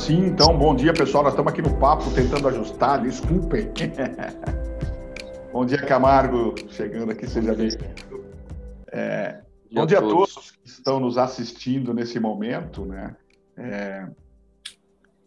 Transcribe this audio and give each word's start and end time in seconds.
Sim, 0.00 0.28
então, 0.28 0.56
bom 0.56 0.74
dia 0.74 0.94
pessoal. 0.94 1.22
Nós 1.22 1.34
estamos 1.34 1.52
aqui 1.52 1.60
no 1.60 1.76
papo 1.78 2.10
tentando 2.14 2.48
ajustar, 2.48 3.02
desculpem. 3.02 3.70
bom 5.52 5.66
dia, 5.66 5.76
Camargo, 5.82 6.54
chegando 6.70 7.12
aqui, 7.12 7.28
seja 7.28 7.54
bem-vindo. 7.54 8.24
É, 8.90 9.42
bom 9.70 9.84
dia 9.84 9.98
a 9.98 10.00
todos. 10.00 10.34
todos 10.34 10.50
que 10.52 10.66
estão 10.66 10.98
nos 11.00 11.18
assistindo 11.18 11.92
nesse 11.92 12.18
momento, 12.18 12.86
né? 12.86 13.14
É, 13.58 14.08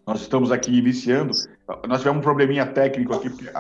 nós 0.08 0.22
estamos 0.22 0.52
aqui 0.52 0.76
iniciando. 0.76 1.34
Nós 1.88 2.00
tivemos 2.00 2.18
um 2.20 2.24
probleminha 2.24 2.66
técnico 2.66 3.14
aqui, 3.14 3.30
porque 3.30 3.52
a, 3.54 3.60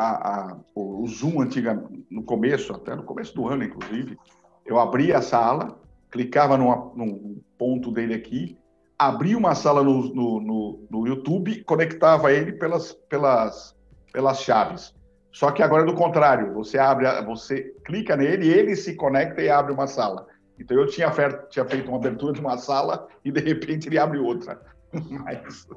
a, 0.53 0.57
o 0.73 1.05
Zoom 1.07 1.41
antiga, 1.41 1.79
no 2.09 2.23
começo, 2.23 2.73
até 2.73 2.95
no 2.95 3.03
começo 3.03 3.35
do 3.35 3.47
ano, 3.47 3.63
inclusive, 3.63 4.17
eu 4.65 4.79
abria 4.79 5.19
a 5.19 5.21
sala, 5.21 5.79
clicava 6.09 6.57
numa, 6.57 6.91
num 6.95 7.39
ponto 7.55 7.91
dele 7.91 8.15
aqui, 8.15 8.57
abria 9.07 9.37
uma 9.37 9.55
sala 9.55 9.83
no, 9.83 10.13
no, 10.13 10.41
no, 10.41 10.87
no 10.89 11.07
YouTube, 11.07 11.63
conectava 11.63 12.31
ele 12.31 12.53
pelas, 12.53 12.93
pelas, 13.09 13.75
pelas 14.11 14.41
chaves. 14.41 14.93
Só 15.31 15.51
que 15.51 15.63
agora 15.63 15.83
é 15.83 15.85
do 15.85 15.95
contrário, 15.95 16.53
você 16.53 16.77
abre, 16.77 17.07
você 17.23 17.73
clica 17.83 18.15
nele, 18.15 18.47
ele 18.47 18.75
se 18.75 18.95
conecta 18.95 19.41
e 19.41 19.49
abre 19.49 19.73
uma 19.73 19.87
sala. 19.87 20.27
Então 20.59 20.77
eu 20.77 20.87
tinha, 20.87 21.09
tinha 21.49 21.65
feito 21.65 21.87
uma 21.87 21.97
abertura 21.97 22.33
de 22.33 22.39
uma 22.39 22.57
sala 22.57 23.07
e 23.25 23.31
de 23.31 23.41
repente 23.41 23.89
ele 23.89 23.97
abre 23.97 24.19
outra. 24.19 24.61
Mas 24.93 25.67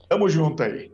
estamos 0.00 0.32
junto 0.32 0.62
aí. 0.62 0.90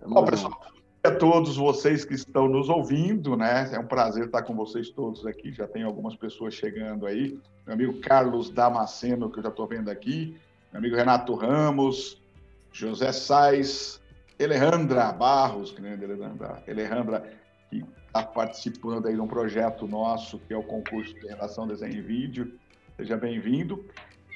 Tamo 0.00 0.14
Bom, 0.14 0.24
pessoal, 0.24 0.60
a 1.04 1.10
todos 1.12 1.56
vocês 1.56 2.04
que 2.04 2.14
estão 2.14 2.48
nos 2.48 2.68
ouvindo, 2.68 3.36
né? 3.36 3.70
É 3.72 3.78
um 3.78 3.86
prazer 3.86 4.26
estar 4.26 4.42
com 4.42 4.54
vocês 4.56 4.90
todos 4.90 5.24
aqui. 5.24 5.52
Já 5.52 5.68
tem 5.68 5.84
algumas 5.84 6.16
pessoas 6.16 6.54
chegando 6.54 7.06
aí. 7.06 7.38
Meu 7.64 7.74
amigo 7.74 8.00
Carlos 8.00 8.50
Damasceno, 8.50 9.30
que 9.30 9.38
eu 9.38 9.44
já 9.44 9.50
estou 9.50 9.68
vendo 9.68 9.88
aqui. 9.88 10.36
Meu 10.76 10.80
amigo 10.80 10.96
Renato 10.96 11.34
Ramos, 11.34 12.22
José 12.70 13.10
Sais, 13.10 13.98
Alejandra 14.38 15.10
Barros, 15.10 15.72
grande 15.72 16.04
Alejandra, 16.04 16.62
Alejandra 16.68 17.32
que 17.70 17.82
está 18.06 18.22
participando 18.22 19.08
aí 19.08 19.14
de 19.14 19.20
um 19.22 19.26
projeto 19.26 19.88
nosso, 19.88 20.38
que 20.40 20.52
é 20.52 20.56
o 20.56 20.62
concurso 20.62 21.14
de 21.14 21.28
redação, 21.28 21.66
desenho 21.66 21.94
e 21.94 22.02
vídeo. 22.02 22.58
Seja 22.94 23.16
bem-vindo. 23.16 23.86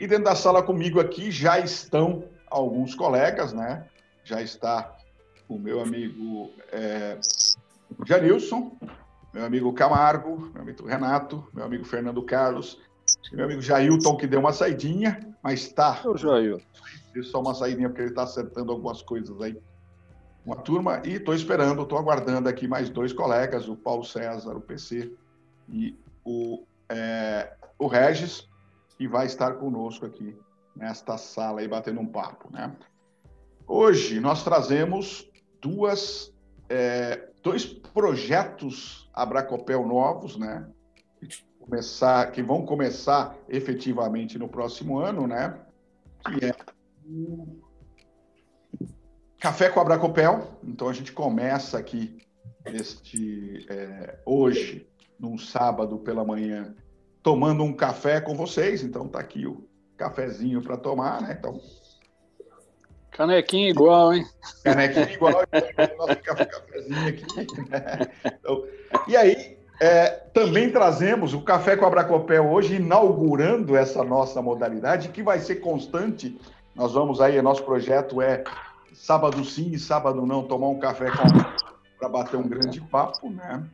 E 0.01 0.07
dentro 0.07 0.25
da 0.25 0.35
sala 0.35 0.63
comigo 0.63 0.99
aqui 0.99 1.31
já 1.31 1.59
estão 1.59 2.25
alguns 2.49 2.95
colegas, 2.95 3.53
né? 3.53 3.85
Já 4.25 4.41
está 4.41 4.97
o 5.47 5.59
meu 5.59 5.83
amigo 5.83 6.53
é, 6.73 7.19
Janilson, 8.07 8.79
meu 9.35 9.45
amigo 9.45 9.71
Camargo, 9.75 10.51
meu 10.55 10.63
amigo 10.63 10.87
Renato, 10.87 11.47
meu 11.53 11.67
amigo 11.67 11.85
Fernando 11.85 12.23
Carlos, 12.23 12.81
meu 13.31 13.45
amigo 13.45 13.61
Jailton, 13.61 14.17
que 14.17 14.27
deu 14.27 14.41
uma 14.41 14.55
saidinha, 14.55 15.30
mas 15.43 15.63
está. 15.63 16.01
O 16.07 16.17
Jailton. 16.17 16.65
Deu 17.13 17.25
só 17.25 17.41
uma 17.41 17.55
saidinha, 17.55 17.89
porque 17.89 18.03
ele 18.03 18.11
está 18.11 18.23
acertando 18.23 18.71
algumas 18.73 19.03
coisas 19.03 19.41
aí. 19.41 19.61
Uma 20.45 20.57
turma, 20.57 21.03
e 21.05 21.15
estou 21.15 21.35
esperando, 21.35 21.83
estou 21.83 21.99
aguardando 21.99 22.49
aqui 22.49 22.67
mais 22.67 22.89
dois 22.89 23.13
colegas, 23.13 23.69
o 23.69 23.77
Paulo 23.77 24.05
César, 24.05 24.57
o 24.57 24.61
PC, 24.61 25.13
e 25.69 25.97
o, 26.25 26.65
é, 26.89 27.53
o 27.79 27.87
Regis, 27.87 28.49
que 28.97 29.07
vai 29.07 29.27
estar 29.27 29.55
conosco 29.55 30.07
aqui 30.07 30.37
nesta 30.75 31.19
sala 31.19 31.61
aí, 31.61 31.69
batendo 31.69 32.01
um 32.01 32.07
papo, 32.07 32.51
né? 32.53 32.75
Hoje 33.67 34.19
nós 34.19 34.43
trazemos 34.43 35.31
duas, 35.61 36.33
é, 36.69 37.29
dois 37.43 37.65
projetos 37.65 39.09
Abracopel 39.13 39.87
novos, 39.87 40.37
né? 40.37 40.67
Começar, 41.71 42.33
que 42.33 42.43
vão 42.43 42.67
começar 42.67 43.37
efetivamente 43.49 44.37
no 44.37 44.49
próximo 44.49 44.99
ano, 44.99 45.29
né? 45.29 45.57
Que 46.25 46.47
é 46.47 46.55
Café 49.39 49.71
com 49.71 49.79
Abracopel. 49.79 50.59
Então 50.65 50.89
a 50.89 50.93
gente 50.93 51.13
começa 51.13 51.79
aqui 51.79 52.27
este 52.67 53.67
é, 53.71 54.19
hoje, 54.27 54.91
num 55.17 55.39
sábado 55.39 55.97
pela 56.01 56.25
manhã, 56.25 56.75
tomando 57.23 57.63
um 57.63 57.73
café 57.73 58.21
com 58.21 58.35
vocês. 58.35 58.83
Então 58.83 59.07
tá 59.07 59.21
aqui 59.21 59.47
o 59.47 59.65
cafezinho 59.97 60.61
para 60.61 60.77
tomar, 60.77 61.23
né? 61.23 61.37
Então 61.39 61.61
Canequinha 63.13 63.71
igual, 63.71 64.13
hein? 64.13 64.27
Canequinha 64.65 65.13
igual, 65.13 65.35
nosso 65.99 66.17
cafezinho 66.17 67.09
aqui. 67.09 67.71
Né? 67.71 68.13
Então, 68.25 68.67
e 69.07 69.17
aí, 69.17 69.60
é, 69.81 70.09
também 70.33 70.71
trazemos 70.71 71.35
o 71.35 71.41
Café 71.41 71.77
com 71.77 71.87
a 71.87 71.91
Bracopel 71.91 72.49
hoje, 72.51 72.77
inaugurando 72.77 73.77
essa 73.77 74.05
nossa 74.05 74.41
modalidade, 74.43 75.09
que 75.09 75.23
vai 75.23 75.41
ser 75.41 75.57
constante. 75.57 76.39
Nós 76.75 76.93
vamos 76.93 77.21
aí, 77.21 77.41
nosso 77.41 77.65
projeto 77.65 78.21
é 78.21 78.45
sábado 78.93 79.45
sim 79.45 79.71
e 79.73 79.79
sábado 79.79 80.25
não, 80.27 80.43
tomar 80.43 80.69
um 80.69 80.79
café 80.79 81.11
para 81.99 82.09
bater 82.09 82.37
um 82.37 82.47
grande 82.47 82.81
papo, 82.81 83.31
né? 83.31 83.65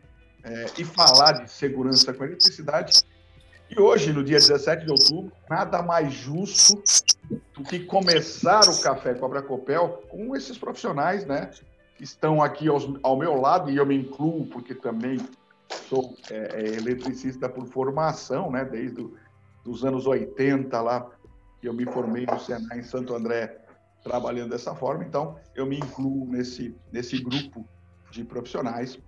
É, 0.44 0.66
e 0.78 0.84
falar 0.84 1.32
de 1.32 1.50
segurança 1.50 2.12
com 2.14 2.24
eletricidade 2.24 3.02
e 3.68 3.80
hoje, 3.80 4.12
no 4.12 4.22
dia 4.22 4.38
17 4.38 4.84
de 4.84 4.92
outubro, 4.92 5.32
nada 5.50 5.82
mais 5.82 6.12
justo 6.12 6.80
do 7.52 7.64
que 7.64 7.80
começar 7.80 8.60
o 8.68 8.80
Café 8.80 9.14
Cobra 9.14 9.42
Copel 9.42 10.04
com 10.08 10.36
esses 10.36 10.56
profissionais, 10.56 11.26
né? 11.26 11.50
Que 11.96 12.04
estão 12.04 12.40
aqui 12.40 12.68
aos, 12.68 12.88
ao 13.02 13.16
meu 13.16 13.34
lado, 13.40 13.68
e 13.68 13.76
eu 13.76 13.84
me 13.84 13.96
incluo, 13.96 14.46
porque 14.46 14.72
também 14.72 15.18
sou 15.88 16.16
é, 16.30 16.34
é, 16.34 16.66
eletricista 16.76 17.48
por 17.48 17.66
formação, 17.66 18.50
né? 18.50 18.64
Desde 18.64 19.06
os 19.64 19.84
anos 19.84 20.06
80 20.06 20.80
lá, 20.80 21.10
que 21.60 21.68
eu 21.68 21.74
me 21.74 21.84
formei 21.84 22.26
no 22.26 22.38
Senai 22.38 22.80
em 22.80 22.82
Santo 22.82 23.14
André, 23.14 23.58
trabalhando 24.02 24.50
dessa 24.50 24.74
forma. 24.74 25.04
Então, 25.04 25.36
eu 25.54 25.66
me 25.66 25.78
incluo 25.78 26.26
nesse, 26.26 26.74
nesse 26.92 27.22
grupo 27.22 27.66
de 28.10 28.24
profissionais. 28.24 28.98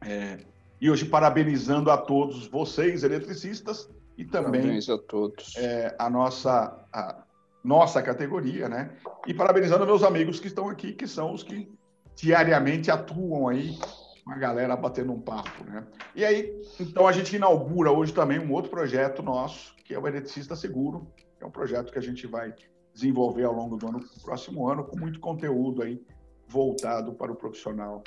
É, 0.00 0.38
e 0.80 0.90
hoje 0.90 1.04
parabenizando 1.04 1.90
a 1.90 1.96
todos 1.96 2.46
vocês, 2.46 3.04
eletricistas, 3.04 3.88
e 4.16 4.24
também 4.24 4.78
a, 4.78 4.98
todos. 4.98 5.56
É, 5.56 5.94
a 5.98 6.08
nossa 6.08 6.86
a 6.92 7.24
nossa 7.64 8.02
categoria, 8.02 8.68
né? 8.68 8.94
E 9.26 9.32
parabenizando 9.32 9.86
meus 9.86 10.02
amigos 10.02 10.38
que 10.38 10.46
estão 10.46 10.68
aqui, 10.68 10.92
que 10.92 11.06
são 11.06 11.32
os 11.32 11.42
que 11.42 11.68
diariamente 12.14 12.90
atuam 12.90 13.48
aí 13.48 13.76
com 14.24 14.32
a 14.32 14.36
galera 14.36 14.74
batendo 14.74 15.12
um 15.12 15.20
papo, 15.20 15.64
né? 15.64 15.84
E 16.14 16.24
aí, 16.24 16.62
então 16.80 17.06
a 17.06 17.12
gente 17.12 17.36
inaugura 17.36 17.92
hoje 17.92 18.12
também 18.12 18.38
um 18.38 18.50
outro 18.52 18.70
projeto 18.70 19.22
nosso, 19.22 19.74
que 19.84 19.92
é 19.92 19.98
o 19.98 20.08
Eletricista 20.08 20.56
Seguro, 20.56 21.06
que 21.36 21.44
é 21.44 21.46
um 21.46 21.50
projeto 21.50 21.92
que 21.92 21.98
a 21.98 22.02
gente 22.02 22.26
vai 22.26 22.54
desenvolver 22.94 23.44
ao 23.44 23.52
longo 23.52 23.76
do 23.76 23.86
ano, 23.86 24.00
próximo 24.22 24.66
ano, 24.68 24.84
com 24.84 24.98
muito 24.98 25.20
conteúdo 25.20 25.82
aí 25.82 26.00
voltado 26.48 27.12
para 27.12 27.32
o 27.32 27.36
profissional 27.36 28.02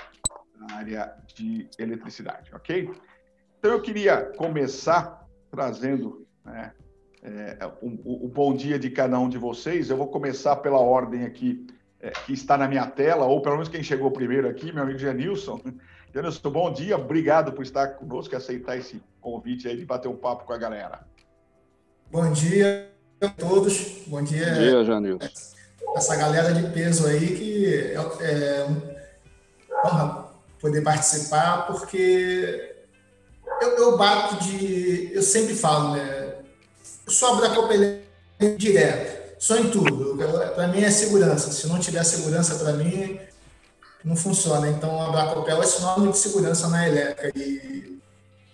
na 0.55 0.77
área 0.77 1.13
de 1.35 1.69
eletricidade, 1.77 2.53
ok? 2.55 2.89
Então 3.59 3.71
eu 3.71 3.81
queria 3.81 4.21
começar 4.37 5.27
trazendo 5.51 6.25
né, 6.43 6.73
é, 7.21 7.57
o, 7.81 8.25
o, 8.25 8.27
bom 8.27 8.55
dia 8.55 8.79
de 8.79 8.89
cada 8.89 9.19
um 9.19 9.29
de 9.29 9.37
vocês. 9.37 9.89
Eu 9.89 9.97
vou 9.97 10.07
começar 10.07 10.55
pela 10.57 10.79
ordem 10.79 11.25
aqui 11.25 11.67
é, 11.99 12.09
que 12.09 12.33
está 12.33 12.57
na 12.57 12.67
minha 12.67 12.87
tela, 12.87 13.25
ou 13.25 13.41
pelo 13.41 13.55
menos 13.55 13.69
quem 13.69 13.83
chegou 13.83 14.09
primeiro 14.09 14.47
aqui, 14.47 14.71
meu 14.71 14.83
amigo 14.83 14.99
Janilson. 14.99 15.61
Janilson, 16.17 16.49
bom 16.49 16.73
dia, 16.73 16.97
obrigado 16.97 17.53
por 17.53 17.61
estar 17.61 17.89
conosco 17.89 18.33
e 18.33 18.35
aceitar 18.35 18.75
esse 18.75 18.99
convite 19.21 19.67
aí 19.67 19.77
de 19.77 19.85
bater 19.85 20.07
um 20.07 20.15
papo 20.15 20.45
com 20.45 20.53
a 20.53 20.57
galera. 20.57 21.01
Bom 22.11 22.31
dia 22.31 22.89
a 23.21 23.27
todos, 23.29 24.01
bom 24.07 24.23
dia. 24.23 24.47
Bom 24.47 24.59
dia, 24.59 24.83
Janilson. 24.83 25.29
Essa 25.95 26.15
galera 26.15 26.55
de 26.55 26.73
peso 26.73 27.05
aí 27.05 27.35
que 27.35 27.67
é, 27.71 27.93
é 28.21 28.67
honra 29.85 30.31
poder 30.59 30.81
participar, 30.81 31.67
porque 31.67 32.75
eu, 33.61 33.69
eu 33.77 33.97
bato 33.97 34.43
de. 34.43 35.11
Eu 35.13 35.21
sempre 35.21 35.53
falo, 35.53 35.93
né? 35.93 36.33
Eu 37.05 37.11
sou 37.11 37.35
Abracopelé 37.35 38.01
direto, 38.57 39.35
só 39.37 39.55
em 39.55 39.69
tudo. 39.69 40.17
Para 40.55 40.67
mim 40.69 40.81
é 40.81 40.89
segurança. 40.89 41.51
Se 41.51 41.67
não 41.67 41.77
tiver 41.79 42.03
segurança 42.03 42.55
para 42.55 42.73
mim, 42.73 43.19
não 44.07 44.15
funciona. 44.15 44.69
Então, 44.69 44.99
a 45.01 45.07
Abracopel 45.07 45.61
é 45.61 45.65
sinônimo 45.65 46.11
de 46.11 46.17
segurança 46.17 46.69
na 46.69 46.87
elétrica. 46.87 47.37
E 47.37 47.99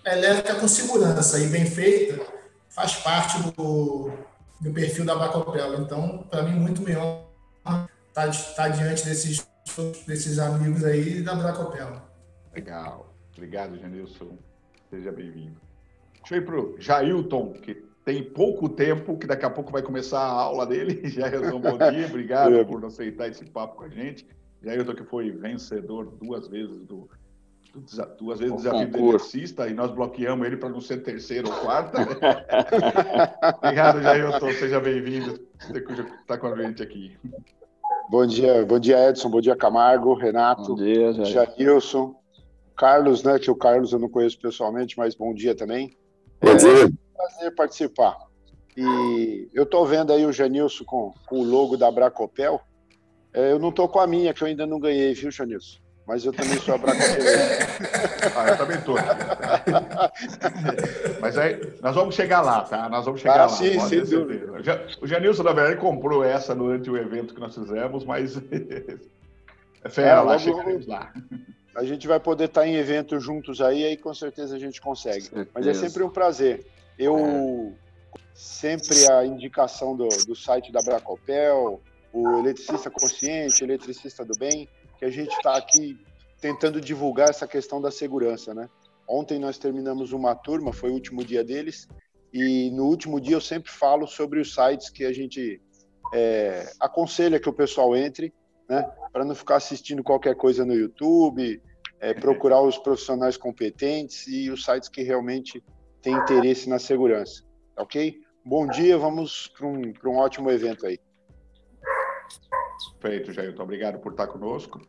a 0.05 0.17
elétrica 0.17 0.55
com 0.59 0.67
segurança 0.67 1.39
e 1.39 1.47
bem 1.47 1.65
feita 1.65 2.25
faz 2.69 2.95
parte 2.95 3.41
do, 3.51 4.11
do 4.59 4.73
perfil 4.73 5.05
da 5.05 5.13
Abracopel. 5.13 5.75
Então, 5.81 6.25
para 6.29 6.43
mim, 6.43 6.59
muito 6.59 6.81
melhor 6.81 7.25
estar 7.65 7.87
tá, 8.13 8.31
tá 8.55 8.67
diante 8.67 9.05
desses 9.05 9.47
desses 10.05 10.39
amigos 10.39 10.83
aí 10.83 11.21
da 11.21 11.35
Bracopel. 11.35 12.01
Legal. 12.53 13.13
Obrigado, 13.35 13.79
Janilson. 13.79 14.37
Seja 14.89 15.11
bem-vindo. 15.11 15.55
Deixa 16.19 16.35
eu 16.35 16.41
ir 16.41 16.45
para 16.45 16.59
o 16.59 16.75
Jailton, 16.79 17.53
que 17.53 17.75
tem 18.05 18.23
pouco 18.23 18.69
tempo, 18.69 19.17
que 19.17 19.25
daqui 19.25 19.45
a 19.45 19.49
pouco 19.49 19.71
vai 19.71 19.81
começar 19.81 20.19
a 20.19 20.31
aula 20.31 20.65
dele. 20.65 21.01
Jailton, 21.09 21.59
bom 21.59 21.77
dia. 21.77 22.07
Obrigado 22.07 22.55
é. 22.55 22.63
por 22.63 22.83
aceitar 22.85 23.29
esse 23.29 23.45
papo 23.45 23.77
com 23.77 23.85
a 23.85 23.89
gente. 23.89 24.27
Jailton, 24.63 24.95
que 24.95 25.03
foi 25.03 25.29
vencedor 25.31 26.05
duas 26.21 26.47
vezes 26.47 26.85
do, 26.85 27.09
do 27.73 27.81
duas 28.17 28.39
vezes 28.39 28.53
o 28.53 28.57
desafio 28.57 28.87
do 28.87 29.07
exercista 29.09 29.67
e 29.67 29.73
nós 29.73 29.91
bloqueamos 29.91 30.45
ele 30.47 30.57
para 30.57 30.69
não 30.69 30.79
ser 30.79 31.03
terceiro 31.03 31.49
ou 31.49 31.55
quarta. 31.57 31.97
Obrigado, 33.57 34.01
Jailton. 34.01 34.51
Seja 34.53 34.79
bem-vindo. 34.79 35.39
Você 35.59 35.79
está 36.21 36.37
com 36.37 36.47
a 36.47 36.61
gente 36.61 36.81
aqui. 36.81 37.17
Bom 38.09 38.25
dia, 38.25 38.65
bom 38.65 38.79
dia 38.79 39.09
Edson, 39.09 39.29
bom 39.29 39.41
dia 39.41 39.55
Camargo, 39.55 40.13
Renato, 40.13 40.75
bom 40.75 40.75
dia, 40.75 41.13
Janilson, 41.13 42.15
Carlos, 42.75 43.23
né? 43.23 43.39
Que 43.39 43.49
o 43.49 43.55
Carlos 43.55 43.91
eu 43.91 43.99
não 43.99 44.09
conheço 44.09 44.39
pessoalmente, 44.39 44.97
mas 44.97 45.15
bom 45.15 45.33
dia 45.33 45.55
também. 45.55 45.97
Bom 46.41 46.49
é, 46.49 46.55
dia. 46.55 46.91
prazer 47.15 47.55
participar. 47.55 48.17
E 48.77 49.49
eu 49.53 49.63
estou 49.63 49.85
vendo 49.85 50.11
aí 50.11 50.25
o 50.25 50.33
Janilson 50.33 50.83
com, 50.83 51.13
com 51.25 51.39
o 51.39 51.43
logo 51.43 51.77
da 51.77 51.89
Bracopel. 51.89 52.61
É, 53.33 53.51
eu 53.51 53.59
não 53.59 53.69
estou 53.69 53.87
com 53.89 53.99
a 53.99 54.07
minha, 54.07 54.33
que 54.33 54.43
eu 54.43 54.47
ainda 54.47 54.65
não 54.65 54.79
ganhei, 54.79 55.13
viu, 55.13 55.31
Janilson? 55.31 55.79
Mas 56.05 56.25
eu 56.25 56.33
também 56.33 56.57
sou 56.59 56.75
a 56.75 56.77
Bracopel. 56.77 57.15
ah, 58.35 58.49
eu 58.49 58.57
também 58.57 58.77
estou. 58.77 58.95
Mas 61.21 61.37
aí, 61.37 61.61
nós 61.81 61.95
vamos 61.95 62.13
chegar 62.13 62.41
lá, 62.41 62.61
tá? 62.61 62.89
Nós 62.89 63.05
vamos 63.05 63.21
chegar 63.21 63.39
ah, 63.39 63.45
lá. 63.45 63.49
Sim, 63.49 63.79
sem 63.79 64.03
dúvida. 64.03 64.51
O 65.01 65.07
Janilson, 65.07 65.43
na 65.43 65.53
verdade, 65.53 65.79
comprou 65.79 66.23
essa 66.23 66.53
durante 66.53 66.89
o 66.89 66.97
evento 66.97 67.33
que 67.33 67.39
nós 67.39 67.55
fizemos, 67.55 68.03
mas. 68.03 68.39
É 69.85 69.89
fera, 69.89 70.11
é, 70.11 70.21
lá, 70.21 70.37
lá. 70.87 71.13
A 71.75 71.83
gente 71.83 72.07
vai 72.07 72.17
poder 72.17 72.45
estar 72.45 72.65
em 72.65 72.75
eventos 72.75 73.21
juntos 73.21 73.59
aí, 73.59 73.83
aí 73.83 73.97
com 73.97 74.13
certeza 74.13 74.55
a 74.55 74.59
gente 74.59 74.79
consegue. 74.79 75.23
Certeza. 75.23 75.49
Mas 75.53 75.67
é 75.67 75.73
sempre 75.73 76.03
um 76.03 76.09
prazer. 76.09 76.65
Eu 76.97 77.17
é. 77.17 78.19
sempre 78.33 79.05
a 79.11 79.25
indicação 79.25 79.93
do, 79.93 80.07
do 80.25 80.33
site 80.37 80.71
da 80.71 80.81
Bracopel, 80.81 81.81
o 82.13 82.37
eletricista 82.37 82.91
consciente, 82.91 83.63
eletricista 83.63 84.23
do 84.23 84.37
bem, 84.37 84.69
que 84.99 85.03
a 85.03 85.09
gente 85.09 85.31
está 85.31 85.57
aqui 85.57 85.97
tentando 86.39 86.79
divulgar 86.79 87.29
essa 87.29 87.47
questão 87.47 87.81
da 87.81 87.89
segurança, 87.89 88.53
né? 88.53 88.69
Ontem 89.07 89.39
nós 89.39 89.57
terminamos 89.57 90.13
uma 90.13 90.35
turma, 90.35 90.71
foi 90.71 90.91
o 90.91 90.93
último 90.93 91.25
dia 91.25 91.43
deles, 91.43 91.87
e 92.31 92.69
no 92.71 92.85
último 92.85 93.19
dia 93.19 93.35
eu 93.35 93.41
sempre 93.41 93.71
falo 93.71 94.07
sobre 94.07 94.39
os 94.39 94.53
sites 94.53 94.89
que 94.89 95.05
a 95.05 95.11
gente 95.11 95.59
é, 96.13 96.71
aconselha 96.79 97.39
que 97.39 97.49
o 97.49 97.53
pessoal 97.53 97.95
entre, 97.95 98.31
né? 98.69 98.83
Para 99.11 99.25
não 99.25 99.33
ficar 99.33 99.55
assistindo 99.55 100.03
qualquer 100.03 100.35
coisa 100.35 100.63
no 100.63 100.73
YouTube, 100.73 101.61
é, 101.99 102.13
procurar 102.13 102.61
os 102.61 102.77
profissionais 102.77 103.37
competentes 103.37 104.27
e 104.27 104.51
os 104.51 104.63
sites 104.63 104.87
que 104.87 105.01
realmente 105.01 105.63
têm 106.01 106.13
interesse 106.13 106.69
na 106.69 106.77
segurança, 106.77 107.43
ok? 107.75 108.19
Bom 108.45 108.67
dia, 108.67 108.97
vamos 108.97 109.47
para 109.47 109.65
um, 109.65 109.93
um 110.05 110.17
ótimo 110.17 110.51
evento 110.51 110.85
aí. 110.85 110.99
Perfeito, 112.99 113.31
Jailton. 113.31 113.63
Obrigado 113.63 113.99
por 113.99 114.11
estar 114.11 114.27
conosco. 114.27 114.81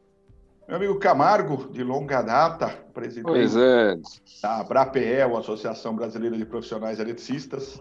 Meu 0.66 0.76
amigo 0.76 0.98
Camargo, 0.98 1.68
de 1.70 1.82
longa 1.82 2.22
data, 2.22 2.68
presidente 2.94 3.58
é. 3.58 3.96
da 4.40 4.60
ABRAPEL, 4.60 5.36
Associação 5.36 5.94
Brasileira 5.94 6.38
de 6.38 6.46
Profissionais 6.46 6.98
Eletricistas. 6.98 7.78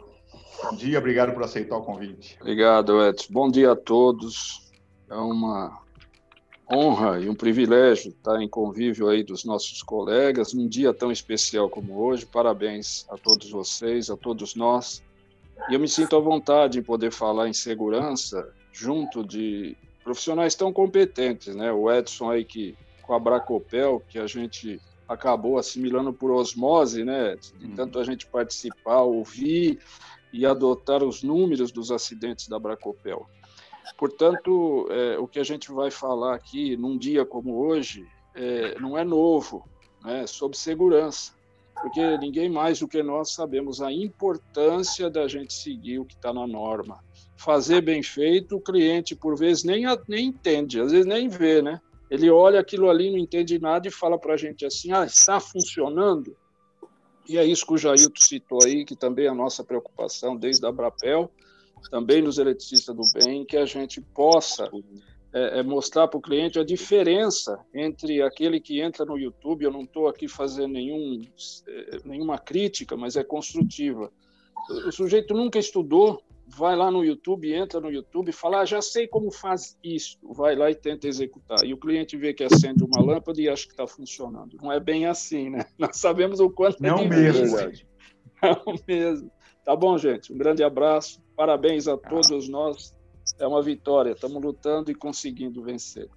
Bom 0.61 0.75
dia, 0.75 0.99
obrigado 0.99 1.33
por 1.33 1.43
aceitar 1.43 1.77
o 1.77 1.81
convite. 1.81 2.37
Obrigado, 2.41 3.01
Edson. 3.01 3.31
Bom 3.31 3.49
dia 3.49 3.71
a 3.71 3.75
todos. 3.75 4.69
É 5.09 5.15
uma 5.15 5.81
honra 6.71 7.19
e 7.19 7.29
um 7.29 7.35
privilégio 7.35 8.09
estar 8.09 8.41
em 8.41 8.49
convívio 8.49 9.07
aí 9.07 9.23
dos 9.23 9.45
nossos 9.45 9.81
colegas 9.81 10.53
num 10.53 10.67
dia 10.67 10.93
tão 10.93 11.11
especial 11.11 11.69
como 11.69 11.97
hoje. 11.97 12.25
Parabéns 12.25 13.05
a 13.09 13.17
todos 13.17 13.49
vocês, 13.49 14.09
a 14.09 14.17
todos 14.17 14.55
nós. 14.55 15.01
E 15.69 15.73
eu 15.73 15.79
me 15.79 15.87
sinto 15.87 16.17
à 16.17 16.19
vontade 16.19 16.79
em 16.79 16.83
poder 16.83 17.11
falar 17.11 17.47
em 17.47 17.53
segurança 17.53 18.53
junto 18.73 19.25
de 19.25 19.77
profissionais 20.03 20.53
tão 20.55 20.71
competentes, 20.71 21.55
né? 21.55 21.71
O 21.71 21.91
Edson 21.91 22.29
aí 22.29 22.43
que 22.43 22.75
com 23.01 23.13
a 23.13 23.19
Bracopel, 23.19 24.01
que 24.07 24.19
a 24.19 24.27
gente 24.27 24.79
acabou 25.07 25.57
assimilando 25.57 26.13
por 26.13 26.31
osmose, 26.31 27.03
né? 27.03 27.35
De 27.35 27.65
uhum. 27.65 27.75
tanto 27.75 27.99
a 27.99 28.03
gente 28.03 28.25
participar, 28.27 29.01
ouvir 29.01 29.79
e 30.31 30.45
adotar 30.45 31.03
os 31.03 31.23
números 31.23 31.71
dos 31.71 31.91
acidentes 31.91 32.47
da 32.47 32.57
Bracopel. 32.57 33.27
Portanto, 33.97 34.87
é, 34.89 35.17
o 35.17 35.27
que 35.27 35.39
a 35.39 35.43
gente 35.43 35.71
vai 35.71 35.91
falar 35.91 36.33
aqui 36.33 36.75
num 36.75 36.97
dia 36.97 37.25
como 37.25 37.57
hoje 37.57 38.07
é, 38.33 38.79
não 38.79 38.97
é 38.97 39.03
novo, 39.03 39.67
né? 40.03 40.25
Sobre 40.25 40.57
segurança, 40.57 41.33
porque 41.81 42.17
ninguém 42.17 42.49
mais 42.49 42.79
do 42.79 42.87
que 42.87 43.03
nós 43.03 43.33
sabemos 43.33 43.81
a 43.81 43.91
importância 43.91 45.09
da 45.09 45.27
gente 45.27 45.53
seguir 45.53 45.99
o 45.99 46.05
que 46.05 46.15
está 46.15 46.33
na 46.33 46.47
norma 46.47 47.03
fazer 47.43 47.81
bem 47.81 48.01
feito, 48.01 48.55
o 48.55 48.61
cliente, 48.61 49.15
por 49.15 49.37
vezes, 49.37 49.63
nem, 49.63 49.83
nem 50.07 50.27
entende, 50.27 50.79
às 50.79 50.91
vezes 50.91 51.05
nem 51.05 51.27
vê, 51.27 51.61
né? 51.61 51.81
Ele 52.09 52.29
olha 52.29 52.59
aquilo 52.59 52.89
ali, 52.89 53.11
não 53.11 53.17
entende 53.17 53.59
nada 53.59 53.87
e 53.87 53.91
fala 53.91 54.17
para 54.17 54.35
a 54.35 54.37
gente 54.37 54.65
assim: 54.65 54.91
ah, 54.91 55.05
está 55.05 55.39
funcionando? 55.39 56.35
E 57.27 57.37
é 57.37 57.45
isso 57.45 57.65
que 57.65 57.73
o 57.73 57.77
Jailton 57.77 58.21
citou 58.21 58.59
aí, 58.63 58.85
que 58.85 58.95
também 58.95 59.25
é 59.25 59.29
a 59.29 59.33
nossa 59.33 59.63
preocupação 59.63 60.35
desde 60.35 60.65
a 60.65 60.71
Brapel, 60.71 61.31
também 61.89 62.21
nos 62.21 62.37
eletricistas 62.37 62.95
do 62.95 63.03
bem, 63.13 63.45
que 63.45 63.57
a 63.57 63.65
gente 63.65 64.01
possa 64.01 64.69
é, 65.33 65.59
é 65.59 65.63
mostrar 65.63 66.07
para 66.07 66.17
o 66.17 66.21
cliente 66.21 66.59
a 66.59 66.63
diferença 66.63 67.59
entre 67.73 68.21
aquele 68.21 68.59
que 68.59 68.79
entra 68.79 69.05
no 69.05 69.17
YouTube. 69.17 69.63
Eu 69.63 69.71
não 69.71 69.81
estou 69.81 70.07
aqui 70.07 70.27
fazendo 70.27 70.73
nenhum, 70.73 71.21
é, 71.67 71.97
nenhuma 72.05 72.37
crítica, 72.37 72.95
mas 72.95 73.15
é 73.15 73.23
construtiva. 73.23 74.11
O 74.85 74.91
sujeito 74.91 75.33
nunca 75.33 75.57
estudou, 75.57 76.21
vai 76.55 76.75
lá 76.75 76.91
no 76.91 77.03
YouTube, 77.03 77.53
entra 77.53 77.79
no 77.79 77.91
YouTube 77.91 78.29
e 78.29 78.33
fala, 78.33 78.61
ah, 78.61 78.65
já 78.65 78.81
sei 78.81 79.07
como 79.07 79.31
faz 79.31 79.77
isso, 79.83 80.17
vai 80.23 80.55
lá 80.55 80.69
e 80.69 80.75
tenta 80.75 81.07
executar. 81.07 81.63
E 81.63 81.73
o 81.73 81.77
cliente 81.77 82.17
vê 82.17 82.33
que 82.33 82.43
acende 82.43 82.83
uma 82.83 83.01
lâmpada 83.01 83.39
e 83.41 83.49
acha 83.49 83.65
que 83.65 83.73
está 83.73 83.87
funcionando. 83.87 84.57
Não 84.61 84.71
é 84.71 84.79
bem 84.79 85.05
assim, 85.05 85.49
né? 85.49 85.65
Nós 85.77 85.97
sabemos 85.97 86.39
o 86.39 86.49
quanto 86.49 86.81
Não 86.81 86.99
é 86.99 87.07
mesmo. 87.07 87.57
Não 88.41 88.75
mesmo. 88.87 89.31
Tá 89.63 89.75
bom, 89.75 89.97
gente? 89.97 90.33
Um 90.33 90.37
grande 90.37 90.63
abraço. 90.63 91.21
Parabéns 91.35 91.87
a 91.87 91.97
todos 91.97 92.49
nós. 92.49 92.93
É 93.39 93.47
uma 93.47 93.61
vitória. 93.61 94.11
Estamos 94.11 94.41
lutando 94.43 94.91
e 94.91 94.95
conseguindo 94.95 95.63
vencer. 95.63 96.09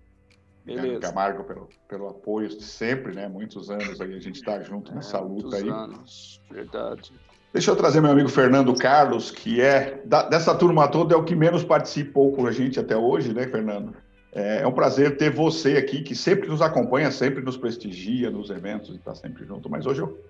Beleza. 0.64 0.98
Camargo 0.98 1.44
pelo, 1.44 1.68
pelo 1.88 2.08
apoio 2.08 2.48
de 2.48 2.64
sempre, 2.64 3.14
né? 3.14 3.28
Muitos 3.28 3.70
anos 3.70 4.00
aí 4.00 4.12
a 4.12 4.18
gente 4.18 4.40
está 4.40 4.60
junto 4.60 4.92
nessa 4.92 5.18
é, 5.18 5.20
luta 5.20 5.56
aí. 5.56 5.68
Anos, 5.68 6.42
verdade. 6.50 7.12
Deixa 7.52 7.70
eu 7.70 7.76
trazer 7.76 8.00
meu 8.00 8.10
amigo 8.10 8.28
Fernando 8.28 8.74
Carlos, 8.74 9.30
que 9.30 9.60
é 9.60 10.02
da, 10.04 10.22
dessa 10.28 10.54
turma 10.54 10.88
toda 10.88 11.14
é 11.14 11.16
o 11.16 11.24
que 11.24 11.34
menos 11.34 11.64
participou 11.64 12.32
com 12.32 12.46
a 12.46 12.52
gente 12.52 12.78
até 12.78 12.96
hoje, 12.96 13.32
né, 13.32 13.46
Fernando? 13.46 13.94
É, 14.32 14.60
é 14.62 14.66
um 14.66 14.72
prazer 14.72 15.16
ter 15.16 15.30
você 15.30 15.78
aqui, 15.78 16.02
que 16.02 16.14
sempre 16.14 16.48
nos 16.48 16.60
acompanha, 16.60 17.10
sempre 17.10 17.42
nos 17.42 17.56
prestigia 17.56 18.30
nos 18.30 18.50
eventos 18.50 18.90
e 18.90 18.96
está 18.96 19.14
sempre 19.14 19.46
junto. 19.46 19.70
Mas 19.70 19.86
hoje 19.86 20.02
eu, 20.02 20.22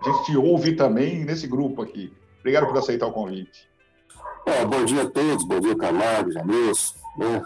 a 0.00 0.10
gente 0.10 0.24
te 0.24 0.36
ouve 0.36 0.74
também 0.74 1.24
nesse 1.24 1.46
grupo 1.46 1.82
aqui. 1.82 2.12
Obrigado 2.40 2.66
por 2.66 2.76
aceitar 2.76 3.06
o 3.06 3.12
convite. 3.12 3.68
É, 4.46 4.64
bom 4.64 4.84
dia 4.84 5.02
a 5.02 5.10
todos, 5.10 5.44
bom 5.44 5.60
dia 5.60 5.76
Camargo, 5.76 6.32
Janilson, 6.32 6.94
né? 7.18 7.42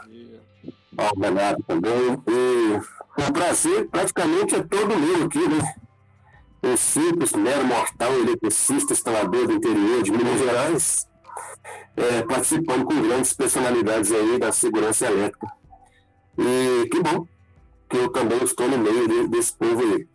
Ao 0.97 1.19
Renato 1.19 1.63
também. 1.65 2.23
E 2.27 3.23
o 3.23 3.33
prazer 3.33 3.89
praticamente 3.89 4.55
é 4.55 4.63
todo 4.63 4.99
meu 4.99 5.25
aqui, 5.25 5.47
né? 5.49 5.75
Um 6.63 6.77
simples, 6.77 7.33
mero 7.33 7.65
mortal 7.65 8.13
eletricista 8.15 8.93
instalador 8.93 9.47
do 9.47 9.55
interior 9.55 10.03
de 10.03 10.13
Minas 10.13 10.39
Gerais, 10.39 11.09
é, 11.97 12.23
participando 12.23 12.85
com 12.85 13.03
grandes 13.03 13.33
personalidades 13.33 14.13
aí 14.13 14.39
da 14.39 14.53
segurança 14.53 15.07
elétrica. 15.07 15.47
E 16.39 16.89
que 16.89 17.03
bom 17.03 17.27
que 17.89 17.97
eu 17.97 18.09
também 18.11 18.43
estou 18.45 18.69
no 18.69 18.79
meio 18.79 19.09
de, 19.09 19.29
desse 19.29 19.53
povo 19.57 19.81
aí. 19.81 20.09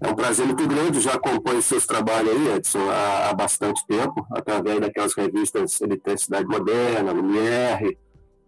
É 0.00 0.08
um 0.08 0.14
prazer 0.14 0.44
muito 0.44 0.66
grande, 0.66 1.00
já 1.00 1.14
acompanho 1.14 1.62
seus 1.62 1.86
trabalhos 1.86 2.30
aí, 2.30 2.56
Edson, 2.56 2.90
há, 2.90 3.30
há 3.30 3.32
bastante 3.32 3.84
tempo, 3.86 4.26
através 4.30 4.78
daquelas 4.78 5.14
revistas 5.14 5.80
Eletricidade 5.80 6.46
Moderna, 6.46 7.12
Lumière, 7.12 7.96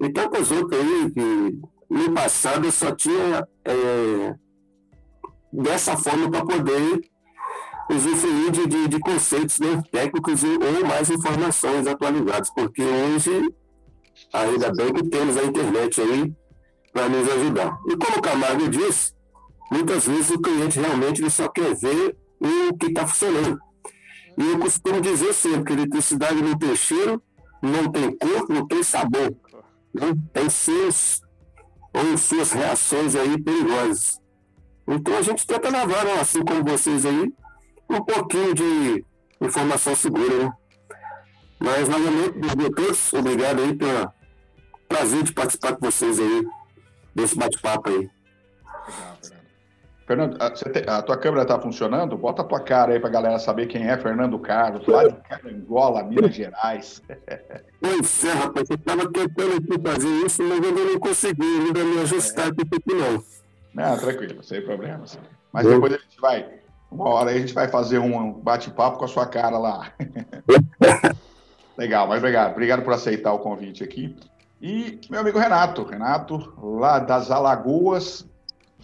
e 0.00 0.12
tantas 0.12 0.50
outras 0.50 0.80
aí 0.80 1.10
que 1.10 1.58
no 1.88 2.12
passado 2.12 2.66
eu 2.66 2.72
só 2.72 2.94
tinha 2.94 3.48
é, 3.64 4.34
dessa 5.50 5.96
forma 5.96 6.30
para 6.30 6.44
poder 6.44 7.00
usufruir 7.90 8.50
de, 8.50 8.66
de, 8.66 8.88
de 8.88 9.00
conceitos 9.00 9.58
né, 9.58 9.82
técnicos 9.90 10.42
ou 10.44 10.86
mais 10.86 11.10
informações 11.10 11.86
atualizadas, 11.86 12.50
porque 12.50 12.82
hoje, 12.82 13.54
ainda 14.32 14.72
bem 14.72 14.92
que 14.92 15.08
temos 15.08 15.36
a 15.36 15.44
internet 15.44 16.00
aí 16.00 16.32
para 16.92 17.08
nos 17.08 17.28
ajudar. 17.28 17.78
E 17.88 17.96
como 17.96 18.18
o 18.18 18.22
Camargo 18.22 18.68
disse, 18.68 19.12
muitas 19.70 20.06
vezes 20.06 20.30
o 20.30 20.40
cliente 20.40 20.78
realmente 20.78 21.28
só 21.30 21.48
quer 21.48 21.74
ver 21.74 22.16
o 22.40 22.76
que 22.76 22.86
está 22.86 23.06
funcionando. 23.06 23.58
E 24.36 24.50
eu 24.50 24.58
costumo 24.58 25.00
dizer 25.00 25.32
sempre 25.32 25.64
que 25.64 25.72
eletricidade 25.72 26.40
não 26.40 26.56
tem 26.56 26.76
cheiro, 26.76 27.22
não 27.60 27.90
tem 27.90 28.16
cor, 28.16 28.48
não 28.48 28.66
tem 28.66 28.82
sabor. 28.82 29.34
Né? 29.92 30.14
Tem 30.32 30.48
seus 30.48 31.22
ou 31.92 32.16
suas 32.16 32.52
reações 32.52 33.16
aí 33.16 33.42
perigosas. 33.42 34.20
Então 34.86 35.16
a 35.16 35.22
gente 35.22 35.46
tenta 35.46 35.68
levar, 35.68 36.04
né, 36.04 36.20
assim 36.20 36.42
como 36.44 36.64
vocês 36.64 37.04
aí, 37.04 37.32
um 37.88 38.00
pouquinho 38.02 38.54
de 38.54 39.04
informação 39.40 39.94
segura, 39.94 40.44
né? 40.44 40.52
Mas, 41.58 41.88
novamente, 41.88 42.74
todos, 42.74 43.12
obrigado 43.12 43.62
aí 43.62 43.74
pelo 43.74 44.12
prazer 44.88 45.22
de 45.22 45.32
participar 45.32 45.76
com 45.76 45.90
vocês 45.90 46.18
aí, 46.20 46.46
desse 47.14 47.36
bate-papo 47.36 47.90
aí. 47.90 48.08
Fernando, 50.06 50.40
a, 50.40 50.50
te, 50.50 50.64
a 50.86 51.02
tua 51.02 51.18
câmera 51.18 51.42
está 51.42 51.60
funcionando? 51.60 52.16
Bota 52.16 52.40
a 52.40 52.44
tua 52.44 52.60
cara 52.60 52.94
aí 52.94 52.98
para 52.98 53.10
a 53.10 53.12
galera 53.12 53.38
saber 53.38 53.66
quem 53.66 53.86
é 53.86 53.98
Fernando 53.98 54.38
Carlos, 54.38 54.86
lá 54.86 55.06
de 55.06 55.14
Carangola, 55.28 56.02
Minas 56.02 56.34
Gerais. 56.34 57.02
Pois 57.80 58.24
é, 58.24 58.32
rapaz, 58.32 58.68
eu 58.68 58.74
estava 58.74 59.08
tentando 59.08 59.54
aqui 59.54 59.80
fazer 59.80 60.08
isso, 60.26 60.42
mas 60.42 60.64
ainda 60.64 60.84
não 60.84 60.98
consegui 60.98 61.46
ainda 61.46 61.84
me 61.84 62.00
ajustar 62.00 62.46
é. 62.46 62.48
aqui, 62.48 62.64
não. 62.92 63.22
Não, 63.72 63.96
tranquilo, 63.96 64.42
sem 64.42 64.62
problemas. 64.62 65.16
Mas 65.52 65.64
depois 65.64 65.92
a 65.92 65.98
gente 65.98 66.20
vai, 66.20 66.57
uma 66.90 67.08
hora 67.08 67.30
aí 67.30 67.36
a 67.36 67.40
gente 67.40 67.54
vai 67.54 67.68
fazer 67.68 67.98
um 67.98 68.32
bate-papo 68.32 68.98
com 68.98 69.04
a 69.04 69.08
sua 69.08 69.26
cara 69.26 69.58
lá. 69.58 69.92
Legal, 71.76 72.08
mas 72.08 72.18
obrigado. 72.18 72.52
Obrigado 72.52 72.82
por 72.82 72.92
aceitar 72.92 73.32
o 73.32 73.38
convite 73.38 73.84
aqui. 73.84 74.16
E 74.60 75.00
meu 75.08 75.20
amigo 75.20 75.38
Renato, 75.38 75.84
Renato, 75.84 76.52
lá 76.60 76.98
das 76.98 77.30
Alagoas, 77.30 78.26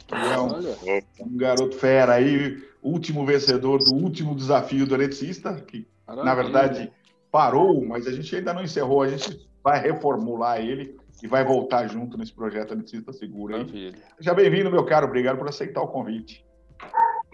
que 0.07 0.15
é 0.15 0.39
um, 0.39 1.27
um 1.27 1.37
garoto 1.37 1.77
fera 1.77 2.15
aí, 2.15 2.63
último 2.83 3.27
vencedor 3.27 3.83
do 3.83 3.95
último 3.95 4.35
desafio 4.35 4.87
do 4.87 4.95
eletricista, 4.95 5.55
que 5.55 5.89
Maravilha. 6.07 6.25
na 6.25 6.35
verdade 6.35 6.93
parou, 7.33 7.85
mas 7.85 8.07
a 8.07 8.13
gente 8.13 8.37
ainda 8.37 8.55
não 8.55 8.63
encerrou, 8.63 9.03
a 9.03 9.09
gente 9.09 9.49
vai 9.63 9.81
reformular 9.81 10.61
ele 10.61 10.97
e 11.21 11.27
vai 11.27 11.43
voltar 11.43 11.89
junto 11.89 12.17
nesse 12.19 12.33
projeto 12.33 12.75
Eletricista 12.75 13.13
Seguro. 13.13 13.57
Aí. 13.57 13.95
Seja 14.19 14.35
bem-vindo, 14.35 14.71
meu 14.71 14.85
caro, 14.85 15.07
obrigado 15.07 15.39
por 15.39 15.49
aceitar 15.49 15.81
o 15.81 15.89
convite. 15.89 16.45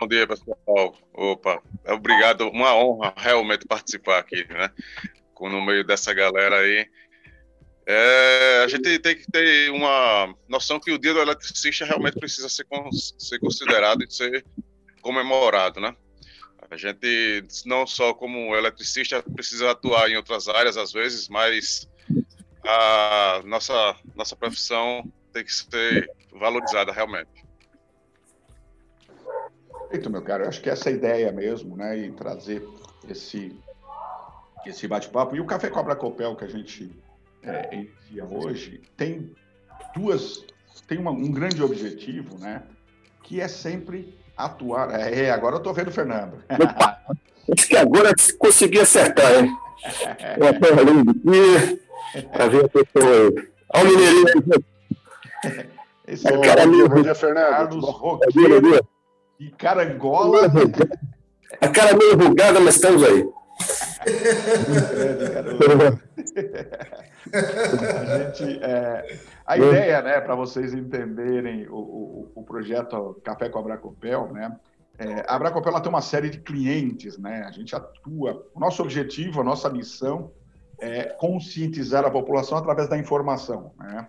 Bom 0.00 0.08
dia, 0.08 0.26
pessoal. 0.26 0.96
Opa, 1.12 1.62
obrigado, 1.86 2.48
uma 2.48 2.74
honra 2.74 3.12
realmente 3.18 3.66
participar 3.66 4.20
aqui, 4.20 4.46
né? 4.48 4.70
No 5.38 5.60
meio 5.60 5.84
dessa 5.84 6.14
galera 6.14 6.56
aí. 6.56 6.88
É, 7.84 8.62
a 8.64 8.68
gente 8.68 8.98
tem 8.98 9.14
que 9.14 9.30
ter 9.30 9.70
uma 9.70 10.34
noção 10.48 10.80
que 10.80 10.90
o 10.90 10.98
dia 10.98 11.12
do 11.12 11.20
eletricista 11.20 11.84
realmente 11.84 12.18
precisa 12.18 12.48
ser, 12.48 12.64
ser 13.18 13.38
considerado 13.40 14.02
e 14.02 14.10
ser 14.10 14.42
comemorado, 15.02 15.80
né? 15.82 15.94
A 16.70 16.78
gente, 16.78 17.44
não 17.66 17.86
só 17.86 18.14
como 18.14 18.56
eletricista, 18.56 19.22
precisa 19.22 19.70
atuar 19.70 20.10
em 20.10 20.16
outras 20.16 20.48
áreas 20.48 20.78
às 20.78 20.92
vezes, 20.92 21.28
mas 21.28 21.86
a 22.64 23.42
nossa, 23.44 23.94
nossa 24.14 24.34
profissão 24.34 25.12
tem 25.30 25.44
que 25.44 25.52
ser 25.52 26.10
valorizada 26.32 26.90
realmente. 26.90 27.49
Perfeito, 29.90 30.08
meu 30.08 30.22
caro. 30.22 30.44
Eu 30.44 30.48
acho 30.48 30.62
que 30.62 30.70
essa 30.70 30.88
é 30.88 30.92
a 30.92 30.96
ideia 30.96 31.32
mesmo, 31.32 31.76
né? 31.76 31.98
E 31.98 32.12
trazer 32.12 32.64
esse, 33.08 33.52
esse 34.64 34.86
bate-papo. 34.86 35.34
E 35.34 35.40
o 35.40 35.44
Café 35.44 35.68
Cobra 35.68 35.96
Copel 35.96 36.36
que 36.36 36.44
a 36.44 36.48
gente 36.48 36.92
é, 37.42 37.74
inicia 37.74 38.24
hoje 38.24 38.80
tem 38.96 39.34
duas. 39.92 40.44
Tem 40.86 40.96
uma, 40.96 41.10
um 41.10 41.32
grande 41.32 41.60
objetivo, 41.60 42.38
né? 42.38 42.62
Que 43.24 43.40
é 43.40 43.48
sempre 43.48 44.16
atuar. 44.36 44.90
É, 44.92 45.28
agora 45.32 45.56
eu 45.56 45.58
estou 45.58 45.74
vendo 45.74 45.88
o 45.88 45.92
Fernando. 45.92 46.36
Acho 47.52 47.66
que 47.66 47.76
agora 47.76 48.12
consegui 48.38 48.78
acertar, 48.78 49.44
hein? 49.44 49.50
Uma 50.38 50.52
terra 50.52 50.82
linda 50.82 51.10
aqui, 51.10 52.28
para 52.30 52.46
ver 52.46 52.64
a 52.64 52.68
pessoa. 52.68 53.32
Olha 53.74 53.84
o 53.84 53.92
Mineirinho. 53.92 54.64
Esse 56.06 56.28
é 56.28 56.38
o 56.38 56.40
cara 56.40 56.62
Fernando. 57.16 57.50
Carlos 57.50 57.84
Roqueiro 57.84 58.99
e 59.40 59.50
Carangola. 59.50 60.42
A 61.60 61.68
cara 61.68 61.96
meio 61.96 62.16
rugada, 62.16 62.60
mas 62.60 62.76
estamos 62.76 63.02
aí. 63.02 63.26
a, 67.32 68.18
gente, 68.18 68.62
é, 68.62 69.18
a 69.46 69.56
ideia, 69.58 70.02
né, 70.02 70.20
para 70.20 70.34
vocês 70.34 70.72
entenderem 70.74 71.66
o, 71.68 71.74
o, 71.74 72.32
o, 72.36 72.42
projeto 72.42 73.20
Café 73.24 73.48
com 73.48 73.58
a 73.58 73.62
Bracopel, 73.62 74.32
né? 74.32 74.56
É, 74.98 75.24
a 75.26 75.38
Bracopel 75.38 75.72
ela 75.72 75.80
tem 75.80 75.90
uma 75.90 76.02
série 76.02 76.28
de 76.30 76.38
clientes, 76.38 77.18
né? 77.18 77.44
A 77.46 77.50
gente 77.50 77.74
atua. 77.74 78.46
O 78.54 78.60
nosso 78.60 78.82
objetivo, 78.82 79.40
a 79.40 79.44
nossa 79.44 79.70
missão 79.70 80.30
é 80.78 81.04
conscientizar 81.04 82.04
a 82.04 82.10
população 82.10 82.58
através 82.58 82.88
da 82.88 82.98
informação, 82.98 83.72
né? 83.78 84.08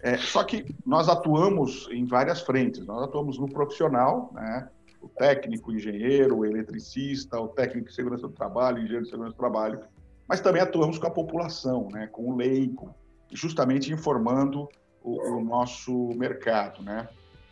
É, 0.00 0.16
só 0.16 0.44
que 0.44 0.74
nós 0.86 1.08
atuamos 1.08 1.88
em 1.90 2.04
várias 2.04 2.40
frentes. 2.40 2.86
Nós 2.86 3.02
atuamos 3.02 3.38
no 3.38 3.48
profissional, 3.48 4.30
né? 4.34 4.68
o 5.00 5.08
técnico, 5.08 5.70
o 5.70 5.74
engenheiro, 5.74 6.38
o 6.38 6.44
eletricista, 6.44 7.38
o 7.40 7.48
técnico 7.48 7.88
de 7.88 7.94
segurança 7.94 8.26
do 8.26 8.34
trabalho, 8.34 8.78
engenheiro 8.78 9.04
de 9.04 9.10
segurança 9.10 9.34
do 9.34 9.38
trabalho, 9.38 9.80
mas 10.26 10.40
também 10.40 10.60
atuamos 10.60 10.98
com 10.98 11.06
a 11.06 11.10
população, 11.10 11.88
né? 11.92 12.06
com 12.08 12.30
o 12.30 12.36
leigo, 12.36 12.94
justamente 13.32 13.92
informando 13.92 14.68
o, 15.02 15.36
o 15.36 15.44
nosso 15.44 15.92
mercado. 16.14 16.82
Né? 16.82 17.08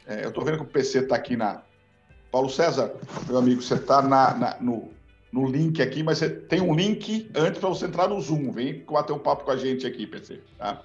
É, 0.07 0.25
eu 0.25 0.29
estou 0.29 0.45
vendo 0.45 0.59
que 0.59 0.65
o 0.65 0.67
PC 0.67 1.01
está 1.01 1.17
aqui 1.17 1.37
na. 1.37 1.63
Paulo 2.31 2.51
César, 2.51 2.93
meu 3.27 3.39
amigo, 3.39 3.63
você 3.63 3.75
está 3.75 4.03
no, 4.61 4.91
no 5.33 5.47
link 5.47 5.81
aqui, 5.81 6.03
mas 6.03 6.19
você 6.19 6.29
tem 6.29 6.61
um 6.61 6.75
link 6.75 7.31
antes 7.35 7.61
para 7.61 7.69
você 7.69 7.87
entrar 7.87 8.09
no 8.09 8.21
Zoom. 8.21 8.51
Vem 8.51 8.85
bater 8.85 9.13
um 9.13 9.19
papo 9.19 9.45
com 9.45 9.53
a 9.53 9.57
gente 9.57 9.87
aqui, 9.87 10.07
PC. 10.07 10.43
Tá? 10.59 10.83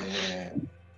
É... 0.00 0.52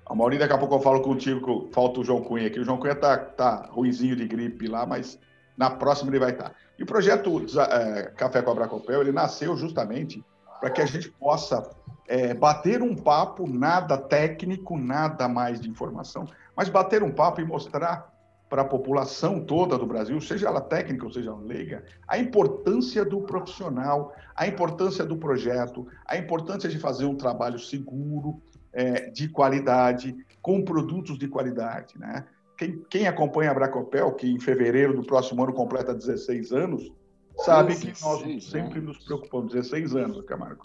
A 0.05 0.15
Maurinho, 0.15 0.41
daqui 0.41 0.55
a 0.55 0.59
pouco 0.59 0.75
eu 0.76 0.81
falo 0.81 1.00
contigo, 1.00 1.69
falta 1.73 2.00
o 2.00 2.05
João 2.05 2.23
Cunha 2.23 2.47
aqui. 2.47 2.61
O 2.61 2.65
João 2.65 2.79
Cunha 2.79 2.95
tá, 2.95 3.17
tá 3.17 3.67
ruizinho 3.71 4.15
de 4.15 4.26
gripe 4.26 4.69
lá, 4.69 4.87
mas 4.87 5.19
na 5.57 5.69
próxima 5.69 6.11
ele 6.11 6.21
vai 6.21 6.31
estar. 6.31 6.50
Tá. 6.50 6.55
E 6.79 6.83
o 6.83 6.87
projeto 6.87 7.45
é, 7.59 8.03
Café 8.17 8.43
com 8.43 8.50
a 8.50 8.55
Bracopel, 8.55 9.00
ele 9.00 9.12
nasceu 9.12 9.57
justamente 9.57 10.23
para 10.61 10.71
que 10.71 10.81
a 10.81 10.87
gente 10.87 11.11
possa 11.11 11.69
é, 12.07 12.35
bater 12.35 12.83
um 12.83 12.95
papo, 12.95 13.49
nada 13.49 13.99
técnico, 13.99 14.79
nada 14.79 15.29
mais 15.29 15.61
de 15.61 15.69
informação, 15.69 16.26
mas 16.55 16.69
bater 16.69 17.03
um 17.03 17.11
papo 17.11 17.41
e 17.41 17.45
mostrar 17.45 18.15
para 18.49 18.62
a 18.62 18.65
população 18.65 19.41
toda 19.41 19.76
do 19.76 19.87
Brasil, 19.87 20.21
seja 20.21 20.47
ela 20.47 20.61
técnica 20.61 21.05
ou 21.05 21.12
seja 21.12 21.31
ela 21.31 21.41
leiga, 21.41 21.85
a 22.07 22.17
importância 22.17 23.05
do 23.05 23.23
profissional, 23.23 24.15
a 24.37 24.47
importância 24.47 25.05
do 25.05 25.17
projeto, 25.17 25.87
a 26.07 26.17
importância 26.17 26.69
de 26.69 26.79
fazer 26.79 27.07
um 27.07 27.17
trabalho 27.17 27.59
seguro, 27.59 28.41
é, 28.76 29.09
de 29.11 29.26
qualidade, 29.26 30.14
com 30.42 30.62
produtos 30.62 31.18
de 31.18 31.26
qualidade. 31.26 31.99
Né? 31.99 32.26
Quem, 32.59 32.85
quem, 32.90 33.09
acompanha 33.09 33.50
a 33.50 33.54
Bracopel, 33.54 34.12
que 34.12 34.30
em 34.30 34.38
fevereiro 34.38 34.95
do 34.95 35.02
próximo 35.02 35.42
ano 35.42 35.54
completa 35.54 35.95
16 35.95 36.52
anos, 36.52 36.92
sabe 37.38 37.75
que 37.75 37.87
nós 38.02 38.45
sempre 38.45 38.80
nos 38.83 38.99
preocupamos, 38.99 39.54
16 39.54 39.97
anos, 39.97 40.23
Camargo, 40.26 40.64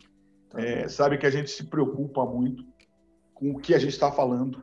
tá 0.50 0.62
é, 0.62 0.90
sabe 0.90 1.18
que 1.18 1.26
a 1.26 1.30
gente 1.30 1.50
se 1.50 1.64
preocupa 1.64 2.26
muito 2.26 2.66
com 3.34 3.52
o 3.52 3.60
que 3.60 3.74
a 3.74 3.80
gente 3.80 3.94
está 3.94 4.12
falando, 4.12 4.62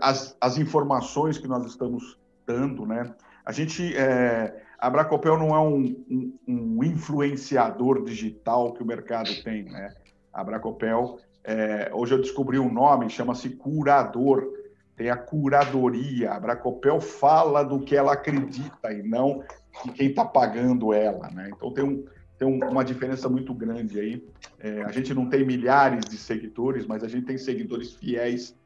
as, 0.00 0.36
as 0.40 0.58
informações 0.58 1.38
que 1.38 1.46
nós 1.46 1.64
estamos 1.64 2.18
dando, 2.44 2.84
né? 2.84 3.14
A 3.46 3.52
gente, 3.52 3.96
é, 3.96 4.62
a 4.78 4.90
Bracopel 4.90 5.38
não 5.38 5.54
é 5.54 5.60
um, 5.60 6.04
um, 6.10 6.38
um, 6.46 6.84
influenciador 6.84 8.04
digital 8.04 8.72
que 8.72 8.82
o 8.82 8.86
mercado 8.86 9.30
tem, 9.42 9.64
né? 9.64 9.94
A 10.32 10.42
Bracopel 10.42 11.18
é, 11.44 11.90
hoje 11.92 12.14
eu 12.14 12.20
descobri 12.20 12.58
um 12.58 12.72
nome, 12.72 13.10
chama-se 13.10 13.50
curador. 13.50 14.50
Tem 14.96 15.10
a 15.10 15.16
curadoria. 15.16 16.32
A 16.32 16.40
Bracopel 16.40 17.00
fala 17.00 17.62
do 17.62 17.80
que 17.80 17.94
ela 17.94 18.12
acredita 18.12 18.92
e 18.92 19.02
não 19.02 19.44
de 19.84 19.92
quem 19.92 20.08
está 20.08 20.24
pagando 20.24 20.92
ela. 20.92 21.28
Né? 21.30 21.50
Então 21.54 21.72
tem, 21.72 21.84
um, 21.84 22.04
tem 22.38 22.48
um, 22.48 22.58
uma 22.70 22.84
diferença 22.84 23.28
muito 23.28 23.52
grande 23.52 24.00
aí. 24.00 24.26
É, 24.60 24.82
a 24.82 24.90
gente 24.90 25.12
não 25.12 25.28
tem 25.28 25.44
milhares 25.44 26.04
de 26.08 26.16
seguidores, 26.16 26.86
mas 26.86 27.04
a 27.04 27.08
gente 27.08 27.26
tem 27.26 27.36
seguidores 27.36 27.92
fiéis 27.92 28.56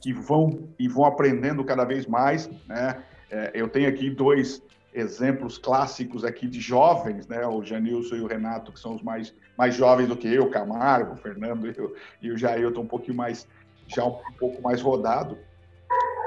que 0.00 0.12
vão 0.12 0.68
e 0.78 0.86
vão 0.86 1.04
aprendendo 1.04 1.64
cada 1.64 1.84
vez 1.84 2.06
mais. 2.06 2.48
Né? 2.68 3.02
É, 3.30 3.50
eu 3.54 3.68
tenho 3.68 3.88
aqui 3.88 4.10
dois 4.10 4.62
exemplos 4.92 5.56
clássicos 5.56 6.24
aqui 6.24 6.46
de 6.46 6.60
jovens, 6.60 7.26
né? 7.26 7.46
O 7.46 7.62
Janilson 7.62 8.16
e 8.16 8.20
o 8.20 8.26
Renato, 8.26 8.72
que 8.72 8.80
são 8.80 8.94
os 8.94 9.02
mais, 9.02 9.34
mais 9.56 9.74
jovens 9.74 10.08
do 10.08 10.16
que 10.16 10.32
eu, 10.32 10.50
Camargo, 10.50 11.14
o 11.14 11.16
Fernando 11.16 11.66
e, 11.66 11.74
eu, 11.76 11.94
e 12.20 12.30
o 12.30 12.36
Jailton 12.36 12.82
um 12.82 12.86
pouquinho 12.86 13.16
mais, 13.16 13.46
já 13.86 14.04
um 14.04 14.20
pouco 14.38 14.60
mais 14.62 14.82
rodado. 14.82 15.38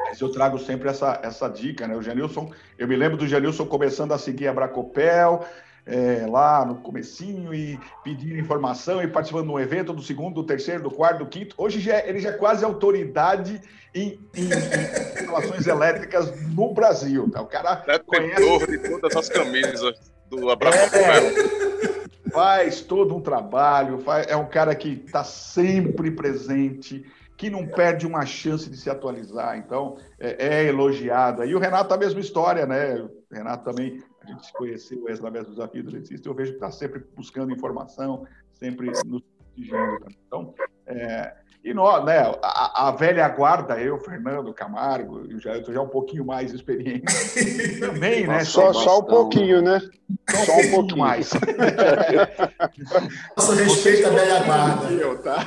Mas 0.07 0.19
eu 0.19 0.31
trago 0.31 0.57
sempre 0.57 0.89
essa, 0.89 1.19
essa 1.23 1.47
dica, 1.47 1.87
né? 1.87 1.95
O 1.95 2.01
Janilson, 2.01 2.51
eu 2.77 2.87
me 2.87 2.95
lembro 2.95 3.17
do 3.17 3.27
Janilson 3.27 3.65
começando 3.65 4.13
a 4.13 4.17
seguir 4.17 4.47
a 4.47 4.53
Bracopel, 4.53 5.45
é, 5.85 6.25
lá 6.27 6.65
no 6.65 6.75
comecinho 6.75 7.53
e 7.53 7.79
pedindo 8.03 8.37
informação 8.39 9.03
e 9.03 9.07
participando 9.07 9.45
de 9.45 9.51
um 9.51 9.59
evento 9.59 9.93
do 9.93 10.01
segundo, 10.01 10.35
do 10.35 10.43
terceiro, 10.43 10.81
do 10.81 10.91
quarto, 10.91 11.19
do 11.19 11.27
quinto. 11.27 11.55
Hoje 11.57 11.79
já, 11.79 11.95
é, 11.95 12.09
ele 12.09 12.19
já 12.19 12.29
é 12.29 12.33
quase 12.33 12.65
autoridade 12.65 13.61
em, 13.93 14.19
em 14.35 15.24
instalações 15.35 15.67
elétricas 15.67 16.33
no 16.53 16.73
Brasil. 16.73 17.29
Tá? 17.29 17.41
O 17.41 17.47
cara 17.47 17.83
é 17.87 17.99
conhece... 17.99 18.67
de 18.67 18.77
todas 18.77 19.15
as 19.15 19.29
camisas 19.29 20.11
do 20.29 20.49
Abraço 20.49 20.95
é, 20.95 22.31
Faz 22.31 22.81
todo 22.81 23.15
um 23.15 23.21
trabalho, 23.21 23.99
faz, 23.99 24.27
é 24.27 24.35
um 24.35 24.47
cara 24.47 24.75
que 24.75 25.03
está 25.05 25.23
sempre 25.23 26.11
presente, 26.11 27.05
que 27.37 27.49
não 27.49 27.65
perde 27.65 28.05
uma 28.05 28.25
chance 28.25 28.69
de 28.69 28.75
se 28.75 28.89
atualizar, 28.89 29.57
então 29.57 29.97
é, 30.19 30.63
é 30.63 30.65
elogiado. 30.65 31.43
E 31.45 31.55
o 31.55 31.59
Renato 31.59 31.93
a 31.93 31.97
mesma 31.97 32.19
história, 32.19 32.65
né? 32.65 32.95
O 32.95 33.09
Renato 33.31 33.63
também 33.63 34.03
a 34.21 34.27
gente 34.27 34.45
se 34.47 34.53
conheceu 34.53 35.05
através 35.07 35.45
do 35.45 35.51
desafio 35.51 35.83
do 35.83 35.91
eletricista, 35.91 36.27
eu 36.27 36.33
vejo 36.33 36.51
que 36.51 36.57
está 36.57 36.71
sempre 36.71 37.05
buscando 37.15 37.53
informação, 37.53 38.25
sempre 38.53 38.91
nos 39.05 39.21
prestigiando. 39.53 40.07
Então, 40.27 40.53
é, 40.87 41.35
E 41.65 41.73
nós, 41.73 42.05
né, 42.05 42.19
a, 42.43 42.89
a, 42.89 42.91
velha 42.91 43.27
guarda, 43.27 43.81
eu, 43.81 43.97
Fernando 43.97 44.53
Camargo, 44.53 45.25
eu 45.27 45.39
já, 45.39 45.57
eu 45.57 45.73
já 45.73 45.81
um 45.81 45.87
pouquinho 45.87 46.23
mais 46.23 46.53
experiente 46.53 47.05
também, 47.81 48.27
né? 48.27 48.45
Só, 48.45 48.71
só 48.71 48.99
um 48.99 49.03
pouquinho, 49.03 49.63
né? 49.63 49.81
Só, 50.29 50.45
só 50.45 50.57
um, 50.59 50.69
pouquinho 50.69 50.99
mais. 50.99 51.31
Nosso 53.35 53.53
respeito 53.53 54.07
à 54.07 54.11
velha 54.11 54.43
guarda. 54.43 54.93
Eu, 54.93 55.19
tá? 55.23 55.39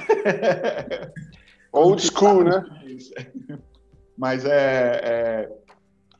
Old 1.70 2.02
school, 2.02 2.42
né? 2.42 2.64
Mas 4.16 4.44
é, 4.44 5.00
é, 5.04 5.52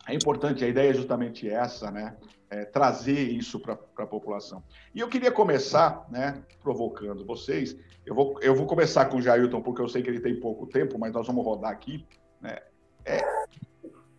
é 0.07 0.15
importante, 0.15 0.65
a 0.65 0.69
ideia 0.69 0.91
é 0.91 0.95
justamente 0.95 1.51
essa, 1.51 1.91
né? 1.91 2.15
É, 2.51 2.65
trazer 2.65 3.19
isso 3.19 3.61
para 3.61 3.75
a 3.75 4.07
população. 4.07 4.63
E 4.95 5.01
eu 5.01 5.09
queria 5.09 5.31
começar, 5.31 6.07
né, 6.11 6.43
provocando 6.63 7.23
vocês. 7.23 7.77
Eu 8.07 8.15
vou, 8.15 8.41
eu 8.41 8.55
vou 8.55 8.67
começar 8.67 9.05
com 9.05 9.19
o 9.19 9.23
Jailton, 9.23 9.61
porque 9.61 9.83
eu 9.83 9.89
sei 9.89 10.03
que 10.03 10.09
ele 10.09 10.21
tem 10.21 10.41
pouco 10.41 10.67
tempo, 10.67 10.99
mas 10.99 11.13
nós 11.13 11.27
vamos 11.27 11.45
rodar 11.45 11.71
aqui. 11.71 12.07
Né? 12.41 12.59
É, 13.05 13.23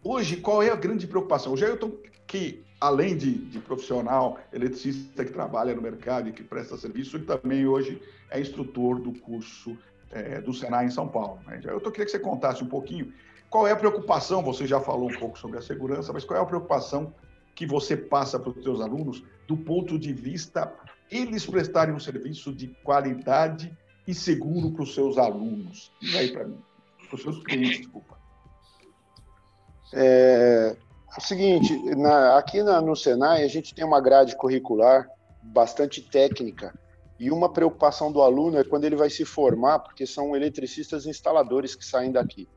hoje, 0.04 0.38
qual 0.38 0.62
é 0.62 0.70
a 0.70 0.76
grande 0.76 1.08
preocupação? 1.08 1.54
O 1.54 1.58
Jailton, 1.58 1.92
que 2.28 2.64
além 2.80 3.18
de, 3.18 3.34
de, 3.34 3.60
profissional, 3.60 4.40
eletricista 4.54 5.26
que 5.26 5.32
trabalha 5.32 5.74
no 5.76 5.82
mercado 5.82 6.30
e 6.30 6.32
que 6.32 6.44
presta 6.44 6.78
serviço, 6.78 7.18
ele 7.18 7.26
também 7.26 7.68
hoje 7.68 8.02
é 8.30 8.40
instrutor 8.40 9.00
do 9.00 9.12
curso 9.20 9.78
é, 10.12 10.40
do 10.40 10.54
Senai 10.54 10.86
em 10.86 10.92
São 10.92 11.08
Paulo. 11.08 11.40
Né? 11.46 11.60
Eu 11.66 11.80
queria 11.82 12.06
que 12.06 12.12
você 12.12 12.20
contasse 12.20 12.64
um 12.64 12.68
pouquinho 12.68 13.14
qual 13.50 13.68
é 13.68 13.72
a 13.72 13.76
preocupação, 13.76 14.44
você 14.44 14.66
já 14.66 14.80
falou 14.80 15.10
um 15.10 15.20
pouco 15.20 15.38
sobre 15.38 15.58
a 15.58 15.62
segurança, 15.62 16.14
mas 16.14 16.24
qual 16.24 16.40
é 16.40 16.44
a 16.44 16.46
preocupação 16.46 17.14
que 17.60 17.66
você 17.66 17.98
passa 17.98 18.40
para 18.40 18.52
os 18.52 18.64
seus 18.64 18.80
alunos 18.80 19.22
do 19.46 19.58
ponto 19.58 20.00
de 20.00 20.14
vista 20.14 20.74
eles 21.12 21.46
prestarem 21.46 21.94
um 21.94 22.00
serviço 22.00 22.56
de 22.56 22.70
qualidade 22.86 23.78
e 24.08 24.14
seguro 24.14 24.72
para 24.72 24.84
os 24.84 24.94
seus 24.94 25.18
alunos? 25.18 25.92
E 26.02 26.18
aí 26.18 26.32
para 26.32 26.46
mim, 26.46 26.58
para 27.10 27.16
os 27.18 27.22
seus 27.22 27.44
clientes, 27.44 27.80
desculpa. 27.80 28.18
É, 29.92 30.78
é 31.14 31.18
o 31.18 31.22
seguinte, 31.22 31.78
na, 31.98 32.38
aqui 32.38 32.64
na, 32.64 32.80
no 32.80 32.96
Senai 32.96 33.44
a 33.44 33.48
gente 33.50 33.76
tem 33.76 33.84
uma 33.84 34.00
grade 34.00 34.38
curricular 34.38 35.10
bastante 35.44 36.02
técnica 36.02 36.74
e 37.20 37.30
uma 37.30 37.52
preocupação 37.52 38.10
do 38.10 38.22
aluno 38.22 38.58
é 38.58 38.64
quando 38.64 38.86
ele 38.86 38.96
vai 38.96 39.10
se 39.10 39.26
formar, 39.26 39.80
porque 39.80 40.08
são 40.08 40.34
eletricistas 40.34 41.06
instaladores 41.06 41.76
que 41.76 41.84
saem 41.84 42.14
daqui. 42.14 42.48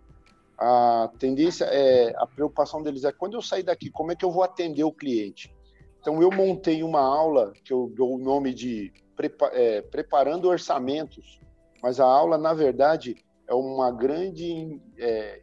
A 0.59 1.11
tendência 1.19 1.65
é, 1.65 2.15
a 2.17 2.27
preocupação 2.27 2.83
deles 2.83 3.05
é 3.05 3.13
quando 3.13 3.35
eu 3.35 3.43
sair 3.43 3.63
daqui, 3.63 3.91
como 3.91 4.13
é 4.13 4.17
que 4.17 4.25
eu 4.25 4.31
vou 4.31 4.43
atender 4.43 4.85
o 4.85 4.93
cliente? 4.93 5.55
Então 6.01 6.21
eu 6.21 6.31
montei 6.31 6.83
uma 6.83 7.01
aula 7.01 7.53
que 7.65 7.73
eu 7.73 7.93
dou 7.95 8.15
o 8.15 8.19
nome 8.19 8.53
de 8.53 8.93
prepa, 9.17 9.51
é, 9.53 9.83
preparando 9.83 10.49
orçamentos, 10.49 11.41
mas 11.83 12.01
a 12.01 12.05
aula 12.05 12.37
na 12.37 12.53
verdade 12.53 13.17
é 13.49 13.55
uma 13.55 13.91
grande 13.91 14.81
é, 14.99 15.43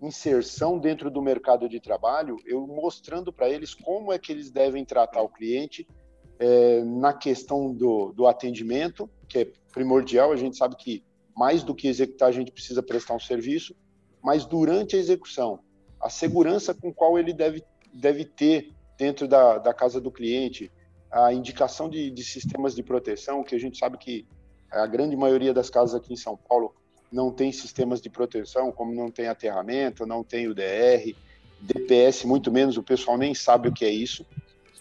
inserção 0.00 0.78
dentro 0.78 1.10
do 1.10 1.22
mercado 1.22 1.68
de 1.68 1.80
trabalho, 1.80 2.36
eu 2.44 2.66
mostrando 2.66 3.32
para 3.32 3.48
eles 3.48 3.72
como 3.72 4.12
é 4.12 4.18
que 4.18 4.32
eles 4.32 4.50
devem 4.50 4.84
tratar 4.84 5.22
o 5.22 5.28
cliente 5.28 5.86
é, 6.40 6.82
na 6.82 7.12
questão 7.12 7.72
do, 7.72 8.12
do 8.12 8.26
atendimento, 8.26 9.08
que 9.28 9.38
é 9.38 9.52
primordial, 9.72 10.32
a 10.32 10.36
gente 10.36 10.56
sabe 10.56 10.74
que 10.76 11.04
mais 11.36 11.62
do 11.62 11.74
que 11.74 11.86
executar, 11.86 12.28
a 12.28 12.32
gente 12.32 12.50
precisa 12.50 12.82
prestar 12.82 13.14
um 13.14 13.20
serviço, 13.20 13.76
mas 14.22 14.44
durante 14.44 14.96
a 14.96 14.98
execução, 14.98 15.60
a 16.00 16.08
segurança 16.08 16.72
com 16.72 16.92
qual 16.92 17.18
ele 17.18 17.32
deve, 17.32 17.62
deve 17.92 18.24
ter 18.24 18.72
dentro 18.96 19.26
da, 19.26 19.58
da 19.58 19.74
casa 19.74 20.00
do 20.00 20.10
cliente, 20.10 20.70
a 21.10 21.32
indicação 21.32 21.88
de, 21.88 22.10
de 22.10 22.24
sistemas 22.24 22.74
de 22.74 22.82
proteção, 22.82 23.42
que 23.42 23.54
a 23.54 23.58
gente 23.58 23.78
sabe 23.78 23.98
que 23.98 24.26
a 24.70 24.86
grande 24.86 25.16
maioria 25.16 25.52
das 25.52 25.68
casas 25.68 25.94
aqui 25.94 26.12
em 26.12 26.16
São 26.16 26.36
Paulo 26.36 26.74
não 27.10 27.30
tem 27.30 27.52
sistemas 27.52 28.00
de 28.00 28.08
proteção, 28.08 28.72
como 28.72 28.94
não 28.94 29.10
tem 29.10 29.28
aterramento, 29.28 30.06
não 30.06 30.24
tem 30.24 30.48
o 30.48 30.54
DR, 30.54 31.14
DPS 31.60 32.24
muito 32.24 32.50
menos, 32.50 32.76
o 32.76 32.82
pessoal 32.82 33.18
nem 33.18 33.34
sabe 33.34 33.68
o 33.68 33.72
que 33.72 33.84
é 33.84 33.90
isso. 33.90 34.24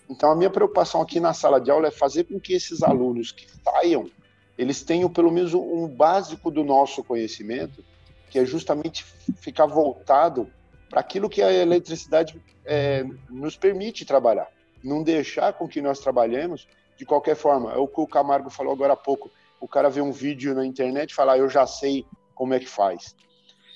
Então, 0.10 0.32
a 0.32 0.36
minha 0.36 0.50
preocupação 0.50 1.02
aqui 1.02 1.20
na 1.20 1.34
sala 1.34 1.60
de 1.60 1.70
aula 1.70 1.88
é 1.88 1.92
fazer 1.92 2.24
com 2.24 2.40
que 2.40 2.54
esses 2.54 2.82
alunos 2.82 3.32
que 3.32 3.46
saiam, 3.64 4.10
eles 4.58 4.82
tenham 4.82 5.10
pelo 5.10 5.32
menos 5.32 5.54
um 5.54 5.88
básico 5.88 6.50
do 6.50 6.64
nosso 6.64 7.04
conhecimento, 7.04 7.84
que 8.32 8.40
é 8.40 8.46
justamente 8.46 9.06
ficar 9.36 9.66
voltado 9.66 10.50
para 10.90 11.02
aquilo 11.02 11.30
que 11.30 11.42
a 11.42 11.52
eletricidade 11.52 12.42
é, 12.66 13.04
nos 13.30 13.58
permite 13.58 14.06
trabalhar. 14.06 14.48
Não 14.82 15.04
deixar 15.04 15.54
com 15.54 15.68
que 15.68 15.82
nós 15.82 16.00
trabalhemos 16.00 16.68
de 16.98 17.06
qualquer 17.06 17.36
forma. 17.36 17.74
É 17.74 17.78
o 17.78 17.88
que 17.88 18.00
o 18.00 18.08
Camargo 18.08 18.50
falou 18.50 18.72
agora 18.74 18.94
há 18.94 18.98
pouco. 18.98 19.30
O 19.60 19.68
cara 19.68 19.90
vê 19.90 20.02
um 20.02 20.14
vídeo 20.14 20.56
na 20.56 20.66
internet 20.66 21.12
e 21.12 21.14
fala, 21.14 21.34
ah, 21.34 21.38
eu 21.38 21.50
já 21.50 21.68
sei 21.68 22.06
como 22.34 22.54
é 22.54 22.60
que 22.60 22.68
faz. 22.68 23.16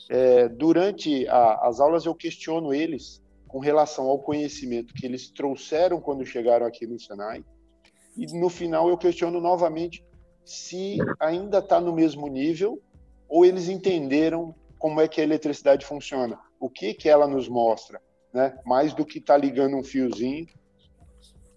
É, 0.09 0.47
durante 0.47 1.27
a, 1.27 1.67
as 1.67 1.81
aulas 1.81 2.05
eu 2.05 2.15
questiono 2.15 2.73
eles 2.73 3.21
com 3.49 3.59
relação 3.59 4.05
ao 4.05 4.19
conhecimento 4.19 4.93
que 4.93 5.05
eles 5.05 5.29
trouxeram 5.29 5.99
quando 5.99 6.25
chegaram 6.25 6.65
aqui 6.65 6.87
no 6.87 6.97
Senai. 6.97 7.43
E 8.15 8.25
no 8.39 8.49
final 8.49 8.87
eu 8.87 8.97
questiono 8.97 9.41
novamente 9.41 10.01
se 10.45 10.97
ainda 11.19 11.57
está 11.57 11.81
no 11.81 11.93
mesmo 11.93 12.27
nível 12.27 12.81
ou 13.27 13.45
eles 13.45 13.69
entenderam 13.69 14.53
como 14.77 15.01
é 15.01 15.07
que 15.07 15.19
a 15.19 15.23
eletricidade 15.23 15.85
funciona, 15.85 16.39
o 16.59 16.69
que 16.69 16.93
que 16.93 17.09
ela 17.09 17.27
nos 17.27 17.47
mostra, 17.47 18.01
né? 18.33 18.57
Mais 18.65 18.93
do 18.93 19.05
que 19.05 19.19
tá 19.19 19.35
ligando 19.37 19.77
um 19.77 19.83
fiozinho. 19.83 20.47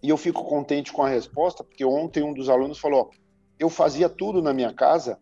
E 0.03 0.09
eu 0.09 0.17
fico 0.17 0.45
contente 0.45 0.93
com 0.93 1.03
a 1.03 1.09
resposta, 1.09 1.65
porque 1.65 1.85
ontem 1.85 2.23
um 2.23 2.33
dos 2.33 2.49
alunos 2.49 2.79
falou: 2.79 3.11
eu 3.59 3.69
fazia 3.69 4.09
tudo 4.09 4.41
na 4.41 4.53
minha 4.53 4.73
casa 4.73 5.19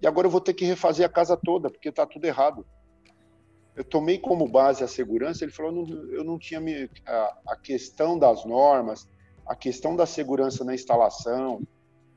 e 0.00 0.06
agora 0.06 0.26
eu 0.26 0.30
vou 0.30 0.40
ter 0.40 0.54
que 0.54 0.64
refazer 0.64 1.04
a 1.04 1.08
casa 1.08 1.36
toda 1.36 1.70
porque 1.70 1.88
está 1.88 2.06
tudo 2.06 2.24
errado 2.24 2.64
eu 3.80 3.84
tomei 3.84 4.18
como 4.18 4.46
base 4.46 4.84
a 4.84 4.88
segurança, 4.88 5.44
ele 5.44 5.52
falou, 5.52 5.86
eu 6.10 6.22
não 6.24 6.38
tinha 6.38 6.60
me, 6.60 6.90
a, 7.06 7.38
a, 7.48 7.56
questão 7.56 8.18
das 8.18 8.44
normas, 8.44 9.08
a 9.46 9.56
questão 9.56 9.96
da 9.96 10.04
segurança 10.04 10.64
na 10.64 10.74
instalação, 10.74 11.62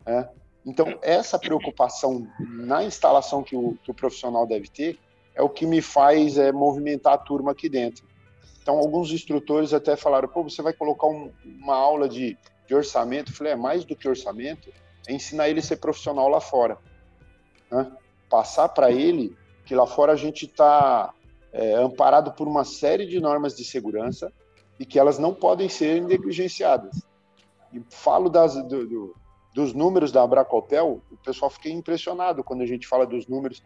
né? 0.05 0.29
Então, 0.65 0.97
essa 1.01 1.37
preocupação 1.37 2.27
na 2.39 2.83
instalação 2.83 3.43
que 3.43 3.55
o, 3.55 3.77
que 3.83 3.91
o, 3.91 3.93
profissional 3.93 4.47
deve 4.47 4.69
ter 4.69 4.97
é 5.35 5.41
o 5.41 5.49
que 5.49 5.65
me 5.65 5.81
faz 5.81 6.37
é, 6.37 6.51
movimentar 6.51 7.13
a 7.13 7.17
turma 7.17 7.51
aqui 7.51 7.67
dentro. 7.67 8.05
Então, 8.61 8.77
alguns 8.77 9.11
instrutores 9.11 9.73
até 9.73 9.97
falaram, 9.97 10.29
pô, 10.29 10.43
você 10.43 10.61
vai 10.61 10.71
colocar 10.71 11.07
um, 11.07 11.31
uma 11.43 11.75
aula 11.75 12.07
de, 12.07 12.37
de 12.65 12.73
orçamento? 12.73 13.31
Eu 13.31 13.35
falei, 13.35 13.53
é 13.53 13.57
mais 13.57 13.83
do 13.83 13.95
que 13.95 14.07
orçamento, 14.07 14.71
é 15.05 15.13
ensinar 15.13 15.49
ele 15.49 15.59
a 15.59 15.63
ser 15.63 15.77
profissional 15.77 16.29
lá 16.29 16.39
fora. 16.39 16.77
Né? 17.69 17.91
Passar 18.29 18.69
para 18.69 18.89
ele 18.89 19.35
que 19.65 19.75
lá 19.75 19.85
fora 19.85 20.13
a 20.13 20.15
gente 20.15 20.45
está 20.45 21.13
é, 21.51 21.75
amparado 21.75 22.31
por 22.31 22.47
uma 22.47 22.63
série 22.63 23.05
de 23.05 23.19
normas 23.19 23.55
de 23.55 23.65
segurança 23.65 24.31
e 24.79 24.85
que 24.85 24.97
elas 24.97 25.19
não 25.19 25.33
podem 25.33 25.67
ser 25.67 26.01
negligenciadas. 26.01 27.01
E 27.71 27.81
falo 27.89 28.29
das, 28.29 28.55
do, 28.55 28.87
do, 28.87 29.15
dos 29.53 29.73
números 29.73 30.11
da 30.11 30.23
Abracopel, 30.23 31.01
o 31.11 31.17
pessoal 31.17 31.49
fica 31.49 31.69
impressionado 31.69 32.43
quando 32.43 32.61
a 32.61 32.65
gente 32.65 32.87
fala 32.87 33.05
dos 33.05 33.27
números 33.27 33.63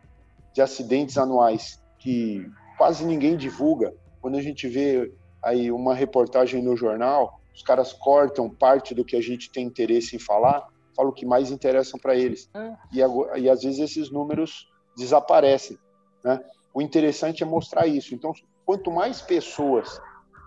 de 0.54 0.62
acidentes 0.62 1.18
anuais 1.18 1.82
que 2.00 2.46
quase 2.78 3.06
ninguém 3.06 3.38
divulga. 3.38 3.96
Quando 4.22 4.36
a 4.38 4.42
gente 4.42 4.68
vê 4.68 5.14
aí 5.42 5.72
uma 5.72 5.96
reportagem 5.96 6.62
no 6.62 6.76
jornal, 6.76 7.40
os 7.56 7.62
caras 7.62 7.94
cortam 7.94 8.50
parte 8.50 8.94
do 8.94 9.06
que 9.06 9.16
a 9.16 9.22
gente 9.22 9.50
tem 9.50 9.66
interesse 9.66 10.16
em 10.16 10.20
falar, 10.20 10.68
falam 10.96 11.12
o 11.12 11.14
que 11.14 11.26
mais 11.26 11.52
interessam 11.52 12.00
para 12.00 12.16
eles. 12.16 12.50
É. 12.54 12.76
E, 12.92 13.42
e 13.42 13.50
às 13.50 13.64
vezes 13.64 13.80
esses 13.80 14.12
números 14.12 14.68
desaparecem. 14.98 15.78
Né? 16.24 16.40
O 16.74 16.82
interessante 16.82 17.44
é 17.44 17.46
mostrar 17.46 17.88
isso. 17.88 18.14
Então, 18.14 18.34
quanto 18.66 18.92
mais 18.92 19.22
pessoas 19.22 20.02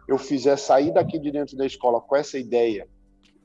eu 0.07 0.19
fizer 0.19 0.57
sair 0.57 0.93
daqui 0.93 1.19
de 1.19 1.31
dentro 1.31 1.57
da 1.57 1.65
escola 1.65 2.01
com 2.01 2.15
essa 2.15 2.37
ideia 2.37 2.89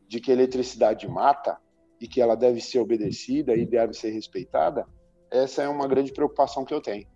de 0.07 0.19
que 0.19 0.31
a 0.31 0.33
eletricidade 0.33 1.07
mata 1.07 1.57
e 1.99 2.07
que 2.07 2.21
ela 2.21 2.35
deve 2.35 2.61
ser 2.61 2.79
obedecida 2.79 3.55
e 3.55 3.65
deve 3.65 3.93
ser 3.93 4.11
respeitada, 4.11 4.85
essa 5.31 5.63
é 5.63 5.67
uma 5.67 5.87
grande 5.87 6.11
preocupação 6.11 6.65
que 6.65 6.73
eu 6.73 6.81
tenho. 6.81 7.07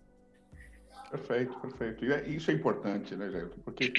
Perfeito, 1.09 1.59
perfeito. 1.59 2.05
E 2.05 2.13
é, 2.13 2.27
isso 2.27 2.51
é 2.51 2.53
importante, 2.53 3.15
né, 3.15 3.31
Jair? 3.31 3.49
Porque 3.63 3.91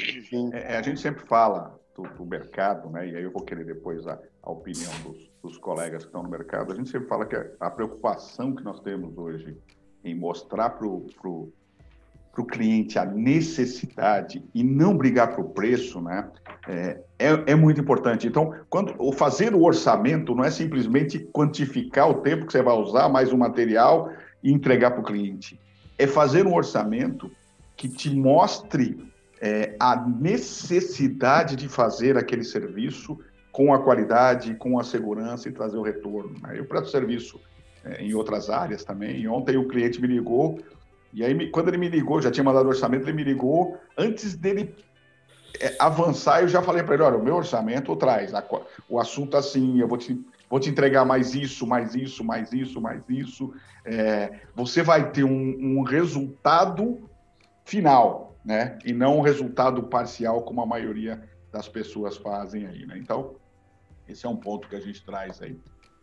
é, 0.53 0.77
a 0.77 0.83
gente 0.83 1.01
sempre 1.01 1.27
fala 1.27 1.79
do, 1.95 2.03
do, 2.03 2.25
mercado, 2.25 2.89
né? 2.89 3.09
E 3.09 3.17
aí 3.17 3.23
eu 3.25 3.33
vou 3.33 3.43
querer 3.43 3.65
depois 3.65 4.07
a, 4.07 4.19
a 4.43 4.51
opinião 4.51 4.93
dos, 5.03 5.29
dos, 5.43 5.59
colegas 5.59 6.05
que 6.05 6.09
estão 6.09 6.23
no 6.23 6.31
mercado. 6.31 6.73
A 6.73 6.77
gente 6.77 6.89
sempre 6.89 7.09
fala 7.09 7.27
que 7.27 7.35
a, 7.35 7.51
a 7.59 7.71
preocupação 7.71 8.55
que 8.55 8.63
nós 8.63 8.81
temos 8.81 9.19
hoje 9.19 9.57
em 10.05 10.15
mostrar 10.15 10.71
para 10.71 10.87
o 10.87 11.07
para 12.33 12.43
o 12.43 12.47
cliente 12.47 12.99
a 12.99 13.05
necessidade 13.05 14.45
e 14.55 14.63
não 14.63 14.97
brigar 14.97 15.33
para 15.33 15.41
o 15.41 15.51
preço, 15.51 16.01
né, 16.01 16.29
é, 16.69 17.01
é, 17.19 17.53
é, 17.53 17.55
muito 17.55 17.81
importante. 17.81 18.27
Então, 18.27 18.55
quando 18.69 18.95
o 18.99 19.13
fazer 19.13 19.55
o 19.55 19.63
orçamento 19.63 20.35
não 20.35 20.45
é 20.45 20.51
simplesmente 20.51 21.19
quantificar 21.33 22.09
o 22.09 22.15
tempo 22.23 22.47
que 22.47 22.53
você 22.53 22.63
vai 22.63 22.75
usar 22.75 23.09
mais 23.09 23.33
um 23.33 23.37
material 23.37 24.11
e 24.43 24.53
entregar 24.53 24.93
para 24.93 25.01
o 25.01 25.05
cliente. 25.05 25.61
É 25.99 26.07
fazer 26.07 26.47
um 26.47 26.55
orçamento 26.55 27.31
que 27.77 27.89
te 27.89 28.15
mostre 28.15 29.11
é, 29.41 29.75
a 29.81 29.97
necessidade 29.97 31.57
de 31.57 31.69
fazer 31.69 32.17
aquele 32.17 32.45
serviço 32.45 33.19
com 33.51 33.75
a 33.75 33.83
qualidade, 33.83 34.55
com 34.55 34.79
a 34.79 34.85
segurança 34.85 35.49
e 35.49 35.53
trazer 35.53 35.77
o 35.77 35.83
retorno. 35.83 36.35
Né? 36.43 36.59
Eu 36.59 36.65
presto 36.65 36.91
serviço 36.91 37.41
é, 37.85 38.03
em 38.03 38.15
outras 38.15 38.49
áreas 38.51 38.85
também. 38.85 39.21
E 39.21 39.29
ontem 39.29 39.57
o 39.57 39.67
cliente 39.67 40.01
me 40.01 40.09
ligou, 40.09 40.59
e 41.13 41.25
aí 41.25 41.51
quando 41.51 41.69
ele 41.69 41.79
me 41.79 41.89
ligou, 41.89 42.21
já 42.21 42.31
tinha 42.31 42.45
mandado 42.45 42.69
orçamento, 42.69 43.05
ele 43.05 43.13
me 43.13 43.25
ligou, 43.25 43.79
antes 43.97 44.35
dele 44.35 44.75
é, 45.61 45.77
avançar, 45.79 46.43
eu 46.43 46.49
já 46.49 46.63
falei 46.63 46.83
para 46.83 46.95
ele, 46.95 47.03
olha, 47.03 47.19
o 47.19 47.23
meu 47.23 47.37
orçamento 47.37 47.95
traz 47.97 48.33
o 48.89 48.99
assunto 48.99 49.37
assim, 49.37 49.81
eu 49.81 49.89
vou 49.89 49.99
te, 49.99 50.19
vou 50.49 50.61
te 50.61 50.71
entregar 50.71 51.05
mais 51.05 51.35
isso, 51.35 51.67
mais 51.67 51.95
isso, 51.95 52.25
mais 52.25 52.53
isso, 52.53 52.81
mais 52.81 53.09
isso. 53.09 53.53
É, 53.85 54.41
você 54.55 54.83
vai 54.83 55.11
ter 55.11 55.25
um, 55.25 55.79
um, 55.79 55.83
resultado 55.83 57.09
final, 57.65 58.37
né? 58.45 58.79
E 58.85 58.93
não 58.93 59.19
um 59.19 59.21
resultado 59.21 59.83
parcial, 59.83 60.43
como 60.43 60.63
a 60.63 60.67
maioria 60.67 61.23
das 61.53 61.69
pessoas 61.69 62.17
fazem 62.17 62.67
aí, 62.67 62.87
né? 62.87 62.97
Então, 62.97 63.35
esse 64.09 64.25
é 64.25 64.29
um 64.29 64.37
ponto 64.37 64.69
que 64.69 64.77
a 64.77 64.81
gente 64.81 65.05
traz 65.05 65.43
aí, 65.43 65.59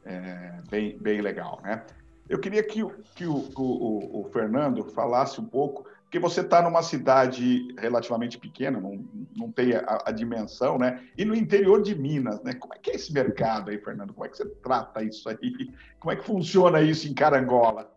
é, 0.06 0.54
bem, 0.70 0.98
bem 1.00 1.22
legal, 1.22 1.60
né? 1.63 1.84
Eu 2.30 2.40
queria 2.40 2.63
que, 2.63 2.86
que 3.16 3.26
o, 3.26 3.50
o, 3.56 4.22
o 4.22 4.30
Fernando 4.32 4.84
falasse 4.86 5.40
um 5.40 5.46
pouco, 5.46 5.86
porque 6.04 6.20
você 6.20 6.42
está 6.42 6.62
numa 6.62 6.82
cidade 6.82 7.68
relativamente 7.78 8.38
pequena, 8.38 8.80
não, 8.80 9.06
não 9.36 9.52
tem 9.52 9.76
a, 9.76 10.04
a, 10.06 10.12
dimensão, 10.12 10.78
né? 10.78 11.04
E 11.18 11.26
no 11.26 11.36
interior 11.36 11.82
de 11.82 11.96
Minas, 11.96 12.42
né? 12.44 12.54
Como 12.54 12.74
é 12.74 12.78
que 12.78 12.92
é 12.92 12.96
esse 12.96 13.12
mercado 13.12 13.70
aí, 13.70 13.78
Fernando? 13.78 14.13
Como 14.13 14.26
é 14.26 14.30
que 14.30 14.38
você 14.38 14.46
trata 14.46 15.04
isso 15.04 15.28
aí? 15.30 15.72
Como 16.00 16.12
é 16.12 16.16
que 16.16 16.24
funciona 16.24 16.82
isso 16.82 17.08
em 17.08 17.13
Carangola? 17.13 17.92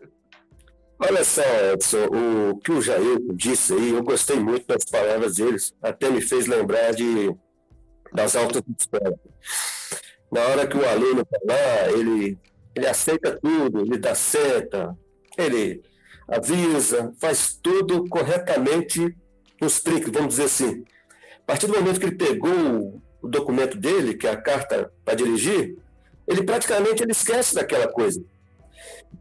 Olha 0.99 1.25
só, 1.25 1.43
Edson, 1.73 2.07
o 2.53 2.59
que 2.59 2.73
o 2.73 2.83
Jair 2.83 3.19
disse 3.33 3.73
aí, 3.73 3.91
eu 3.91 4.03
gostei 4.03 4.39
muito 4.39 4.67
das 4.67 4.85
palavras 4.85 5.37
deles, 5.37 5.75
até 5.81 6.11
me 6.11 6.21
fez 6.21 6.47
lembrar 6.47 6.93
de 6.93 7.35
das 8.13 8.37
altas 8.37 8.63
escolas. 8.79 9.19
Na 10.31 10.41
hora 10.43 10.67
que 10.67 10.77
o 10.77 10.89
aluno 10.89 11.23
está 11.23 11.39
lá, 11.45 11.93
ele, 11.93 12.39
ele 12.75 12.87
aceita 12.87 13.39
tudo, 13.41 13.81
ele 13.81 13.99
dá 13.99 14.15
seta, 14.15 14.97
ele 15.37 15.83
avisa, 16.29 17.13
faz 17.19 17.59
tudo 17.61 18.09
corretamente 18.09 19.15
nos 19.61 19.81
trinques, 19.81 20.11
vamos 20.13 20.29
dizer 20.31 20.45
assim. 20.45 20.85
A 21.43 21.47
partir 21.47 21.67
do 21.67 21.75
momento 21.75 21.99
que 21.99 22.07
ele 22.07 22.17
pegou 22.17 23.03
o 23.21 23.29
documento 23.29 23.77
dele, 23.77 24.15
que 24.15 24.27
é 24.27 24.31
a 24.31 24.41
carta 24.41 24.93
para 25.05 25.15
dirigir, 25.15 25.77
ele 26.27 26.45
praticamente 26.45 27.03
ele 27.03 27.13
esquece 27.13 27.55
daquela 27.55 27.89
coisa. 27.89 28.23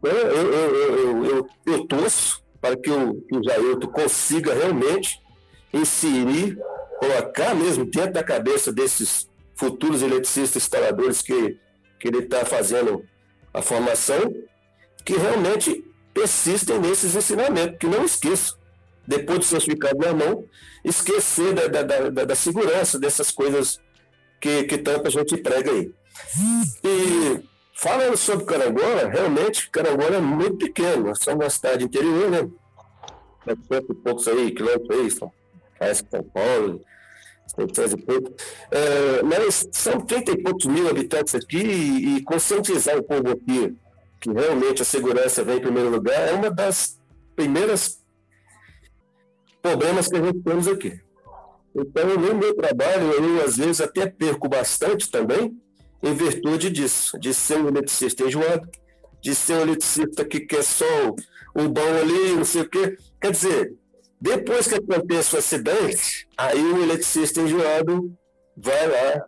Eu, 0.02 0.10
eu, 0.10 0.54
eu, 0.54 1.24
eu, 1.24 1.48
eu 1.66 1.86
torço 1.86 2.42
para 2.60 2.76
que 2.76 2.90
o, 2.90 3.20
que 3.22 3.36
o 3.36 3.88
consiga 3.88 4.54
realmente 4.54 5.20
inserir, 5.72 6.56
colocar 6.98 7.54
mesmo 7.54 7.84
dentro 7.84 8.12
da 8.12 8.22
cabeça 8.22 8.72
desses 8.72 9.28
futuros 9.54 10.02
eletricistas 10.02 10.62
instaladores 10.62 11.22
que, 11.22 11.58
que 11.98 12.08
ele 12.08 12.18
está 12.18 12.44
fazendo 12.44 13.04
a 13.52 13.62
formação, 13.62 14.34
que 15.04 15.16
realmente 15.16 15.84
persistem 16.12 16.78
nesses 16.78 17.14
ensinamentos, 17.14 17.78
que 17.78 17.86
não 17.86 18.04
esqueçam, 18.04 18.58
depois 19.06 19.40
de 19.40 19.46
certificado 19.46 19.98
na 19.98 20.12
mão, 20.12 20.44
esquecer 20.84 21.52
da, 21.52 21.66
da, 21.66 21.82
da, 21.82 22.24
da 22.24 22.34
segurança 22.34 22.98
dessas 22.98 23.30
coisas 23.30 23.80
que, 24.40 24.64
que 24.64 24.78
tanta 24.78 25.10
gente 25.10 25.36
prega 25.36 25.70
aí. 25.70 25.92
E 26.84 27.42
falando 27.74 28.16
sobre 28.16 28.44
Carangola, 28.44 29.08
realmente 29.08 29.70
Carangola 29.70 30.16
é 30.16 30.20
muito 30.20 30.58
pequeno, 30.58 31.08
nós 31.08 31.18
somos 31.20 31.44
uma 31.44 31.50
cidade 31.50 31.84
interior, 31.84 32.30
né? 32.30 32.48
Poucos 34.04 34.28
aí, 34.28 34.52
quilômetros 34.52 35.20
aí, 35.80 35.94
São 35.94 36.22
Paulo, 36.22 36.80
700 37.54 37.92
e 37.92 37.96
pouco. 37.96 38.34
É, 38.70 39.22
mas 39.22 39.68
são 39.72 40.00
30 40.00 40.32
e 40.32 40.42
poucos 40.42 40.66
mil 40.66 40.88
habitantes 40.88 41.34
aqui 41.34 41.58
e, 41.58 42.16
e 42.16 42.22
conscientizar 42.22 42.96
o 42.98 43.02
povo 43.02 43.30
aqui 43.30 43.76
que 44.20 44.30
realmente 44.30 44.82
a 44.82 44.84
segurança 44.84 45.42
vem 45.42 45.56
em 45.56 45.60
primeiro 45.60 45.88
lugar, 45.88 46.28
é 46.28 46.32
uma 46.32 46.50
das 46.50 47.00
primeiras 47.34 48.00
problemas 49.62 50.08
que 50.08 50.16
a 50.16 50.22
gente 50.22 50.40
temos 50.40 50.68
aqui. 50.68 51.00
Então, 51.74 52.16
no 52.16 52.34
meu 52.34 52.54
trabalho, 52.54 53.12
eu 53.12 53.44
às 53.44 53.56
vezes 53.56 53.80
até 53.80 54.06
perco 54.06 54.48
bastante 54.48 55.10
também, 55.10 55.56
em 56.02 56.14
virtude 56.14 56.68
disso, 56.68 57.18
de 57.18 57.32
ser 57.32 57.58
um 57.58 57.68
eletricista 57.68 58.24
enjoado, 58.24 58.68
de 59.22 59.34
ser 59.34 59.54
um 59.54 59.62
eletricista 59.62 60.24
que 60.24 60.40
quer 60.40 60.64
só 60.64 60.84
o 61.54 61.68
bom 61.68 61.94
ali, 62.00 62.34
não 62.34 62.44
sei 62.44 62.62
o 62.62 62.68
quê. 62.68 62.98
Quer 63.20 63.32
dizer, 63.32 63.74
depois 64.20 64.68
que 64.68 64.74
acontece 64.74 65.34
o 65.34 65.38
acidente, 65.38 66.28
aí 66.36 66.62
o 66.62 66.82
eletricista 66.82 67.40
enjoado 67.40 68.14
vai 68.54 68.86
lá 68.86 69.24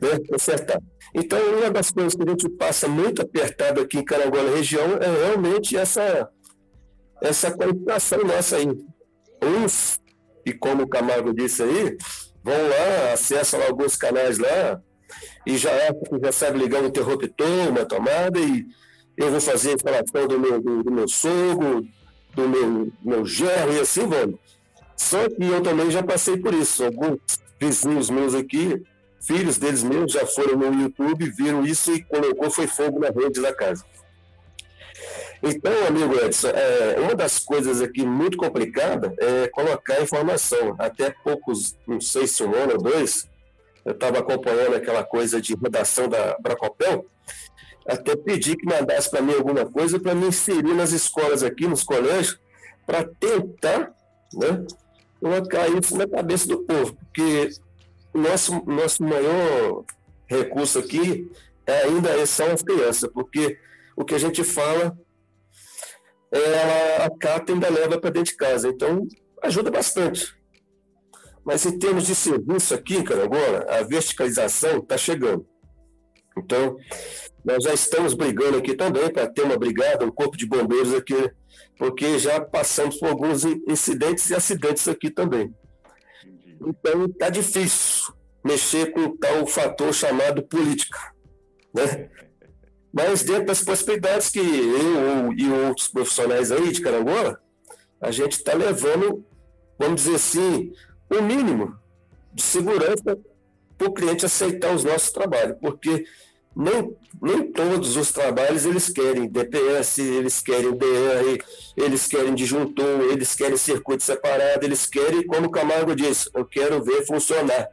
né, 0.00 0.18
consertar. 0.28 0.80
Então, 1.14 1.38
uma 1.58 1.70
das 1.70 1.90
coisas 1.90 2.14
que 2.14 2.22
a 2.22 2.30
gente 2.30 2.48
passa 2.48 2.88
muito 2.88 3.20
apertado 3.20 3.82
aqui 3.82 3.98
em 3.98 4.04
Carangola 4.04 4.54
região 4.54 4.96
é 4.96 5.26
realmente 5.26 5.76
essa, 5.76 6.26
essa 7.20 7.50
qualificação 7.50 8.24
nossa 8.24 8.56
aí. 8.56 8.68
Uns, 9.42 10.00
e 10.46 10.54
como 10.54 10.84
o 10.84 10.88
Camargo 10.88 11.34
disse 11.34 11.62
aí, 11.62 11.96
vão 12.42 12.56
lá, 12.56 13.12
acessam 13.12 13.62
alguns 13.62 13.94
canais 13.94 14.38
lá, 14.38 14.80
e 15.46 15.58
já, 15.58 15.70
já 16.22 16.32
sabe 16.32 16.58
ligar 16.58 16.82
um 16.82 16.86
interruptor, 16.86 17.68
uma 17.68 17.84
tomada, 17.84 18.40
e 18.40 18.64
eu 19.18 19.30
vou 19.30 19.40
fazer 19.40 19.70
a 19.70 19.74
instalação 19.74 20.26
do 20.26 20.40
meu, 20.40 20.62
do, 20.62 20.82
do 20.82 20.90
meu 20.90 21.06
sogro, 21.06 21.86
do 22.34 22.48
meu, 22.48 22.92
meu 23.02 23.26
gerro, 23.26 23.72
e 23.72 23.80
assim 23.80 24.06
vamos. 24.06 24.38
Só 24.96 25.28
que 25.28 25.44
eu 25.44 25.62
também 25.62 25.90
já 25.90 26.02
passei 26.02 26.36
por 26.36 26.54
isso. 26.54 26.84
Alguns 26.84 27.18
vizinhos 27.60 28.10
meus 28.10 28.34
aqui 28.34 28.82
filhos 29.22 29.56
deles 29.56 29.82
mesmos 29.82 30.12
já 30.12 30.26
foram 30.26 30.56
no 30.56 30.82
YouTube, 30.82 31.30
viram 31.30 31.64
isso 31.64 31.92
e 31.92 32.02
colocou 32.02 32.50
foi 32.50 32.66
fogo 32.66 32.98
na 32.98 33.08
rede 33.08 33.40
da 33.40 33.54
casa. 33.54 33.84
Então, 35.42 35.72
amigo 35.86 36.14
Edson, 36.20 36.48
é, 36.48 37.00
uma 37.00 37.14
das 37.14 37.40
coisas 37.40 37.80
aqui 37.80 38.04
muito 38.04 38.36
complicada 38.36 39.12
é 39.18 39.48
colocar 39.48 40.00
informação. 40.00 40.76
Até 40.78 41.10
poucos, 41.24 41.76
não 41.86 42.00
sei 42.00 42.26
se 42.26 42.44
um 42.44 42.54
ano 42.54 42.74
ou 42.74 42.78
dois, 42.78 43.28
eu 43.84 43.92
estava 43.92 44.20
acompanhando 44.20 44.76
aquela 44.76 45.02
coisa 45.02 45.40
de 45.40 45.56
redação 45.56 46.08
da 46.08 46.36
Bracopel, 46.38 47.06
até 47.86 48.16
pedi 48.16 48.56
que 48.56 48.66
mandasse 48.66 49.10
para 49.10 49.22
mim 49.22 49.34
alguma 49.34 49.66
coisa 49.66 49.98
para 49.98 50.14
me 50.14 50.26
inserir 50.26 50.74
nas 50.74 50.92
escolas 50.92 51.42
aqui, 51.42 51.66
nos 51.66 51.82
colégios, 51.82 52.38
para 52.86 53.04
tentar 53.04 53.92
né, 54.34 54.64
colocar 55.20 55.68
isso 55.68 55.96
na 55.96 56.06
cabeça 56.06 56.48
do 56.48 56.62
povo, 56.62 56.94
porque 56.94 57.50
o 58.14 58.18
nosso, 58.18 58.64
nosso 58.66 59.02
maior 59.02 59.84
recurso 60.26 60.78
aqui 60.78 61.30
é 61.66 61.84
ainda 61.84 62.26
são 62.26 62.50
as 62.50 62.62
crianças, 62.62 63.10
porque 63.12 63.58
o 63.96 64.04
que 64.04 64.14
a 64.14 64.18
gente 64.18 64.42
fala, 64.42 64.96
ela 66.30 67.06
acata 67.06 67.52
ainda 67.52 67.68
leva 67.68 67.98
para 67.98 68.10
dentro 68.10 68.32
de 68.32 68.36
casa. 68.36 68.68
Então, 68.68 69.06
ajuda 69.42 69.70
bastante. 69.70 70.34
Mas 71.44 71.66
em 71.66 71.78
termos 71.78 72.06
de 72.06 72.14
serviço 72.14 72.74
aqui, 72.74 73.02
cara, 73.02 73.24
agora, 73.24 73.78
a 73.78 73.82
verticalização 73.82 74.78
está 74.78 74.96
chegando. 74.96 75.46
Então, 76.36 76.76
nós 77.44 77.64
já 77.64 77.74
estamos 77.74 78.14
brigando 78.14 78.58
aqui 78.58 78.74
também 78.74 79.12
para 79.12 79.26
ter 79.26 79.42
uma 79.42 79.56
brigada, 79.56 80.04
um 80.04 80.10
corpo 80.10 80.36
de 80.36 80.46
bombeiros 80.46 80.94
aqui, 80.94 81.30
porque 81.76 82.18
já 82.18 82.40
passamos 82.40 82.96
por 82.96 83.08
alguns 83.08 83.44
incidentes 83.44 84.30
e 84.30 84.34
acidentes 84.34 84.86
aqui 84.88 85.10
também. 85.10 85.54
Então 86.60 87.06
está 87.06 87.28
difícil 87.28 88.14
mexer 88.44 88.92
com 88.92 89.16
tal 89.16 89.46
fator 89.46 89.92
chamado 89.92 90.42
política. 90.42 90.98
Né? 91.74 92.08
Mas 92.92 93.22
dentro 93.22 93.46
das 93.46 93.62
possibilidades 93.62 94.28
que 94.28 94.38
eu 94.38 95.32
e 95.32 95.50
outros 95.50 95.88
profissionais 95.88 96.52
aí 96.52 96.70
de 96.70 96.80
Carangola, 96.80 97.40
a 98.00 98.10
gente 98.10 98.32
está 98.32 98.52
levando, 98.52 99.24
vamos 99.78 100.02
dizer 100.02 100.16
assim, 100.16 100.72
o 101.10 101.22
mínimo 101.22 101.76
de 102.32 102.42
segurança 102.42 103.18
para 103.82 103.90
o 103.90 103.92
cliente 103.92 104.24
aceitar 104.24 104.74
os 104.74 104.84
nossos 104.84 105.10
trabalhos, 105.10 105.56
porque 105.60 106.04
nem, 106.54 106.96
nem 107.20 107.50
todos 107.50 107.96
os 107.96 108.12
trabalhos 108.12 108.64
eles 108.64 108.88
querem 108.88 109.28
DPS, 109.28 109.98
eles 109.98 110.40
querem 110.40 110.72
DR, 110.72 111.44
eles 111.76 112.06
querem 112.06 112.34
disjuntor, 112.34 113.00
eles 113.10 113.34
querem 113.34 113.56
circuito 113.56 114.02
separado, 114.02 114.64
eles 114.64 114.86
querem, 114.86 115.26
como 115.26 115.46
o 115.46 115.50
Camargo 115.50 115.96
disse, 115.96 116.30
eu 116.34 116.44
quero 116.44 116.82
ver 116.82 117.04
funcionar. 117.06 117.68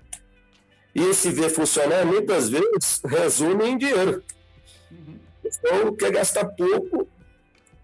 E 0.95 1.03
esse 1.03 1.29
ver 1.29 1.49
funcionar, 1.49 2.05
muitas 2.05 2.49
vezes, 2.49 3.01
resume 3.05 3.65
em 3.65 3.77
dinheiro. 3.77 4.23
Então, 5.45 5.95
quer 5.95 6.11
gastar 6.11 6.45
pouco, 6.45 7.07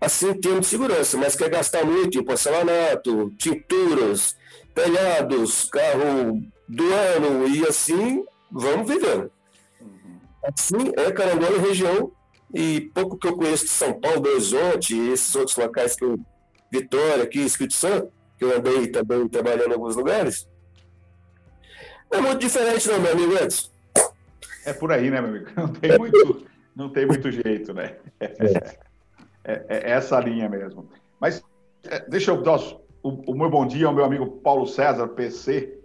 assim, 0.02 0.30
em 0.30 0.40
termos 0.40 0.62
de 0.62 0.68
segurança, 0.68 1.18
mas 1.18 1.36
quer 1.36 1.50
gastar 1.50 1.86
muito 1.86 2.18
em 2.18 2.24
porcelanato, 2.24 3.32
tinturas, 3.38 4.36
telhados, 4.74 5.66
carro 5.66 6.42
do 6.68 6.94
ano, 6.94 7.48
e 7.48 7.66
assim, 7.66 8.26
vamos 8.52 8.88
vivendo. 8.88 9.32
Assim, 10.44 10.92
é 10.98 11.12
Carangola 11.12 11.60
região, 11.60 12.12
e 12.54 12.82
pouco 12.94 13.18
que 13.18 13.28
eu 13.28 13.36
conheço 13.36 13.66
de 13.66 13.72
São 13.72 14.00
Paulo, 14.00 14.22
do 14.22 14.30
Horizonte, 14.30 14.96
e 14.96 15.12
esses 15.12 15.36
outros 15.36 15.58
locais 15.58 15.96
que 15.96 16.06
eu, 16.06 16.20
Vitória, 16.72 17.24
aqui, 17.24 17.40
Espírito 17.40 17.76
Santo, 17.76 18.12
que 18.38 18.44
eu 18.44 18.56
andei 18.56 18.88
também 18.88 19.28
trabalhando 19.28 19.70
em 19.70 19.74
alguns 19.74 19.96
lugares, 19.96 20.48
não 22.12 22.20
é 22.20 22.22
muito 22.22 22.40
diferente 22.40 22.88
não, 22.88 23.00
meu 23.00 23.12
amigo 23.12 23.34
Edson. 23.34 23.70
É 24.66 24.74
por 24.74 24.92
aí, 24.92 25.10
né, 25.10 25.22
meu 25.22 25.30
amigo? 25.30 25.46
Não 25.56 25.68
tem 25.68 25.98
muito, 25.98 26.46
Não 26.76 26.90
tem 26.90 27.06
muito 27.06 27.32
jeito, 27.32 27.74
né? 27.74 27.96
É. 29.48 29.54
é, 29.54 29.66
é 29.70 29.92
essa 29.92 30.20
linha 30.20 30.50
mesmo. 30.50 30.90
Mas 31.20 31.44
é, 31.84 32.00
deixa 32.10 32.32
eu 32.32 32.42
dar 32.42 32.60
o, 33.04 33.10
o, 33.32 33.38
meu 33.38 33.48
bom 33.48 33.68
dia 33.68 33.86
ao 33.86 33.94
meu 33.94 34.04
amigo 34.04 34.26
Paulo 34.42 34.66
César, 34.66 35.08
PC 35.10 35.78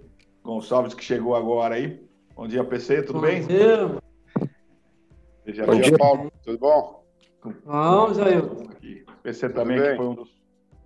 Gonçalves, 0.44 0.94
que 0.94 1.04
chegou 1.04 1.34
agora 1.34 1.74
aí. 1.74 2.02
Bom 2.34 2.46
dia, 2.46 2.64
PC, 2.64 3.02
tudo 3.02 3.20
bom 3.20 3.26
bem? 3.26 3.46
Dia. 3.46 3.88
Bom 5.66 5.80
dia, 5.80 5.98
Paulo. 5.98 6.32
Tudo 6.44 6.58
bom? 6.58 7.04
Bom, 7.64 8.14
Jair. 8.14 8.42
PC 9.22 9.50
também, 9.50 9.80
que 9.80 9.96
foi 9.96 10.06
um 10.06 10.14
dos 10.14 10.40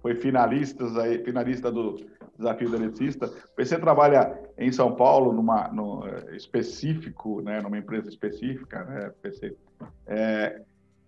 foi 0.05 0.15
finalistas 0.17 0.99
aí, 0.99 1.25
finalista 1.25 1.73
do 1.73 1.97
Desafio 2.37 2.69
do 2.69 2.77
Eletricista. 2.77 3.25
O 3.25 3.57
PC 3.57 3.79
trabalha 3.79 4.39
em 4.59 4.71
São 4.71 4.95
Paulo, 4.95 5.33
numa, 5.33 5.69
no, 5.69 6.07
eh, 6.07 6.37
específico, 6.37 7.41
né, 7.41 7.63
numa 7.63 7.79
empresa 7.79 8.11
específica, 8.11 8.85
né, 8.85 9.11
PC. 9.23 9.57
É, 10.07 10.61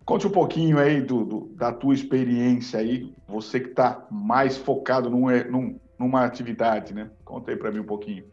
conte 0.02 0.26
um 0.26 0.30
pouquinho 0.30 0.78
aí 0.78 1.02
do, 1.02 1.26
do, 1.26 1.40
da 1.54 1.72
tua 1.72 1.92
experiência 1.92 2.80
aí, 2.80 3.14
você 3.28 3.60
que 3.60 3.68
está 3.68 4.06
mais 4.10 4.56
focado 4.56 5.10
num, 5.10 5.26
num, 5.50 5.78
numa 5.98 6.24
atividade, 6.24 6.94
né? 6.94 7.10
Conta 7.22 7.50
aí 7.50 7.56
para 7.58 7.70
mim 7.70 7.80
um 7.80 7.86
pouquinho. 7.86 8.24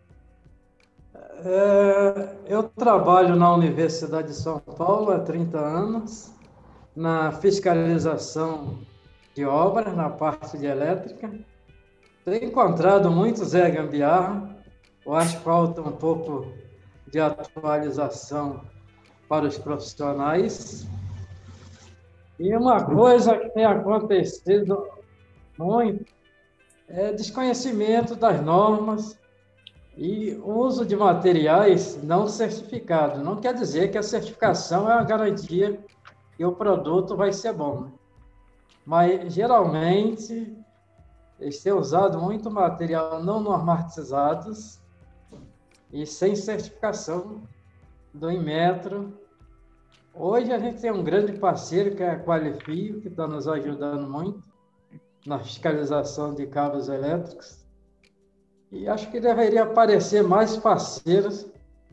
É, 1.16 2.36
eu 2.48 2.64
trabalho 2.64 3.36
na 3.36 3.54
Universidade 3.54 4.30
de 4.30 4.34
São 4.34 4.60
Paulo 4.60 5.12
há 5.12 5.20
30 5.20 5.60
anos, 5.60 6.34
na 6.96 7.32
fiscalização 7.32 8.80
de 9.36 9.46
obras, 9.46 9.96
na 9.96 10.10
parte 10.10 10.58
de 10.58 10.66
elétrica. 10.66 11.32
Tenho 12.26 12.46
encontrado 12.46 13.12
muito 13.12 13.44
Zé 13.46 13.70
Gambiarra, 13.70 14.56
eu 15.06 15.14
acho 15.14 15.38
que 15.38 15.44
falta 15.44 15.82
um 15.82 15.92
pouco 15.92 16.48
de 17.12 17.20
atualização 17.20 18.62
para 19.28 19.46
os 19.46 19.58
profissionais. 19.58 20.88
E 22.40 22.56
uma 22.56 22.84
coisa 22.84 23.38
que 23.38 23.50
tem 23.50 23.66
acontecido 23.66 24.88
muito 25.58 26.06
é 26.88 27.12
desconhecimento 27.12 28.16
das 28.16 28.42
normas 28.42 29.18
e 29.96 30.36
uso 30.44 30.86
de 30.86 30.96
materiais 30.96 32.02
não 32.04 32.28
certificados. 32.28 33.24
Não 33.24 33.36
quer 33.36 33.54
dizer 33.54 33.92
que 33.92 33.98
a 33.98 34.04
certificação 34.04 34.90
é 34.90 34.94
a 34.94 35.04
garantia 35.04 35.80
que 36.36 36.46
o 36.46 36.54
produto 36.54 37.16
vai 37.16 37.32
ser 37.32 37.54
bom. 37.54 37.82
Né? 37.82 37.92
Mas, 38.86 39.34
geralmente, 39.34 40.58
eles 41.40 41.62
têm 41.62 41.74
usado 41.74 42.20
muito 42.20 42.50
material 42.50 43.24
não 43.24 43.40
normatizados 43.40 44.82
e 45.92 46.06
sem 46.06 46.36
certificação 46.36 47.44
do 48.14 48.32
Inmetro. 48.32 49.14
Hoje 50.14 50.52
a 50.52 50.60
gente 50.60 50.82
tem 50.82 50.92
um 50.92 51.04
grande 51.04 51.34
parceiro 51.34 51.96
que 51.96 52.04
é 52.04 52.12
a 52.12 52.20
Qualifio, 52.24 53.00
que 53.00 53.08
está 53.08 53.28
nos 53.28 53.48
ajudando 53.48 54.10
muito 54.10 54.42
na 55.26 55.40
fiscalização 55.40 56.34
de 56.34 56.46
cabos 56.48 56.90
elétricos. 56.90 57.63
E 58.74 58.88
acho 58.90 59.12
que 59.12 59.20
deveria 59.20 59.64
aparecer 59.64 60.24
mais 60.24 60.58
parceiros 60.58 61.46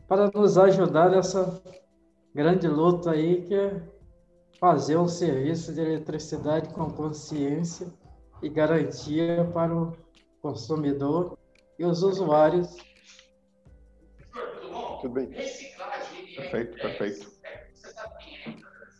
para 0.07 0.31
nos 0.33 0.57
ajudar 0.57 1.11
nessa 1.11 1.61
grande 2.33 2.67
luta 2.67 3.11
aí 3.11 3.43
que 3.43 3.53
é 3.53 3.79
fazer 4.59 4.97
um 4.97 5.07
serviço 5.07 5.71
de 5.73 5.79
eletricidade 5.79 6.73
com 6.73 6.89
consciência 6.89 7.87
e 8.41 8.49
garantia 8.49 9.47
para 9.53 9.71
o 9.71 9.95
consumidor 10.41 11.37
e 11.77 11.85
os 11.85 12.01
usuários. 12.01 12.75
Tudo 15.01 15.13
bem. 15.13 15.27
Perfeito, 15.29 16.77
perfeito. 16.81 17.40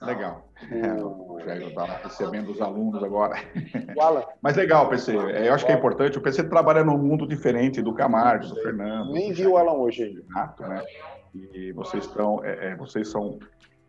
Legal. 0.02 0.48
É, 0.72 0.94
o 1.04 1.40
Jair 1.46 1.68
está 1.68 1.86
recebendo 1.86 2.52
os 2.52 2.60
alunos 2.60 3.04
agora. 3.04 3.36
Mas 4.42 4.56
legal, 4.56 4.90
PC. 4.90 5.16
Eu 5.16 5.54
acho 5.54 5.66
que 5.66 5.72
é 5.72 5.76
importante. 5.76 6.18
O 6.18 6.22
PC 6.22 6.46
trabalha 6.46 6.84
num 6.84 6.98
mundo 6.98 7.28
diferente 7.28 7.82
do 7.84 7.94
Camargo, 7.94 8.48
do 8.48 8.56
Fernando. 8.56 9.12
Nem 9.12 9.32
viu 9.32 9.52
o 9.52 9.58
Alan 9.58 9.74
hoje 9.74 10.04
ainda. 10.04 10.24
Renato, 10.28 10.64
né? 10.64 10.84
E 11.36 11.72
vocês 11.74 12.06
estão, 12.06 12.44
é, 12.44 12.72
é, 12.72 12.76
vocês 12.76 13.10
são 13.10 13.38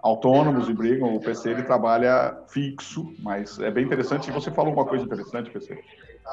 autônomos 0.01 0.69
e 0.69 0.75
brigam. 0.75 1.17
O 1.17 1.21
PC 1.21 1.51
ele 1.51 1.63
trabalha 1.63 2.37
fixo, 2.47 3.15
mas 3.21 3.59
é 3.59 3.71
bem 3.71 3.85
interessante. 3.85 4.29
E 4.29 4.33
você 4.33 4.51
falou 4.51 4.75
uma 4.75 4.85
coisa 4.85 5.05
interessante, 5.05 5.51
PC, 5.51 5.83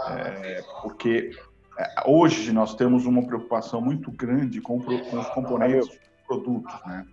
é, 0.09 0.61
porque 0.81 1.31
é, 1.77 1.87
hoje 2.05 2.51
nós 2.51 2.75
temos 2.75 3.05
uma 3.05 3.25
preocupação 3.25 3.79
muito 3.79 4.11
grande 4.11 4.59
com, 4.59 4.81
com 4.81 5.19
os 5.19 5.29
componentes 5.29 5.87
dos 5.87 5.99
produtos, 6.27 6.73
né? 6.85 7.05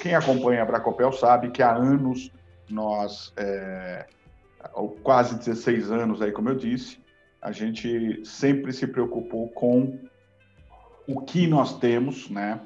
Quem 0.00 0.14
acompanha 0.14 0.62
a 0.62 0.66
Bracopel 0.66 1.12
sabe 1.12 1.50
que 1.50 1.62
há 1.62 1.74
anos 1.74 2.32
nós, 2.68 3.32
é, 3.36 4.06
quase 5.02 5.36
16 5.36 5.90
anos 5.90 6.22
aí, 6.22 6.32
como 6.32 6.48
eu 6.48 6.56
disse, 6.56 7.02
a 7.40 7.52
gente 7.52 8.24
sempre 8.24 8.72
se 8.72 8.86
preocupou 8.86 9.50
com 9.50 9.98
o 11.06 11.20
que 11.20 11.46
nós 11.46 11.78
temos, 11.78 12.30
né? 12.30 12.60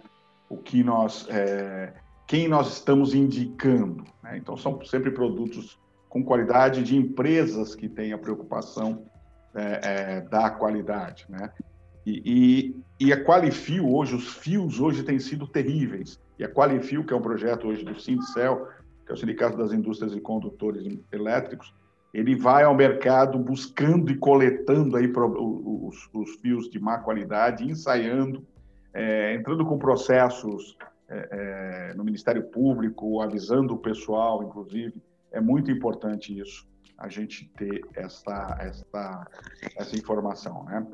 O 0.49 0.57
que 0.57 0.83
nós 0.85 1.27
é, 1.29 1.93
quem 2.29 2.47
nós 2.47 2.75
estamos 2.75 3.15
indicando. 3.15 4.05
Né? 4.23 4.37
Então, 4.37 4.57
são 4.57 4.85
sempre 4.85 5.11
produtos 5.11 5.81
com 6.11 6.23
qualidade 6.23 6.85
de 6.85 6.95
empresas 6.95 7.75
que 7.75 7.89
têm 7.89 8.13
a 8.13 8.19
preocupação 8.19 9.07
é, 9.55 9.81
é, 9.83 10.21
da 10.21 10.51
qualidade. 10.51 11.25
Né? 11.29 11.51
E, 12.05 12.75
e, 13.01 13.07
e, 13.07 13.13
a 13.13 13.25
Qualifio 13.25 13.91
hoje, 13.91 14.15
os 14.15 14.35
fios 14.35 14.79
hoje 14.79 15.03
têm 15.03 15.19
sido 15.19 15.47
terríveis. 15.47 16.21
E 16.38 16.44
a 16.44 16.48
Qualifio, 16.48 17.05
que 17.05 17.12
é 17.12 17.16
um 17.16 17.22
projeto 17.22 17.68
hoje 17.68 17.85
do 17.85 17.98
Sindicel, 17.98 18.68
que 19.05 19.12
é 19.12 19.14
o 19.14 19.16
Sindicato 19.16 19.57
das 19.57 19.72
Indústrias 19.72 20.14
e 20.14 20.20
Condutores 20.20 20.85
Elétricos, 21.11 21.74
ele 22.12 22.35
vai 22.35 22.64
ao 22.64 22.74
mercado 22.74 23.38
buscando 23.38 24.11
e 24.11 24.16
coletando 24.16 24.96
aí 24.96 25.11
os, 25.14 26.09
os 26.12 26.35
fios 26.37 26.70
de 26.70 26.79
má 26.79 26.98
qualidade, 26.98 27.64
ensaiando, 27.64 28.46
é, 28.94 29.35
entrando 29.35 29.64
com 29.64 29.79
processos 29.79 30.77
é, 31.09 31.29
é, 31.90 31.94
no 31.94 32.05
Ministério 32.05 32.42
Público, 32.44 33.20
avisando 33.20 33.74
o 33.74 33.79
pessoal, 33.79 34.42
inclusive. 34.42 35.03
É 35.31 35.40
muito 35.40 35.70
importante 35.70 36.38
isso, 36.38 36.66
a 36.96 37.09
gente 37.09 37.51
ter 37.57 37.83
essa, 37.94 38.57
essa, 38.61 39.27
essa 39.77 39.96
informação. 39.96 40.64
Né? 40.64 40.87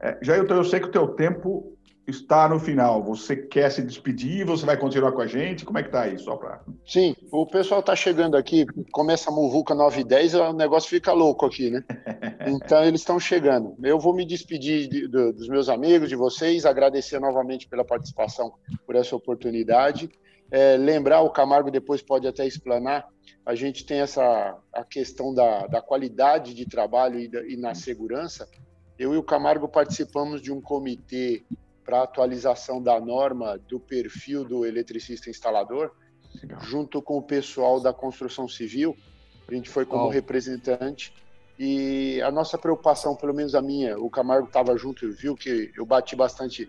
É, 0.00 0.18
Jair, 0.22 0.44
eu 0.48 0.64
sei 0.64 0.80
que 0.80 0.86
o 0.86 0.92
teu 0.92 1.08
tempo 1.08 1.76
está 2.10 2.48
no 2.48 2.58
final. 2.58 3.02
Você 3.04 3.36
quer 3.36 3.70
se 3.70 3.82
despedir? 3.82 4.44
Você 4.44 4.66
vai 4.66 4.76
continuar 4.76 5.12
com 5.12 5.20
a 5.20 5.26
gente? 5.26 5.64
Como 5.64 5.78
é 5.78 5.82
que 5.82 5.88
está 5.88 6.02
aí? 6.02 6.18
Só 6.18 6.36
para. 6.36 6.62
Sim, 6.86 7.14
o 7.32 7.46
pessoal 7.46 7.80
está 7.80 7.96
chegando 7.96 8.36
aqui, 8.36 8.66
começa 8.92 9.30
a 9.30 9.32
Muvuca 9.32 9.74
9 9.74 10.00
e 10.00 10.04
10, 10.04 10.34
o 10.34 10.52
negócio 10.52 10.90
fica 10.90 11.12
louco 11.12 11.46
aqui, 11.46 11.70
né? 11.70 11.84
Então 12.46 12.82
eles 12.82 13.02
estão 13.02 13.20
chegando. 13.20 13.76
Eu 13.82 13.98
vou 13.98 14.14
me 14.14 14.24
despedir 14.24 14.88
de, 14.88 15.08
de, 15.08 15.32
dos 15.32 15.48
meus 15.48 15.68
amigos, 15.68 16.08
de 16.08 16.16
vocês, 16.16 16.64
agradecer 16.64 17.20
novamente 17.20 17.68
pela 17.68 17.84
participação, 17.84 18.52
por 18.86 18.96
essa 18.96 19.14
oportunidade. 19.14 20.10
É, 20.50 20.76
lembrar, 20.76 21.20
o 21.20 21.30
Camargo 21.30 21.70
depois 21.70 22.02
pode 22.02 22.26
até 22.26 22.46
explanar, 22.46 23.06
a 23.46 23.54
gente 23.54 23.84
tem 23.86 24.00
essa 24.00 24.56
a 24.72 24.84
questão 24.84 25.32
da, 25.32 25.66
da 25.66 25.80
qualidade 25.80 26.54
de 26.54 26.66
trabalho 26.66 27.20
e, 27.20 27.28
da, 27.28 27.42
e 27.46 27.56
na 27.56 27.74
segurança. 27.74 28.48
Eu 28.98 29.14
e 29.14 29.16
o 29.16 29.22
Camargo 29.22 29.68
participamos 29.68 30.42
de 30.42 30.52
um 30.52 30.60
comitê 30.60 31.42
para 31.90 32.04
atualização 32.04 32.80
da 32.80 33.00
norma 33.00 33.58
do 33.68 33.80
perfil 33.80 34.44
do 34.44 34.64
eletricista 34.64 35.28
instalador, 35.28 35.90
Legal. 36.40 36.60
junto 36.60 37.02
com 37.02 37.18
o 37.18 37.22
pessoal 37.22 37.80
da 37.80 37.92
construção 37.92 38.46
civil. 38.46 38.96
A 39.48 39.52
gente 39.52 39.68
foi 39.68 39.84
como 39.84 40.04
oh. 40.04 40.08
representante 40.08 41.12
e 41.58 42.22
a 42.22 42.30
nossa 42.30 42.56
preocupação, 42.56 43.16
pelo 43.16 43.34
menos 43.34 43.56
a 43.56 43.60
minha, 43.60 43.98
o 43.98 44.08
Camargo 44.08 44.46
estava 44.46 44.76
junto 44.78 45.04
e 45.04 45.10
viu 45.10 45.34
que 45.34 45.72
eu 45.76 45.84
bati 45.84 46.14
bastante 46.14 46.68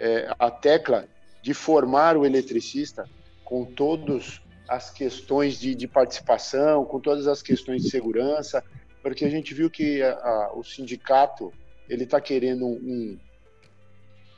é, 0.00 0.34
a 0.38 0.50
tecla 0.50 1.06
de 1.42 1.52
formar 1.52 2.16
o 2.16 2.24
eletricista 2.24 3.06
com 3.44 3.66
todas 3.66 4.40
as 4.66 4.90
questões 4.90 5.60
de, 5.60 5.74
de, 5.74 5.86
participação, 5.86 6.86
com 6.86 6.98
todas 6.98 7.28
as 7.28 7.42
questões 7.42 7.82
de 7.82 7.90
segurança, 7.90 8.64
porque 9.02 9.26
a 9.26 9.28
gente 9.28 9.52
viu 9.52 9.68
que 9.68 10.02
a, 10.02 10.14
a, 10.14 10.52
o 10.54 10.64
sindicato 10.64 11.52
ele 11.90 12.04
está 12.04 12.18
querendo 12.22 12.64
um, 12.66 13.18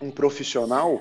um 0.05 0.11
profissional 0.11 1.01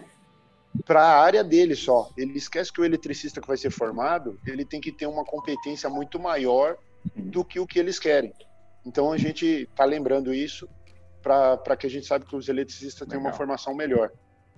para 0.86 1.04
a 1.04 1.22
área 1.22 1.44
dele 1.44 1.76
só. 1.76 2.10
Ele 2.18 2.38
esquece 2.38 2.72
que 2.72 2.82
o 2.82 2.86
eletricista 2.86 3.42
que 3.42 3.48
vai 3.48 3.58
ser 3.58 3.70
formado, 3.70 4.40
ele 4.46 4.66
tem 4.66 4.82
que 4.82 4.92
ter 4.92 5.06
uma 5.06 5.24
competência 5.24 5.90
muito 5.90 6.20
maior 6.20 6.78
do 7.16 7.44
que 7.44 7.60
o 7.60 7.68
que 7.68 7.78
eles 7.78 8.00
querem. 8.00 8.34
Então 8.86 9.12
a 9.12 9.18
gente 9.18 9.46
está 9.46 9.86
lembrando 9.86 10.34
isso 10.34 10.68
para 11.22 11.78
que 11.78 11.88
a 11.88 11.90
gente 11.90 12.06
saiba 12.06 12.26
que 12.26 12.36
os 12.36 12.50
eletricistas 12.50 13.08
têm 13.08 13.18
uma 13.18 13.32
formação 13.34 13.74
melhor. 13.74 14.12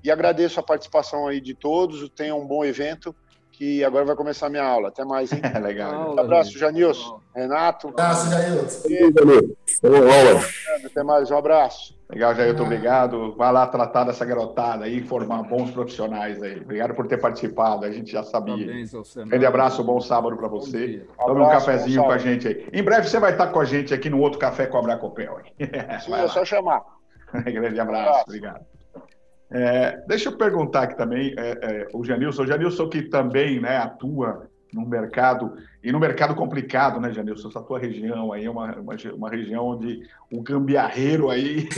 E 0.04 0.10
agradeço 0.12 0.60
a 0.60 0.64
participação 0.64 1.28
aí 1.28 1.42
de 1.42 1.54
todos, 1.54 2.08
tenham 2.10 2.40
um 2.40 2.48
bom 2.48 2.64
evento, 2.64 3.16
que 3.58 3.84
agora 3.84 4.06
vai 4.06 4.16
começar 4.16 4.48
a 4.48 4.50
minha 4.50 4.64
aula. 4.64 4.90
Até 4.90 5.06
mais, 5.06 5.32
hein? 5.32 5.42
Legal. 5.64 6.16
Um 6.16 6.20
abraço, 6.20 6.58
Janilson. 6.58 7.20
Renato. 7.34 7.88
Um 7.88 7.90
abraço, 7.92 8.30
Janilson. 8.30 9.56
Até 10.86 11.04
mais, 11.04 11.32
um 11.32 11.38
abraço. 11.38 11.96
Legal, 12.10 12.36
Jailton, 12.36 12.64
obrigado. 12.64 13.36
Vai 13.36 13.52
lá 13.52 13.66
tratar 13.66 14.04
dessa 14.04 14.24
garotada 14.24 14.86
aí, 14.86 15.02
formar 15.02 15.42
bons 15.44 15.72
profissionais 15.72 16.42
aí. 16.44 16.62
Obrigado 16.62 16.94
por 16.94 17.08
ter 17.08 17.18
participado, 17.18 17.84
a 17.84 17.92
gente 17.92 18.12
já 18.12 18.22
sabia. 18.22 18.68
Grande 19.26 19.46
abraço, 19.46 19.84
bom 19.84 20.00
sábado 20.00 20.38
para 20.38 20.48
você. 20.48 21.08
Tome 21.18 21.42
um 21.42 21.50
cafezinho 21.50 22.04
com 22.04 22.12
a 22.12 22.18
gente 22.18 22.48
aí. 22.48 22.68
Em 22.72 22.84
breve 22.84 23.08
você 23.08 23.20
vai 23.20 23.32
estar 23.32 23.48
com 23.48 23.60
a 23.60 23.66
gente 23.66 23.94
aqui 23.94 24.10
no 24.10 24.20
outro 24.20 24.38
café 24.38 24.68
com 24.68 24.78
a 24.78 24.82
Bracopel. 24.84 25.40
Sim, 26.02 26.14
é 26.14 26.28
só 26.28 26.46
chamar. 26.46 26.84
Grande 27.34 27.80
abraço, 27.80 28.10
abraço. 28.10 28.24
obrigado. 28.28 28.75
É, 29.50 30.04
deixa 30.08 30.30
eu 30.30 30.38
perguntar 30.38 30.84
aqui 30.84 30.98
também, 30.98 31.34
é, 31.38 31.50
é, 31.62 31.88
o 31.94 32.04
Janilson, 32.04 32.44
o 32.44 32.48
Janilson 32.48 32.90
que 32.90 33.04
também 33.04 33.60
né, 33.60 33.78
atua 33.78 34.50
no 34.74 34.86
mercado, 34.86 35.58
e 35.82 35.92
no 35.92 36.00
mercado 36.00 36.36
complicado, 36.36 37.00
né, 37.00 37.14
Janilson? 37.14 37.48
Essa 37.48 37.62
tua 37.62 37.80
região 37.80 38.34
aí 38.34 38.46
é 38.46 38.50
uma, 38.50 38.76
uma, 38.76 38.96
uma 39.14 39.30
região 39.30 39.68
onde 39.68 40.08
o 40.30 40.42
gambiarreiro 40.42 41.30
aí 41.30 41.70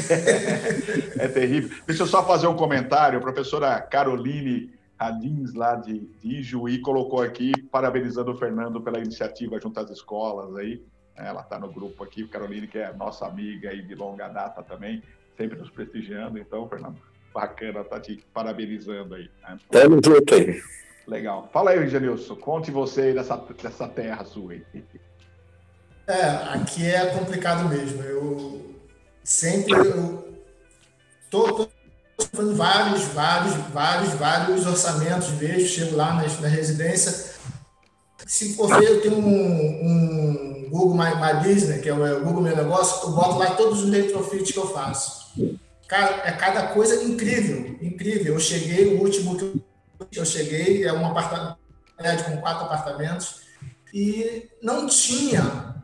é, 1.19 1.23
é, 1.25 1.27
terrível. 1.27 1.77
Deixa 1.85 2.03
eu 2.03 2.07
só 2.07 2.25
fazer 2.25 2.47
um 2.47 2.55
comentário, 2.55 3.19
a 3.19 3.21
professora 3.21 3.79
Caroline 3.81 4.73
Radins, 4.99 5.53
lá 5.53 5.75
de, 5.75 5.99
de 6.23 6.39
Ijuí, 6.39 6.79
colocou 6.79 7.21
aqui, 7.21 7.51
parabenizando 7.71 8.31
o 8.31 8.37
Fernando 8.37 8.81
pela 8.81 8.99
iniciativa 8.99 9.59
junto 9.59 9.79
às 9.79 9.91
escolas 9.91 10.55
aí, 10.55 10.83
ela 11.15 11.41
está 11.41 11.59
no 11.59 11.71
grupo 11.71 12.03
aqui, 12.03 12.27
Caroline, 12.27 12.67
que 12.67 12.79
é 12.79 12.91
nossa 12.93 13.27
amiga 13.27 13.69
aí 13.69 13.81
de 13.81 13.93
longa 13.93 14.27
data 14.27 14.63
também, 14.63 15.03
sempre 15.35 15.57
nos 15.57 15.69
prestigiando, 15.69 16.39
então, 16.39 16.67
Fernando, 16.67 16.97
bacana, 17.33 17.83
tá 17.83 17.99
te 17.99 18.23
parabenizando 18.33 19.15
aí. 19.15 19.29
Né? 19.41 19.57
Tamo 19.69 19.99
junto 20.03 20.33
aí. 20.33 20.61
Legal. 21.07 21.49
Fala 21.53 21.71
aí, 21.71 21.87
Genilson, 21.87 22.35
conte 22.35 22.69
você 22.69 23.01
aí 23.01 23.13
dessa, 23.13 23.37
dessa 23.61 23.87
terra 23.87 24.25
sua 24.25 24.53
aí. 24.53 24.63
É, 26.07 26.25
aqui 26.53 26.85
é 26.85 27.05
complicado 27.07 27.69
mesmo. 27.69 28.01
Eu 28.03 28.75
sempre 29.23 29.73
eu 29.73 30.41
tô, 31.29 31.65
tô 31.65 31.69
fazendo 32.33 32.55
vários, 32.55 33.03
vários, 33.05 33.55
vários, 33.73 34.13
vários 34.13 34.65
orçamentos, 34.65 35.29
vejo, 35.29 35.67
chego 35.67 35.95
lá 35.95 36.13
na, 36.13 36.23
na 36.23 36.47
residência. 36.47 37.35
Se 38.25 38.55
for 38.55 38.67
ver, 38.79 38.89
eu 38.89 39.01
tenho 39.01 39.17
um, 39.17 39.85
um 39.85 40.69
Google 40.69 40.97
My, 40.97 41.15
My 41.15 41.47
Business, 41.47 41.81
que 41.81 41.89
é 41.89 41.93
o 41.93 42.21
Google 42.21 42.43
Meu 42.43 42.55
Negócio, 42.55 43.07
eu 43.07 43.15
boto 43.15 43.37
lá 43.37 43.51
todos 43.51 43.83
os 43.83 43.89
retrofits 43.89 44.51
que 44.51 44.57
eu 44.57 44.67
faço. 44.67 45.31
Cara, 45.87 46.23
é 46.25 46.31
cada 46.33 46.67
coisa 46.67 47.03
incrível, 47.03 47.77
incrível. 47.81 48.33
Eu 48.33 48.39
cheguei, 48.39 48.87
o 48.87 49.01
último 49.01 49.37
que 50.11 50.19
eu 50.19 50.25
cheguei, 50.25 50.83
é 50.83 50.91
um 50.91 51.05
apartamento 51.05 52.25
com 52.25 52.37
quatro 52.37 52.65
apartamentos, 52.65 53.41
e 53.93 54.49
não 54.61 54.85
tinha. 54.87 55.75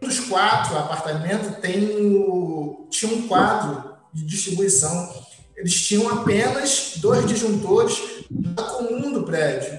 Um 0.00 0.08
dos 0.08 0.20
quatro 0.20 0.76
apartamentos 0.76 1.58
tem 1.58 1.84
o, 1.94 2.88
tinha 2.90 3.14
um 3.14 3.28
quadro 3.28 3.94
de 4.12 4.24
distribuição. 4.24 5.14
Eles 5.56 5.86
tinham 5.86 6.08
apenas 6.08 6.94
dois 6.96 7.26
disjuntores 7.26 8.24
comum 8.56 9.12
do 9.12 9.24
prédio. 9.24 9.78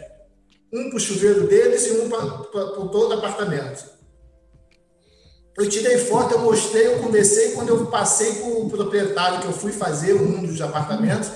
Um 0.72 0.90
para 0.90 0.98
o 0.98 1.00
chuveiro 1.00 1.48
deles 1.48 1.86
e 1.88 1.92
um 2.02 2.10
para 2.10 2.28
todo 2.50 3.10
o 3.10 3.14
apartamento. 3.14 3.84
Eu 5.56 5.70
tirei 5.70 6.00
foto, 6.00 6.34
eu 6.34 6.40
mostrei, 6.40 6.88
eu 6.88 7.00
conversei. 7.00 7.52
Quando 7.52 7.70
eu 7.70 7.86
passei 7.88 8.36
com 8.36 8.64
o 8.64 8.70
proprietário 8.70 9.40
que 9.40 9.46
eu 9.46 9.54
fui 9.54 9.72
fazer 9.72 10.14
um 10.14 10.44
dos 10.44 10.60
apartamentos, 10.62 11.32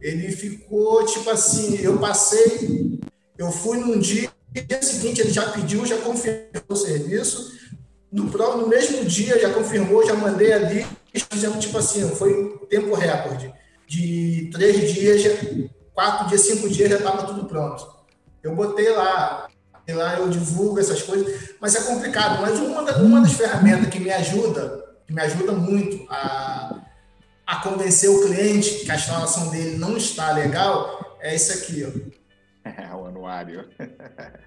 ele 0.00 0.30
ficou 0.30 1.04
tipo 1.06 1.30
assim: 1.30 1.78
eu 1.80 1.98
passei, 1.98 3.00
eu 3.38 3.50
fui 3.50 3.78
num 3.78 3.98
dia, 3.98 4.30
no 4.54 4.62
dia 4.62 4.82
seguinte 4.82 5.22
ele 5.22 5.30
já 5.30 5.48
pediu, 5.50 5.86
já 5.86 5.96
confirmou 5.98 6.62
o 6.68 6.76
serviço. 6.76 7.52
No, 8.12 8.24
no 8.24 8.68
mesmo 8.68 9.04
dia 9.04 9.40
já 9.40 9.50
confirmou, 9.52 10.06
já 10.06 10.14
mandei 10.14 10.52
ali. 10.52 10.86
Fizemos 11.32 11.64
tipo 11.64 11.78
assim: 11.78 12.06
foi 12.10 12.58
tempo 12.68 12.94
recorde. 12.94 13.52
De 13.86 14.50
três 14.52 14.92
dias, 14.92 15.22
quatro 15.94 16.28
dias, 16.28 16.42
cinco 16.42 16.68
dias 16.68 16.90
já 16.90 16.96
estava 16.96 17.22
tudo 17.24 17.46
pronto. 17.46 17.86
Eu 18.42 18.54
botei 18.54 18.90
lá 18.90 19.48
e 19.86 19.92
lá 19.92 20.18
eu 20.18 20.28
divulgo 20.28 20.80
essas 20.80 21.02
coisas, 21.02 21.50
mas 21.60 21.74
é 21.74 21.82
complicado. 21.82 22.40
Mas 22.40 22.58
uma, 22.58 22.82
da, 22.82 22.98
uma 22.98 23.20
das 23.20 23.34
ferramentas 23.34 23.88
que 23.88 24.00
me 24.00 24.10
ajuda, 24.10 24.84
que 25.06 25.12
me 25.12 25.20
ajuda 25.20 25.52
muito 25.52 26.06
a, 26.10 26.80
a 27.46 27.56
convencer 27.56 28.08
o 28.10 28.26
cliente 28.26 28.84
que 28.84 28.90
a 28.90 28.94
instalação 28.94 29.50
dele 29.50 29.76
não 29.76 29.96
está 29.96 30.32
legal, 30.32 31.18
é 31.20 31.34
isso 31.34 31.52
aqui, 31.52 31.84
ó. 31.84 32.24
É 32.64 32.94
o 32.96 33.04
anuário. 33.04 33.68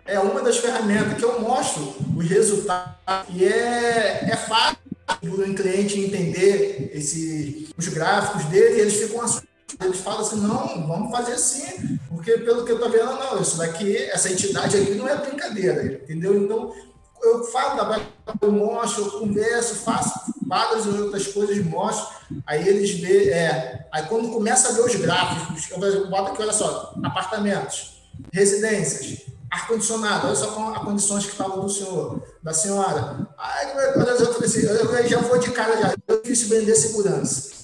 é 0.05 0.19
uma 0.19 0.41
das 0.41 0.57
ferramentas 0.57 1.17
que 1.17 1.23
eu 1.23 1.39
mostro 1.39 1.95
os 2.15 2.27
resultados 2.27 3.27
e 3.29 3.45
é, 3.45 4.29
é 4.31 4.35
fácil 4.35 4.77
o 5.23 5.55
cliente 5.55 5.99
entender 5.99 6.91
esse, 6.93 7.69
os 7.77 7.87
gráficos 7.89 8.45
dele 8.45 8.77
e 8.77 8.81
eles 8.81 8.95
ficam 8.95 9.21
assustados 9.21 9.56
eles 9.81 9.99
falam 9.99 10.21
assim, 10.21 10.39
não, 10.39 10.87
vamos 10.87 11.11
fazer 11.11 11.33
assim, 11.33 11.99
porque 12.09 12.37
pelo 12.37 12.65
que 12.65 12.71
eu 12.71 12.77
estou 12.77 12.89
vendo, 12.89 13.19
não, 13.19 13.41
isso 13.41 13.57
daqui, 13.57 13.97
essa 13.97 14.31
entidade 14.31 14.77
aqui 14.77 14.95
não 14.95 15.07
é 15.07 15.15
brincadeira, 15.17 16.01
entendeu? 16.03 16.41
Então, 16.41 16.73
eu 17.21 17.43
falo 17.45 17.75
da 17.75 17.99
eu 18.41 18.51
mostro, 18.51 19.05
eu 19.05 19.11
converso, 19.19 19.75
faço 19.75 20.33
várias 20.45 20.85
outras 20.85 21.27
coisas, 21.27 21.63
mostro, 21.65 22.15
aí 22.45 22.67
eles 22.67 22.91
vê, 22.91 23.29
é, 23.29 23.87
aí 23.91 24.05
quando 24.05 24.31
começa 24.31 24.69
a 24.69 24.71
ver 24.71 24.81
os 24.81 24.95
gráficos, 24.95 25.69
eu 25.71 26.09
boto 26.09 26.31
aqui, 26.31 26.41
olha 26.41 26.53
só, 26.53 26.93
apartamentos, 27.03 28.01
residências, 28.31 29.25
ar-condicionado, 29.49 30.27
olha 30.27 30.35
só 30.35 30.73
as 30.73 30.83
condições 30.83 31.25
que 31.25 31.35
falam 31.35 31.61
do 31.61 31.69
senhor, 31.69 32.21
da 32.43 32.53
senhora. 32.53 33.27
Aí, 33.37 33.67
olha 33.95 34.13
as 34.13 34.21
outras, 34.21 34.55
eu 34.55 35.07
já 35.07 35.19
vou 35.19 35.37
de 35.37 35.51
cara 35.51 35.77
já, 35.81 35.95
eu 36.07 36.21
quis 36.21 36.43
vender 36.43 36.75
segurança. 36.75 37.57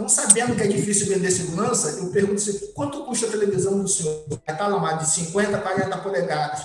Então, 0.00 0.08
sabendo 0.08 0.56
que 0.56 0.62
é 0.62 0.66
difícil 0.66 1.08
vender 1.08 1.30
segurança, 1.30 1.90
eu 1.98 2.06
pergunto 2.06 2.36
assim, 2.36 2.72
quanto 2.72 3.04
custa 3.04 3.26
a 3.26 3.30
televisão 3.30 3.82
do 3.82 3.86
senhor? 3.86 4.24
Está 4.48 4.66
lá 4.66 4.78
mais 4.78 4.98
de 5.00 5.10
50, 5.10 5.58
40 5.58 5.98
polegadas. 5.98 6.60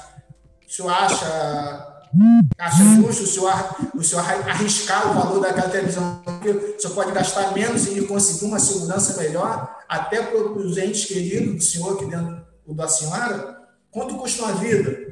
O 0.65 0.71
senhor 0.71 0.89
acha, 0.89 2.06
acha 2.58 2.84
justo 2.95 3.24
o 3.24 3.28
senhor, 3.28 3.76
o 3.93 4.02
senhor 4.02 4.21
arriscar 4.21 5.12
o 5.12 5.13
valor 5.15 5.41
daquela 5.41 5.67
televisão? 5.67 6.24
O 6.26 6.82
senhor 6.82 6.93
pode 6.95 7.12
gastar 7.12 7.52
menos 7.52 7.86
e 7.88 8.04
conseguir 8.04 8.45
uma 8.45 8.58
segurança 8.58 9.21
melhor, 9.21 9.84
até 9.89 10.21
para 10.21 10.38
os 10.38 10.78
entes 10.78 11.04
queridos 11.04 11.56
do 11.56 11.62
senhor 11.62 11.95
aqui 11.95 12.06
dentro, 12.06 12.41
da 12.69 12.88
senhora? 12.88 13.58
Quanto 13.91 14.15
custa 14.15 14.43
uma 14.43 14.54
vida? 14.54 15.05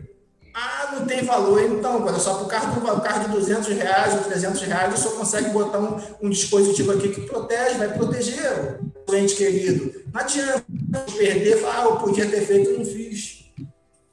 Ah, 0.54 0.92
não 0.94 1.06
tem 1.06 1.24
valor. 1.24 1.62
Então, 1.64 2.04
olha 2.06 2.20
só, 2.20 2.36
para 2.36 2.44
o 2.44 2.48
carro, 2.48 3.02
carro 3.02 3.24
de 3.26 3.32
200 3.32 3.70
reais 3.70 4.14
ou 4.14 4.20
300 4.20 4.62
reais, 4.62 4.94
o 4.94 4.98
senhor 4.98 5.18
consegue 5.18 5.50
botar 5.50 5.80
um, 5.80 5.98
um 6.22 6.30
dispositivo 6.30 6.92
aqui 6.92 7.10
que 7.10 7.22
protege, 7.22 7.78
vai 7.78 7.92
proteger 7.92 8.80
o 8.96 9.06
cliente 9.06 9.36
querido. 9.36 10.04
Não 10.14 10.22
adianta 10.22 10.64
perder, 11.18 11.66
ah, 11.66 11.86
eu 11.86 11.96
podia 11.96 12.28
ter 12.28 12.42
feito, 12.46 12.70
eu 12.70 12.78
não 12.78 12.86
fiz. 12.86 13.46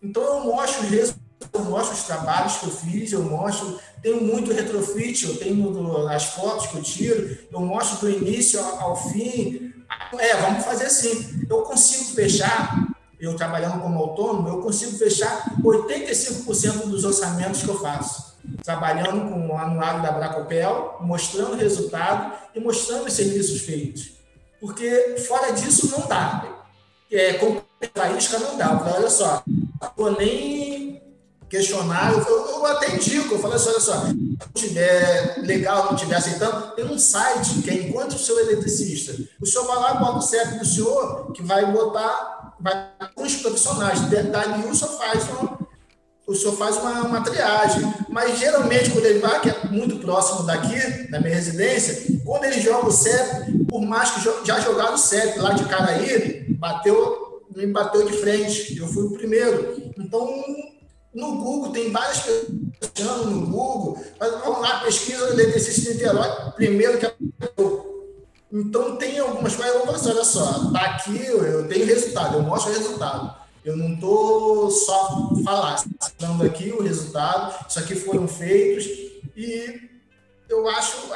Então, 0.03 0.23
eu 0.23 0.45
mostro 0.45 0.83
os 0.83 0.89
resultados, 0.89 1.21
eu 1.53 1.65
mostro 1.65 1.95
os 1.95 2.03
trabalhos 2.05 2.57
que 2.57 2.67
eu 2.67 2.71
fiz, 2.71 3.13
eu 3.13 3.23
mostro, 3.23 3.79
tenho 4.03 4.23
muito 4.23 4.53
retrofit, 4.53 5.27
eu 5.27 5.37
tenho 5.37 6.09
as 6.09 6.25
fotos 6.25 6.69
que 6.69 6.77
eu 6.77 6.83
tiro, 6.83 7.39
eu 7.53 7.61
mostro 7.61 7.99
do 7.99 8.11
início 8.11 8.59
ao, 8.61 8.81
ao 8.81 9.11
fim. 9.11 9.75
É, 10.19 10.37
vamos 10.37 10.65
fazer 10.65 10.87
assim. 10.87 11.45
Eu 11.49 11.63
consigo 11.63 12.15
fechar 12.15 12.90
eu 13.21 13.37
trabalhando 13.37 13.81
como 13.81 13.99
autônomo, 13.99 14.49
eu 14.49 14.63
consigo 14.63 14.97
fechar 14.97 15.55
85% 15.63 16.87
dos 16.87 17.05
orçamentos 17.05 17.63
que 17.63 17.69
eu 17.69 17.79
faço. 17.79 18.31
Trabalhando 18.65 19.31
com 19.31 19.49
o 19.49 19.57
anuário 19.57 20.03
da 20.03 20.13
Bracopel, 20.13 20.97
mostrando 21.03 21.57
resultado 21.57 22.33
e 22.55 22.61
mostrando 22.61 23.07
os 23.07 23.13
serviços 23.13 23.61
feitos. 23.61 24.13
Porque 24.59 25.17
fora 25.29 25.53
disso 25.53 25.91
não 25.91 26.07
dá. 26.07 26.45
É, 27.13 27.39
a 28.01 28.11
isca 28.13 28.39
não 28.39 28.57
dá. 28.57 28.83
Olha 28.97 29.11
só, 29.11 29.43
vou 29.97 30.13
nem 30.13 31.01
questionar, 31.51 32.13
eu, 32.13 32.47
eu 32.47 32.67
até 32.67 32.95
indico, 32.95 33.35
eu 33.35 33.39
falei 33.41 33.57
assim, 33.57 33.71
olha 33.71 33.81
só, 33.81 34.07
se 34.07 34.15
não 34.15 34.53
tiver 34.55 35.39
legal, 35.39 35.87
não 35.87 35.97
tiver 35.97 36.15
aceitando, 36.15 36.77
tem 36.77 36.85
um 36.85 36.97
site 36.97 37.61
que 37.63 37.71
é 37.71 37.75
Enquanto 37.75 38.13
o 38.13 38.19
Seu 38.19 38.39
Eletricista. 38.39 39.17
O 39.41 39.47
senhor 39.47 39.67
vai 39.67 39.77
lá, 39.79 39.95
bota 39.95 40.19
o 40.19 40.23
CEP 40.23 40.59
do 40.59 40.65
senhor, 40.65 41.33
que 41.33 41.43
vai 41.43 41.67
botar 41.73 42.40
vai 42.61 42.91
com 43.15 43.23
os 43.25 43.37
profissionais. 43.37 44.01
Dali 44.01 44.67
o 44.69 44.75
senhor 44.75 44.99
faz 44.99 45.29
uma, 45.29 45.59
o 46.27 46.35
senhor 46.35 46.57
faz 46.57 46.77
uma, 46.77 47.03
uma 47.03 47.21
triagem. 47.23 47.83
Mas 48.09 48.39
geralmente, 48.39 48.91
quando 48.91 49.07
ele 49.07 49.19
vai, 49.19 49.41
que 49.41 49.51
é 49.51 49.65
muito 49.71 49.97
próximo 49.97 50.45
daqui, 50.45 51.11
da 51.11 51.21
minha 51.21 51.35
residência, 51.35 52.19
quando 52.25 52.45
ele 52.45 52.61
joga 52.61 52.89
o 52.89 52.93
CEP, 52.93 53.65
por 53.65 53.83
mais 53.83 54.11
que 54.11 54.47
já 54.47 54.61
jogaram 54.61 54.95
o 54.95 54.99
CEP 54.99 55.39
lá 55.39 55.53
de 55.53 55.65
Caraí, 55.65 56.47
bateu, 56.59 57.43
me 57.55 57.67
bateu 57.67 58.07
de 58.07 58.13
frente. 58.19 58.77
Eu 58.77 58.87
fui 58.87 59.05
o 59.05 59.13
primeiro. 59.13 59.93
Então, 59.99 60.45
no 61.13 61.37
Google, 61.37 61.73
tem 61.73 61.91
várias 61.91 62.21
pessoas 62.21 63.27
no 63.27 63.47
Google, 63.47 63.99
mas 64.19 64.31
vamos 64.41 64.61
lá, 64.61 64.81
pesquisa 64.81 65.31
eletricista 65.31 65.83
de 65.83 65.97
Niterói, 65.97 66.53
primeiro 66.55 66.99
que 66.99 67.07
então, 68.53 68.97
tem 68.97 69.19
algumas 69.19 69.55
coisas, 69.55 69.75
eu 69.75 69.91
assim, 69.91 70.11
olha 70.11 70.25
só, 70.25 70.73
tá 70.73 70.81
aqui, 70.81 71.25
eu 71.25 71.69
tenho 71.69 71.87
resultado, 71.87 72.37
eu 72.37 72.43
mostro 72.43 72.73
o 72.73 72.75
resultado. 72.75 73.41
Eu 73.65 73.77
não 73.77 73.95
estou 73.95 74.71
só 74.71 75.31
falando 75.45 76.45
aqui 76.45 76.73
o 76.73 76.83
resultado, 76.83 77.67
isso 77.69 77.79
aqui 77.79 77.95
foram 77.95 78.27
feitos 78.27 78.87
e 79.37 79.89
eu 80.49 80.69
acho, 80.69 81.11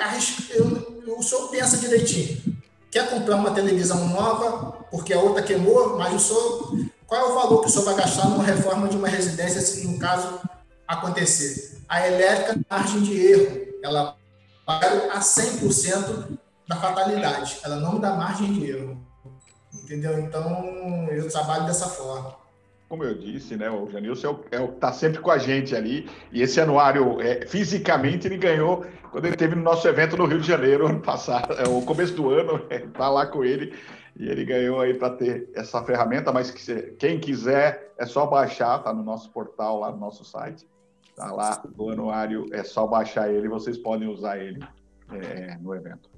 eu, 0.50 1.16
o 1.18 1.22
senhor 1.22 1.48
pensa 1.48 1.78
direitinho. 1.78 2.56
Quer 2.90 3.10
comprar 3.10 3.36
uma 3.36 3.50
televisão 3.50 4.06
nova 4.08 4.84
porque 4.90 5.12
a 5.12 5.18
outra 5.18 5.42
queimou, 5.42 5.98
mas 5.98 6.14
o 6.14 6.18
senhor, 6.20 6.88
qual 7.06 7.20
é 7.20 7.24
o 7.24 7.34
valor 7.34 7.60
que 7.62 7.66
o 7.66 7.70
senhor 7.70 7.84
vai 7.86 7.96
gastar 7.96 8.28
numa 8.28 8.44
reforma 8.44 8.88
de 8.88 8.96
uma 8.96 9.08
residência, 9.08 9.60
se 9.60 9.86
no 9.88 9.98
caso 9.98 10.38
acontecer? 10.86 11.80
A 11.88 12.06
elétrica, 12.06 12.60
margem 12.70 13.02
de 13.02 13.26
erro, 13.26 13.66
ela 13.82 14.16
vai 14.66 15.08
a 15.08 15.18
100% 15.18 16.38
da 16.66 16.76
fatalidade, 16.76 17.58
ela 17.64 17.76
não 17.76 17.98
dá 17.98 18.14
margem 18.14 18.52
de 18.52 18.70
erro. 18.70 19.06
Entendeu? 19.72 20.18
Então, 20.18 21.08
eu 21.10 21.28
trabalho 21.28 21.66
dessa 21.66 21.88
forma 21.88 22.36
como 22.94 23.02
eu 23.02 23.18
disse, 23.18 23.56
né, 23.56 23.68
o 23.68 23.90
Janilson 23.90 24.38
é 24.52 24.60
o, 24.60 24.64
é 24.64 24.66
tá 24.68 24.92
sempre 24.92 25.18
com 25.18 25.30
a 25.30 25.36
gente 25.36 25.74
ali, 25.74 26.08
e 26.30 26.42
esse 26.42 26.60
anuário, 26.60 27.20
é, 27.20 27.44
fisicamente, 27.44 28.28
ele 28.28 28.36
ganhou 28.36 28.86
quando 29.10 29.24
ele 29.26 29.36
teve 29.36 29.56
no 29.56 29.62
nosso 29.62 29.88
evento 29.88 30.16
no 30.16 30.26
Rio 30.26 30.40
de 30.40 30.46
Janeiro, 30.46 30.86
ano 30.86 31.00
passado, 31.00 31.54
é, 31.54 31.68
o 31.68 31.82
começo 31.82 32.14
do 32.14 32.30
ano, 32.30 32.64
é, 32.70 32.78
tá 32.80 33.08
lá 33.08 33.26
com 33.26 33.44
ele, 33.44 33.76
e 34.16 34.28
ele 34.28 34.44
ganhou 34.44 34.80
aí 34.80 34.94
para 34.94 35.10
ter 35.10 35.50
essa 35.56 35.82
ferramenta, 35.82 36.32
mas 36.32 36.52
que, 36.52 36.82
quem 36.92 37.18
quiser 37.18 37.92
é 37.98 38.06
só 38.06 38.26
baixar, 38.26 38.78
tá 38.78 38.92
no 38.92 39.02
nosso 39.02 39.28
portal, 39.32 39.80
lá 39.80 39.90
no 39.90 39.98
nosso 39.98 40.24
site, 40.24 40.64
tá 41.16 41.32
lá 41.32 41.60
o 41.76 41.90
anuário, 41.90 42.46
é 42.52 42.62
só 42.62 42.86
baixar 42.86 43.28
ele, 43.28 43.48
vocês 43.48 43.76
podem 43.76 44.06
usar 44.08 44.38
ele 44.38 44.64
é, 45.10 45.56
no 45.60 45.74
evento. 45.74 46.13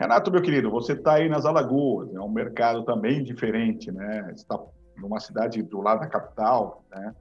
Renato, 0.00 0.32
meu 0.32 0.40
querido, 0.40 0.70
você 0.70 0.94
está 0.94 1.16
aí 1.16 1.28
nas 1.28 1.44
Alagoas, 1.44 2.14
é 2.14 2.20
um 2.20 2.30
mercado 2.30 2.82
também 2.84 3.22
diferente, 3.22 3.92
né? 3.92 4.32
Está 4.34 4.58
numa 4.96 5.20
cidade 5.20 5.62
do 5.62 5.82
lado 5.82 6.00
da 6.00 6.06
capital, 6.06 6.82
né? 6.90 7.14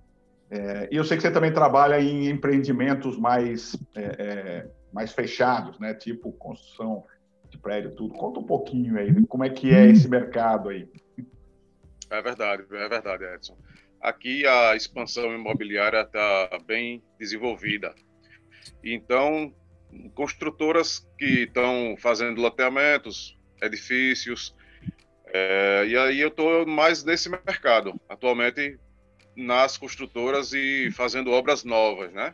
É, 0.49 0.87
e 0.89 0.95
eu 0.95 1.03
sei 1.03 1.17
que 1.17 1.23
você 1.23 1.29
também 1.29 1.51
trabalha 1.51 1.99
em 1.99 2.29
empreendimentos 2.29 3.19
mais, 3.19 3.75
é, 3.93 4.01
é, 4.01 4.67
mais 4.93 5.11
fechados, 5.11 5.77
né? 5.77 5.93
Tipo 5.93 6.31
construção 6.31 7.03
de 7.49 7.57
prédio, 7.57 7.91
tudo. 7.91 8.13
Conta 8.13 8.39
um 8.39 8.45
pouquinho 8.45 8.97
aí, 8.97 9.25
como 9.25 9.43
é 9.43 9.49
que 9.49 9.73
é 9.73 9.87
esse 9.87 10.07
mercado 10.07 10.69
aí. 10.69 10.87
É 12.09 12.21
verdade, 12.21 12.63
é 12.71 12.87
verdade, 12.87 13.25
Edson. 13.25 13.57
Aqui 14.01 14.47
a 14.47 14.73
expansão 14.73 15.35
imobiliária 15.35 15.99
está 15.99 16.57
bem 16.65 17.03
desenvolvida. 17.19 17.93
Então, 18.81 19.53
construtoras 20.13 21.07
que 21.17 21.43
estão 21.43 21.95
fazendo 21.97 22.41
loteamentos, 22.41 23.37
edifícios, 23.61 24.55
é, 25.31 25.85
e 25.87 25.97
aí 25.97 26.19
eu 26.19 26.29
estou 26.29 26.65
mais 26.65 27.03
nesse 27.03 27.29
mercado, 27.29 27.99
atualmente 28.09 28.79
nas 29.35 29.77
construtoras 29.77 30.53
e 30.53 30.89
fazendo 30.91 31.31
obras 31.31 31.63
novas, 31.63 32.11
né? 32.11 32.33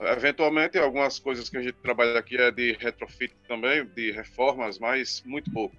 Eventualmente, 0.00 0.76
algumas 0.76 1.18
coisas 1.18 1.48
que 1.48 1.56
a 1.56 1.62
gente 1.62 1.76
trabalha 1.76 2.18
aqui 2.18 2.36
é 2.36 2.50
de 2.50 2.72
retrofit 2.72 3.34
também, 3.46 3.86
de 3.86 4.10
reformas, 4.10 4.78
mas 4.78 5.22
muito 5.24 5.50
pouco. 5.52 5.76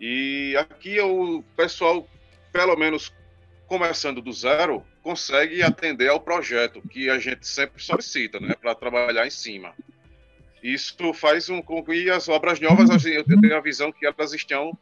E 0.00 0.56
aqui 0.56 1.00
o 1.00 1.42
pessoal, 1.56 2.08
pelo 2.52 2.76
menos 2.76 3.12
começando 3.66 4.20
do 4.20 4.32
zero, 4.32 4.84
consegue 5.02 5.62
atender 5.62 6.08
ao 6.08 6.20
projeto 6.20 6.82
que 6.88 7.08
a 7.08 7.18
gente 7.18 7.46
sempre 7.46 7.82
solicita, 7.82 8.40
né, 8.40 8.54
para 8.60 8.74
trabalhar 8.74 9.26
em 9.26 9.30
cima. 9.30 9.74
Isso 10.62 11.12
faz 11.14 11.48
um 11.48 11.62
com 11.62 11.84
que 11.84 12.10
as 12.10 12.28
obras 12.28 12.60
novas, 12.60 13.04
eu 13.04 13.24
tenho 13.24 13.56
a 13.56 13.60
visão 13.60 13.92
que 13.92 14.06
elas 14.06 14.32
estão 14.32 14.76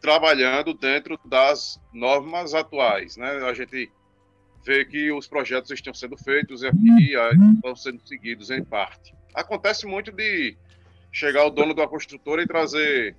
trabalhando 0.00 0.72
dentro 0.72 1.18
das 1.24 1.80
normas 1.92 2.54
atuais, 2.54 3.16
né? 3.16 3.30
A 3.44 3.52
gente 3.52 3.90
vê 4.64 4.84
que 4.84 5.10
os 5.12 5.26
projetos 5.26 5.70
estão 5.70 5.92
sendo 5.92 6.16
feitos 6.16 6.62
aqui 6.62 7.14
estão 7.54 7.76
sendo 7.76 8.00
seguidos 8.06 8.50
em 8.50 8.64
parte. 8.64 9.14
Acontece 9.34 9.86
muito 9.86 10.12
de 10.12 10.56
chegar 11.12 11.44
o 11.44 11.50
dono 11.50 11.74
da 11.74 11.86
construtora 11.86 12.42
e 12.42 12.46
trazer 12.46 13.16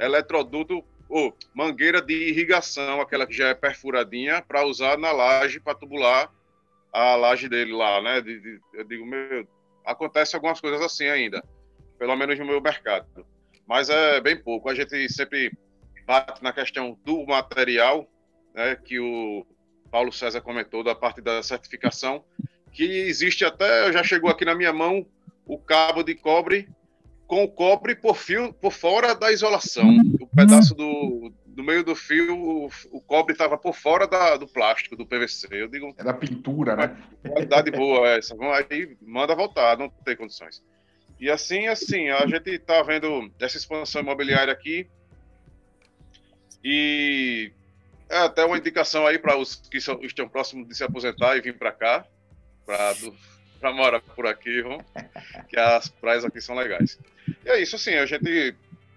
eletroduto 0.00 0.82
ou 1.08 1.36
mangueira 1.54 2.02
de 2.02 2.30
irrigação, 2.30 3.00
aquela 3.00 3.26
que 3.26 3.32
já 3.32 3.48
é 3.48 3.54
perfuradinha, 3.54 4.42
para 4.42 4.64
usar 4.64 4.98
na 4.98 5.12
laje 5.12 5.60
para 5.60 5.74
tubular 5.74 6.32
a 6.92 7.14
laje 7.14 7.48
dele 7.48 7.72
lá, 7.72 8.00
né? 8.00 8.22
Eu 8.72 8.84
digo, 8.84 9.06
meu, 9.06 9.46
acontece 9.86 10.34
algumas 10.34 10.60
coisas 10.60 10.82
assim 10.82 11.06
ainda, 11.06 11.42
pelo 11.98 12.16
menos 12.16 12.38
no 12.38 12.44
meu 12.44 12.60
mercado, 12.60 13.24
mas 13.66 13.88
é 13.88 14.20
bem 14.20 14.36
pouco. 14.36 14.68
A 14.68 14.74
gente 14.74 15.08
sempre 15.10 15.52
bate 16.04 16.42
na 16.42 16.52
questão 16.52 16.98
do 17.04 17.24
material, 17.24 18.10
né, 18.54 18.76
que 18.76 18.98
o 18.98 19.46
Paulo 19.90 20.12
César 20.12 20.40
comentou 20.40 20.82
da 20.82 20.94
parte 20.94 21.20
da 21.20 21.42
certificação, 21.42 22.24
que 22.72 22.84
existe 22.84 23.44
até, 23.44 23.90
já 23.92 24.02
chegou 24.02 24.28
aqui 24.28 24.44
na 24.44 24.54
minha 24.54 24.72
mão, 24.72 25.06
o 25.46 25.56
cabo 25.56 26.02
de 26.02 26.14
cobre 26.14 26.68
com 27.26 27.44
o 27.44 27.48
cobre 27.48 27.94
por 27.94 28.16
fio 28.16 28.52
por 28.52 28.72
fora 28.72 29.14
da 29.14 29.32
isolação. 29.32 29.88
O 30.20 30.26
pedaço 30.28 30.74
do, 30.74 31.32
do 31.56 31.64
meio 31.64 31.82
do 31.82 31.96
fio, 31.96 32.38
o, 32.38 32.70
o 32.92 33.00
cobre 33.00 33.32
estava 33.32 33.56
por 33.56 33.74
fora 33.74 34.06
da, 34.06 34.36
do 34.36 34.46
plástico, 34.46 34.94
do 34.94 35.06
PVC. 35.06 35.48
Eu 35.50 35.68
digo. 35.68 35.94
Era 35.96 36.12
pintura, 36.12 36.76
né? 36.76 36.94
Qualidade 37.26 37.70
boa 37.70 38.06
essa. 38.10 38.36
Aí 38.70 38.94
manda 39.00 39.34
voltar, 39.34 39.78
não 39.78 39.88
tem 39.88 40.14
condições. 40.14 40.62
E 41.18 41.30
assim, 41.30 41.66
assim, 41.66 42.10
a 42.10 42.26
gente 42.26 42.50
está 42.50 42.82
vendo 42.82 43.32
essa 43.40 43.56
expansão 43.56 44.02
imobiliária 44.02 44.52
aqui. 44.52 44.86
E 46.62 47.50
é 48.10 48.18
até 48.18 48.44
uma 48.44 48.58
indicação 48.58 49.06
aí 49.06 49.18
para 49.18 49.38
os 49.38 49.56
que 49.56 49.80
são, 49.80 49.98
estão 50.02 50.28
próximos 50.28 50.68
de 50.68 50.74
se 50.74 50.84
aposentar 50.84 51.38
e 51.38 51.40
vir 51.40 51.56
para 51.56 51.72
cá, 51.72 52.06
para 52.66 53.72
morar 53.72 54.00
por 54.00 54.26
aqui, 54.26 54.60
vamos, 54.60 54.84
que 55.48 55.58
as 55.58 55.88
praias 55.88 56.22
aqui 56.22 56.38
são 56.38 56.54
legais. 56.54 56.98
E 57.46 57.48
é 57.48 57.62
isso, 57.62 57.76
assim, 57.76 57.94
a 57.94 58.04
gente 58.04 58.54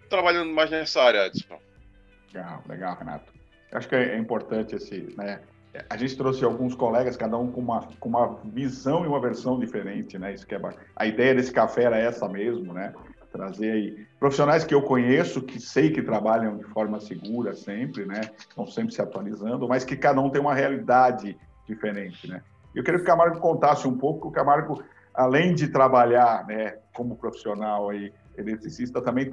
trabalhando 0.09 0.51
mais 0.51 0.69
nessa 0.69 1.01
área, 1.01 1.27
Edson. 1.27 1.68
Legal, 2.33 2.63
legal, 2.67 2.97
Renato. 2.97 3.33
Eu 3.71 3.77
acho 3.77 3.87
que 3.87 3.95
é 3.95 4.17
importante 4.17 4.75
esse, 4.75 5.13
né? 5.17 5.39
A 5.89 5.95
gente 5.95 6.17
trouxe 6.17 6.43
alguns 6.43 6.73
colegas, 6.73 7.15
cada 7.15 7.37
um 7.37 7.51
com 7.51 7.61
uma, 7.61 7.87
com 7.99 8.09
uma 8.09 8.39
visão 8.45 9.05
e 9.05 9.07
uma 9.07 9.21
versão 9.21 9.59
diferente, 9.59 10.17
né? 10.17 10.33
Isso 10.33 10.47
que 10.47 10.55
é 10.55 10.61
A 10.95 11.05
ideia 11.05 11.35
desse 11.35 11.51
café 11.51 11.83
era 11.83 11.97
essa 11.97 12.27
mesmo, 12.27 12.73
né? 12.73 12.93
trazer 13.31 13.71
aí 13.71 14.07
profissionais 14.19 14.63
que 14.63 14.73
eu 14.73 14.81
conheço, 14.81 15.41
que 15.41 15.59
sei 15.59 15.91
que 15.91 16.01
trabalham 16.01 16.57
de 16.57 16.63
forma 16.65 16.99
segura 16.99 17.53
sempre, 17.53 18.05
né? 18.05 18.21
Estão 18.37 18.65
sempre 18.65 18.93
se 18.93 19.01
atualizando, 19.01 19.67
mas 19.67 19.85
que 19.85 19.95
cada 19.95 20.19
um 20.19 20.29
tem 20.29 20.41
uma 20.41 20.53
realidade 20.53 21.37
diferente, 21.67 22.27
né? 22.27 22.41
Eu 22.73 22.83
queria 22.83 22.99
que 22.99 23.03
o 23.03 23.07
Camargo 23.07 23.39
contasse 23.39 23.87
um 23.87 23.97
pouco, 23.97 24.27
o 24.27 24.31
Camargo, 24.31 24.83
além 25.13 25.53
de 25.53 25.67
trabalhar, 25.67 26.45
né, 26.47 26.77
como 26.93 27.15
profissional 27.15 27.89
aí, 27.89 28.11
eletricista, 28.37 29.01
também 29.01 29.29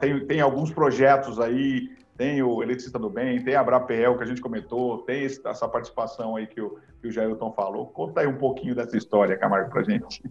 tem, 0.00 0.26
tem 0.26 0.40
alguns 0.40 0.72
projetos 0.72 1.40
aí, 1.40 1.88
tem 2.20 2.42
o 2.42 2.62
Eletricista 2.62 2.98
do 2.98 3.08
Bem, 3.08 3.42
tem 3.42 3.54
a 3.54 3.64
Brapel, 3.64 4.14
que 4.18 4.22
a 4.22 4.26
gente 4.26 4.42
comentou, 4.42 4.98
tem 4.98 5.24
essa 5.24 5.66
participação 5.66 6.36
aí 6.36 6.46
que 6.46 6.60
o, 6.60 6.76
que 7.00 7.08
o 7.08 7.10
Jailton 7.10 7.50
falou. 7.52 7.86
Conta 7.86 8.20
aí 8.20 8.26
um 8.26 8.36
pouquinho 8.36 8.74
dessa 8.74 8.94
história, 8.94 9.38
Camargo, 9.38 9.70
para 9.70 9.82
gente. 9.84 10.22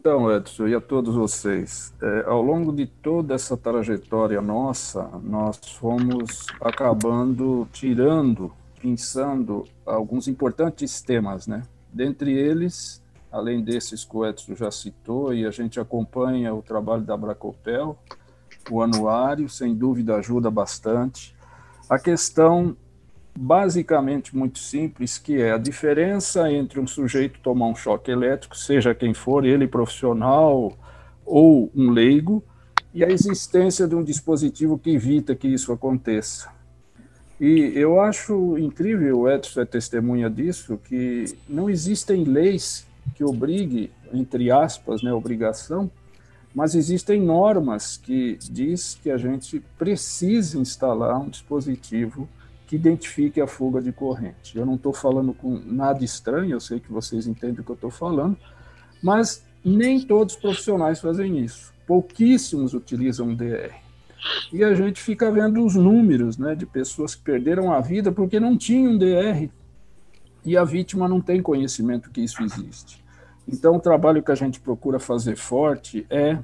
Então, 0.00 0.34
Edson, 0.34 0.66
e 0.66 0.74
a 0.74 0.80
todos 0.80 1.14
vocês, 1.14 1.92
é, 2.00 2.24
ao 2.24 2.40
longo 2.40 2.72
de 2.72 2.86
toda 2.86 3.34
essa 3.34 3.54
trajetória 3.54 4.40
nossa, 4.40 5.10
nós 5.22 5.58
fomos 5.78 6.46
acabando 6.58 7.68
tirando, 7.70 8.50
pensando 8.80 9.64
alguns 9.84 10.28
importantes 10.28 11.02
temas, 11.02 11.46
né? 11.46 11.64
Dentre 11.92 12.32
eles, 12.32 13.04
além 13.30 13.62
desses 13.62 14.06
que 14.06 14.16
o 14.16 14.24
Edson 14.24 14.54
já 14.54 14.70
citou, 14.70 15.34
e 15.34 15.44
a 15.44 15.50
gente 15.50 15.78
acompanha 15.78 16.54
o 16.54 16.62
trabalho 16.62 17.02
da 17.02 17.14
Bracopel, 17.14 17.98
o 18.70 18.82
anuário, 18.82 19.48
sem 19.48 19.74
dúvida 19.74 20.16
ajuda 20.16 20.50
bastante. 20.50 21.34
A 21.88 21.98
questão 21.98 22.76
basicamente 23.38 24.34
muito 24.34 24.58
simples, 24.58 25.18
que 25.18 25.40
é 25.40 25.52
a 25.52 25.58
diferença 25.58 26.50
entre 26.50 26.80
um 26.80 26.86
sujeito 26.86 27.38
tomar 27.40 27.66
um 27.66 27.74
choque 27.74 28.10
elétrico, 28.10 28.56
seja 28.56 28.94
quem 28.94 29.12
for, 29.12 29.44
ele 29.44 29.66
profissional 29.66 30.72
ou 31.24 31.70
um 31.74 31.90
leigo, 31.90 32.42
e 32.94 33.04
a 33.04 33.10
existência 33.10 33.86
de 33.86 33.94
um 33.94 34.02
dispositivo 34.02 34.78
que 34.78 34.90
evita 34.90 35.34
que 35.34 35.48
isso 35.48 35.70
aconteça. 35.70 36.48
E 37.38 37.72
eu 37.74 38.00
acho 38.00 38.56
incrível, 38.56 39.20
o 39.20 39.30
Edson 39.30 39.60
é 39.60 39.64
testemunha 39.66 40.30
disso, 40.30 40.80
que 40.82 41.26
não 41.46 41.68
existem 41.68 42.24
leis 42.24 42.86
que 43.14 43.22
obriguem, 43.22 43.90
entre 44.12 44.50
aspas, 44.50 45.02
né, 45.02 45.12
obrigação, 45.12 45.90
mas 46.56 46.74
existem 46.74 47.20
normas 47.20 47.98
que 47.98 48.38
diz 48.50 48.98
que 49.02 49.10
a 49.10 49.18
gente 49.18 49.60
precisa 49.76 50.58
instalar 50.58 51.20
um 51.20 51.28
dispositivo 51.28 52.26
que 52.66 52.76
identifique 52.76 53.42
a 53.42 53.46
fuga 53.46 53.82
de 53.82 53.92
corrente. 53.92 54.56
Eu 54.56 54.64
não 54.64 54.76
estou 54.76 54.94
falando 54.94 55.34
com 55.34 55.60
nada 55.66 56.02
estranho, 56.02 56.52
eu 56.52 56.60
sei 56.60 56.80
que 56.80 56.90
vocês 56.90 57.26
entendem 57.26 57.60
o 57.60 57.62
que 57.62 57.70
eu 57.70 57.74
estou 57.74 57.90
falando, 57.90 58.38
mas 59.02 59.44
nem 59.62 60.00
todos 60.00 60.34
os 60.34 60.40
profissionais 60.40 60.98
fazem 60.98 61.38
isso. 61.40 61.74
Pouquíssimos 61.86 62.72
utilizam 62.72 63.34
DR. 63.34 63.74
E 64.50 64.64
a 64.64 64.72
gente 64.72 64.98
fica 65.02 65.30
vendo 65.30 65.62
os 65.62 65.74
números 65.74 66.38
né, 66.38 66.54
de 66.54 66.64
pessoas 66.64 67.14
que 67.14 67.22
perderam 67.22 67.70
a 67.70 67.82
vida 67.82 68.10
porque 68.10 68.40
não 68.40 68.56
tinham 68.56 68.96
DR. 68.96 69.50
e 70.42 70.56
a 70.56 70.64
vítima 70.64 71.06
não 71.06 71.20
tem 71.20 71.42
conhecimento 71.42 72.08
que 72.08 72.22
isso 72.22 72.42
existe. 72.42 73.04
Então, 73.48 73.76
o 73.76 73.80
trabalho 73.80 74.22
que 74.22 74.32
a 74.32 74.34
gente 74.34 74.60
procura 74.60 74.98
fazer 74.98 75.36
forte 75.36 76.06
é 76.10 76.38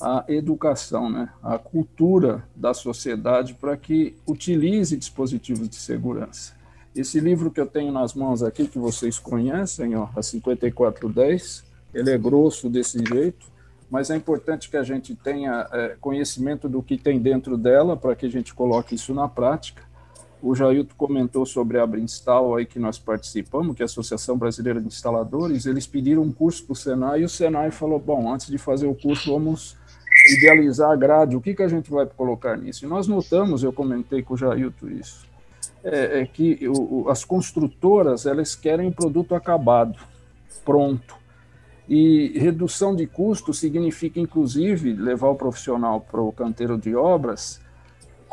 a 0.00 0.24
educação, 0.28 1.08
né? 1.08 1.28
a 1.42 1.56
cultura 1.56 2.44
da 2.54 2.74
sociedade 2.74 3.54
para 3.54 3.76
que 3.76 4.16
utilize 4.26 4.96
dispositivos 4.96 5.68
de 5.68 5.76
segurança. 5.76 6.54
Esse 6.94 7.18
livro 7.18 7.50
que 7.50 7.60
eu 7.60 7.66
tenho 7.66 7.92
nas 7.92 8.14
mãos 8.14 8.42
aqui, 8.42 8.68
que 8.68 8.78
vocês 8.78 9.18
conhecem, 9.18 9.96
ó, 9.96 10.08
a 10.14 10.22
5410, 10.22 11.64
ele 11.92 12.10
é 12.10 12.18
grosso 12.18 12.68
desse 12.68 12.98
jeito, 13.04 13.46
mas 13.90 14.10
é 14.10 14.16
importante 14.16 14.68
que 14.68 14.76
a 14.76 14.82
gente 14.82 15.14
tenha 15.14 15.66
é, 15.72 15.96
conhecimento 16.00 16.68
do 16.68 16.82
que 16.82 16.96
tem 16.96 17.20
dentro 17.20 17.56
dela 17.56 17.96
para 17.96 18.14
que 18.14 18.26
a 18.26 18.30
gente 18.30 18.54
coloque 18.54 18.94
isso 18.94 19.14
na 19.14 19.28
prática. 19.28 19.82
O 20.44 20.54
Jailton 20.54 20.92
comentou 20.98 21.46
sobre 21.46 21.78
a 21.78 21.86
Brinstal 21.86 22.54
aí 22.54 22.66
que 22.66 22.78
nós 22.78 22.98
participamos, 22.98 23.74
que 23.74 23.82
é 23.82 23.84
a 23.84 23.86
Associação 23.86 24.36
Brasileira 24.36 24.78
de 24.78 24.86
Instaladores, 24.86 25.64
eles 25.64 25.86
pediram 25.86 26.20
um 26.20 26.30
curso 26.30 26.62
para 26.66 26.74
o 26.74 26.76
Senai 26.76 27.22
e 27.22 27.24
o 27.24 27.30
Senai 27.30 27.70
falou, 27.70 27.98
bom, 27.98 28.30
antes 28.30 28.48
de 28.48 28.58
fazer 28.58 28.86
o 28.86 28.94
curso, 28.94 29.32
vamos 29.32 29.74
idealizar 30.36 30.90
a 30.90 30.96
grade, 30.96 31.34
o 31.34 31.40
que, 31.40 31.54
que 31.54 31.62
a 31.62 31.68
gente 31.68 31.90
vai 31.90 32.04
colocar 32.04 32.58
nisso? 32.58 32.84
E 32.84 32.88
nós 32.88 33.08
notamos, 33.08 33.62
eu 33.62 33.72
comentei 33.72 34.22
com 34.22 34.34
o 34.34 34.36
Jailton 34.36 34.88
isso, 34.88 35.26
é, 35.82 36.20
é 36.20 36.26
que 36.26 36.68
o, 36.68 37.08
as 37.08 37.24
construtoras 37.24 38.26
elas 38.26 38.54
querem 38.54 38.86
um 38.86 38.92
produto 38.92 39.34
acabado, 39.34 39.98
pronto. 40.62 41.16
E 41.88 42.38
redução 42.38 42.94
de 42.94 43.06
custo 43.06 43.54
significa, 43.54 44.20
inclusive, 44.20 44.92
levar 44.92 45.28
o 45.28 45.36
profissional 45.36 46.02
para 46.02 46.20
o 46.20 46.30
canteiro 46.32 46.76
de 46.76 46.94
obras 46.94 47.63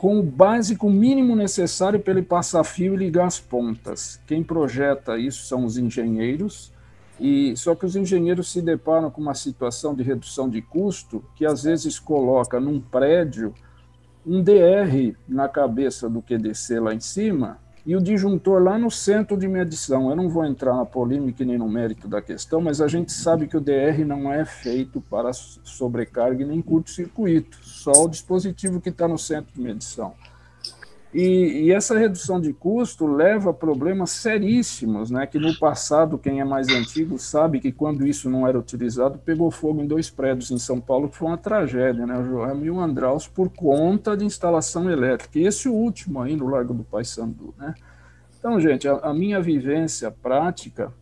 com 0.01 0.19
o 0.19 0.23
básico 0.23 0.89
mínimo 0.89 1.35
necessário 1.35 1.99
para 1.99 2.13
ele 2.13 2.23
passar 2.23 2.63
fio 2.63 2.95
e 2.95 2.97
ligar 2.97 3.27
as 3.27 3.39
pontas. 3.39 4.19
Quem 4.25 4.41
projeta 4.41 5.15
isso 5.15 5.45
são 5.45 5.63
os 5.63 5.77
engenheiros, 5.77 6.73
e 7.19 7.55
só 7.55 7.75
que 7.75 7.85
os 7.85 7.95
engenheiros 7.95 8.51
se 8.51 8.63
deparam 8.63 9.11
com 9.11 9.21
uma 9.21 9.35
situação 9.35 9.93
de 9.93 10.01
redução 10.01 10.49
de 10.49 10.59
custo 10.59 11.23
que 11.35 11.45
às 11.45 11.61
vezes 11.61 11.99
coloca 11.99 12.59
num 12.59 12.81
prédio 12.81 13.53
um 14.25 14.41
DR 14.41 15.15
na 15.29 15.47
cabeça 15.47 16.09
do 16.09 16.19
QDC 16.19 16.79
lá 16.79 16.95
em 16.95 16.99
cima 16.99 17.59
e 17.85 17.95
o 17.95 18.01
disjuntor 18.01 18.61
lá 18.61 18.77
no 18.77 18.91
centro 18.91 19.35
de 19.37 19.47
medição. 19.47 20.09
Eu 20.09 20.15
não 20.15 20.29
vou 20.29 20.45
entrar 20.45 20.75
na 20.75 20.85
polêmica 20.85 21.43
nem 21.43 21.57
no 21.57 21.69
mérito 21.69 22.07
da 22.07 22.21
questão, 22.21 22.61
mas 22.61 22.79
a 22.81 22.87
gente 22.87 23.11
sabe 23.11 23.47
que 23.47 23.57
o 23.57 23.61
DR 23.61 24.05
não 24.05 24.31
é 24.31 24.45
feito 24.45 25.01
para 25.01 25.31
sobrecarga 25.33 26.45
nem 26.45 26.61
curto-circuito, 26.61 27.57
só 27.61 28.05
o 28.05 28.09
dispositivo 28.09 28.79
que 28.79 28.89
está 28.89 29.07
no 29.07 29.17
centro 29.17 29.53
de 29.53 29.61
medição. 29.61 30.13
E, 31.13 31.65
e, 31.65 31.71
essa 31.73 31.97
redução 31.97 32.39
de 32.39 32.53
custo 32.53 33.05
leva 33.05 33.49
a 33.49 33.53
problemas 33.53 34.11
seríssimos, 34.11 35.11
né? 35.11 35.27
Que 35.27 35.37
no 35.37 35.53
passado, 35.59 36.17
quem 36.17 36.39
é 36.39 36.45
mais 36.45 36.69
antigo 36.69 37.19
sabe 37.19 37.59
que 37.59 37.69
quando 37.69 38.07
isso 38.07 38.29
não 38.29 38.47
era 38.47 38.57
utilizado, 38.57 39.19
pegou 39.19 39.51
fogo 39.51 39.81
em 39.81 39.87
dois 39.87 40.09
prédios 40.09 40.51
em 40.51 40.57
São 40.57 40.79
Paulo, 40.79 41.09
que 41.09 41.17
foi 41.17 41.27
uma 41.27 41.37
tragédia, 41.37 42.05
né? 42.05 42.17
O 42.17 42.23
Joelma 42.23 42.65
e 42.65 42.71
o 42.71 42.79
Andraus, 42.79 43.27
por 43.27 43.49
conta 43.49 44.15
de 44.15 44.23
instalação 44.23 44.89
elétrica. 44.89 45.37
E 45.37 45.45
esse 45.45 45.67
último 45.67 46.21
aí 46.21 46.33
no 46.37 46.47
Largo 46.47 46.73
do 46.73 46.83
Paissandu, 46.83 47.53
né? 47.57 47.75
Então, 48.39 48.57
gente, 48.61 48.87
a, 48.87 48.93
a 48.93 49.13
minha 49.13 49.41
vivência 49.41 50.09
prática 50.09 50.93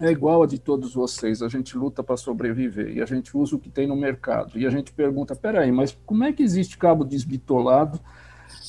é 0.00 0.10
igual 0.10 0.44
a 0.44 0.46
de 0.46 0.58
todos 0.58 0.94
vocês. 0.94 1.42
A 1.42 1.48
gente 1.48 1.76
luta 1.76 2.02
para 2.02 2.16
sobreviver 2.16 2.96
e 2.96 3.02
a 3.02 3.06
gente 3.06 3.36
usa 3.36 3.56
o 3.56 3.58
que 3.58 3.68
tem 3.68 3.88
no 3.88 3.96
mercado. 3.96 4.56
E 4.56 4.64
a 4.66 4.70
gente 4.70 4.92
pergunta: 4.92 5.34
peraí, 5.34 5.72
mas 5.72 5.98
como 6.06 6.22
é 6.22 6.32
que 6.32 6.44
existe 6.44 6.78
cabo 6.78 7.04
desbitolado? 7.04 8.00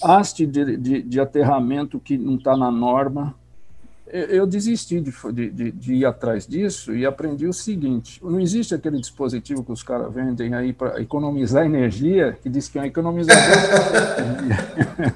Haste 0.01 0.45
de, 0.45 0.77
de, 0.77 1.01
de 1.01 1.19
aterramento 1.19 1.99
que 1.99 2.17
não 2.17 2.35
está 2.35 2.55
na 2.55 2.71
norma. 2.71 3.35
Eu 4.07 4.45
desisti 4.45 5.01
de, 5.01 5.11
de, 5.49 5.71
de, 5.71 5.93
ir 5.95 6.05
atrás 6.05 6.45
disso 6.45 6.95
e 6.95 7.05
aprendi 7.05 7.47
o 7.47 7.53
seguinte: 7.53 8.19
não 8.23 8.39
existe 8.39 8.75
aquele 8.75 8.99
dispositivo 8.99 9.63
que 9.63 9.71
os 9.71 9.81
caras 9.81 10.13
vendem 10.13 10.53
aí 10.53 10.71
para 10.71 11.01
economizar 11.01 11.65
energia, 11.65 12.37
que 12.41 12.49
diz 12.49 12.67
que 12.67 12.77
é 12.77 12.85
economizador 12.85 13.41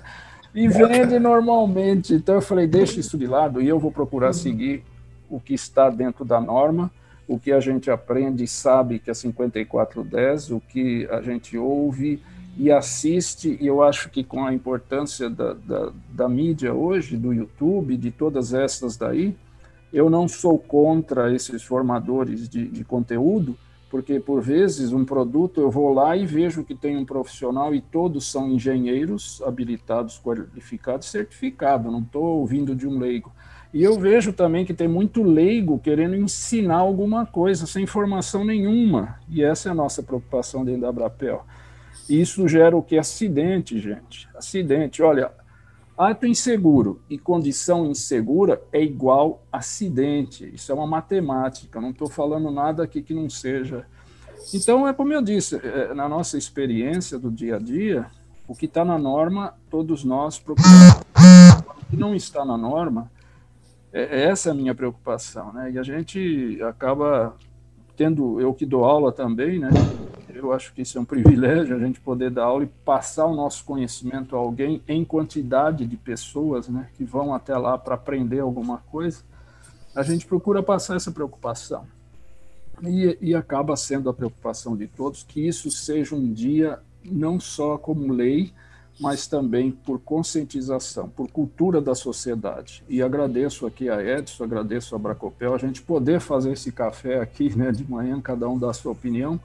e 0.56 0.68
vende 0.68 1.20
normalmente. 1.20 2.16
Então 2.16 2.36
eu 2.36 2.42
falei: 2.42 2.66
deixa 2.66 3.00
isso 3.00 3.18
de 3.18 3.28
lado 3.28 3.62
e 3.62 3.68
eu 3.68 3.78
vou 3.78 3.92
procurar 3.92 4.34
seguir 4.34 4.84
o 5.30 5.40
que 5.40 5.54
está 5.54 5.90
dentro 5.90 6.26
da 6.26 6.42
norma, 6.42 6.90
o 7.28 7.38
que 7.38 7.52
a 7.52 7.60
gente 7.60 7.92
aprende 7.92 8.44
e 8.44 8.48
sabe 8.48 9.00
que 9.00 9.12
é 9.12 9.14
5410, 9.14 10.52
o 10.52 10.60
que 10.60 11.08
a 11.12 11.22
gente 11.22 11.58
ouve 11.58 12.22
e 12.58 12.72
assiste, 12.72 13.56
e 13.62 13.68
eu 13.68 13.84
acho 13.84 14.10
que 14.10 14.24
com 14.24 14.44
a 14.44 14.52
importância 14.52 15.30
da, 15.30 15.54
da, 15.54 15.92
da, 16.10 16.28
mídia 16.28 16.74
hoje, 16.74 17.16
do 17.16 17.32
YouTube, 17.32 17.96
de 17.96 18.10
todas 18.10 18.52
essas 18.52 18.98
daí, 18.98 19.36
eu 19.94 20.10
não 20.10 20.28
sou 20.28 20.58
contra 20.58 21.32
esses 21.32 21.62
formadores 21.64 22.50
de, 22.50 22.68
de 22.68 22.84
conteúdo, 22.84 23.56
porque 23.92 24.20
por 24.20 24.42
vezes 24.42 24.92
um 24.92 25.06
produto 25.06 25.62
eu 25.62 25.70
vou 25.70 25.94
lá 25.94 26.18
e 26.18 26.26
vejo 26.26 26.64
que 26.64 26.74
tem 26.74 26.98
um 26.98 27.06
profissional 27.06 27.74
e 27.76 27.80
todos 27.80 28.30
são 28.30 28.50
engenheiros 28.50 29.42
habilitados, 29.46 30.20
qualificados, 30.20 31.10
certificados, 31.10 31.92
não 31.92 32.02
estou 32.02 32.40
ouvindo 32.40 32.76
de 32.76 32.88
um 32.88 32.98
leigo. 32.98 33.32
E 33.72 33.84
eu 33.84 34.00
vejo 34.00 34.34
também 34.34 34.66
que 34.66 34.74
tem 34.74 34.88
muito 34.88 35.22
leigo 35.22 35.78
querendo 35.78 36.16
ensinar 36.16 36.78
alguma 36.78 37.26
coisa 37.26 37.68
sem 37.68 37.86
formação 37.86 38.44
nenhuma, 38.44 39.20
e 39.30 39.44
essa 39.44 39.70
é 39.70 39.72
a 39.72 39.76
nossa 39.76 40.02
preocupação 40.02 40.66
dentro 40.66 40.82
da 40.82 40.90
Abrapel. 40.90 41.46
Isso 42.10 42.48
gera 42.48 42.76
o 42.76 42.82
que? 42.82 42.98
Acidente, 42.98 43.80
gente. 43.80 44.30
Acidente. 44.36 45.04
Olha, 45.04 45.32
ato 45.98 46.26
inseguro 46.26 47.02
e 47.10 47.18
condição 47.18 47.86
insegura 47.86 48.62
é 48.72 48.82
igual 48.82 49.44
acidente. 49.52 50.50
Isso 50.54 50.72
é 50.72 50.76
uma 50.76 50.88
matemática. 50.88 51.82
Não 51.82 51.92
estou 51.92 52.10
falando 52.10 52.50
nada 52.52 52.84
aqui 52.84 53.02
que 53.02 53.14
não 53.14 53.30
seja. 53.30 53.86
Então, 54.54 54.88
é 54.88 54.94
como 54.94 55.12
eu 55.12 55.22
disse, 55.22 55.56
é, 55.56 55.94
na 55.94 56.08
nossa 56.08 56.38
experiência 56.38 57.20
do 57.20 57.30
dia 57.30 57.58
a 57.58 57.60
dia, 57.60 58.06
o 58.48 58.56
que 58.56 58.66
está 58.66 58.86
na 58.86 58.98
norma, 58.98 59.54
todos 59.70 60.04
nós 60.04 60.40
procuramos. 60.40 61.02
O 61.82 61.86
que 61.90 61.98
não 61.98 62.16
está 62.16 62.46
na 62.46 62.58
norma, 62.58 63.12
é, 63.92 64.24
essa 64.26 64.50
é 64.50 64.52
a 64.52 64.56
minha 64.56 64.74
preocupação. 64.74 65.52
Né? 65.52 65.72
E 65.72 65.80
a 65.80 65.84
gente 65.84 66.60
acaba 66.64 67.36
tendo, 67.98 68.40
eu 68.40 68.54
que 68.54 68.66
dou 68.66 68.86
aula 68.86 69.12
também, 69.12 69.58
né? 69.60 69.70
Eu 70.34 70.54
acho 70.54 70.72
que 70.72 70.84
isso 70.84 71.00
é 71.00 71.02
um 71.02 71.06
privilégio, 71.06 71.76
a 71.76 71.80
gente 71.80 72.00
poder 72.00 72.30
dar 72.30 72.46
aula 72.46 72.64
e 72.64 72.68
passar 72.86 73.26
o 73.26 73.36
nosso 73.36 73.66
conhecimento 73.66 74.36
a 74.36 74.40
alguém 74.40 74.84
em 74.88 75.04
quantidade 75.04 75.86
de 75.88 75.98
pessoas, 75.98 76.70
né? 76.70 76.90
Que 76.96 77.04
vão 77.04 77.34
até 77.34 77.58
lá 77.58 77.76
para 77.76 77.96
aprender 77.96 78.40
alguma 78.40 78.78
coisa. 78.78 79.24
A 79.96 80.04
gente 80.04 80.28
procura 80.28 80.62
passar 80.62 80.96
essa 80.96 81.12
preocupação. 81.12 81.86
E, 82.84 83.18
e 83.20 83.34
acaba 83.34 83.76
sendo 83.76 84.08
a 84.08 84.14
preocupação 84.14 84.78
de 84.78 84.86
todos 84.86 85.24
que 85.24 85.48
isso 85.48 85.72
seja 85.72 86.16
um 86.16 86.32
dia 86.32 86.80
não 87.04 87.40
só 87.40 87.76
como 87.76 88.14
lei, 88.14 88.54
mas 89.00 89.28
também 89.28 89.72
por 89.72 90.00
conscientização, 90.00 91.08
por 91.08 91.30
cultura 91.30 91.80
da 91.80 91.94
sociedade. 91.94 92.84
E 92.90 93.02
agradeço 93.02 93.68
aqui 93.68 93.90
a 93.90 94.02
Edson, 94.02 94.44
agradeço 94.44 94.96
a 94.96 94.98
Bracopel, 94.98 95.54
a 95.54 95.58
gente 95.58 95.82
poder 95.82 96.20
fazer 96.20 96.54
esse 96.54 96.72
café 96.72 97.20
aqui 97.20 97.56
né, 97.56 97.72
de 97.72 97.90
manhã, 97.90 98.20
cada 98.20 98.50
um 98.50 98.58
dá 98.58 98.72
a 98.72 98.74
sua 98.74 98.92
opinião, 98.92 99.40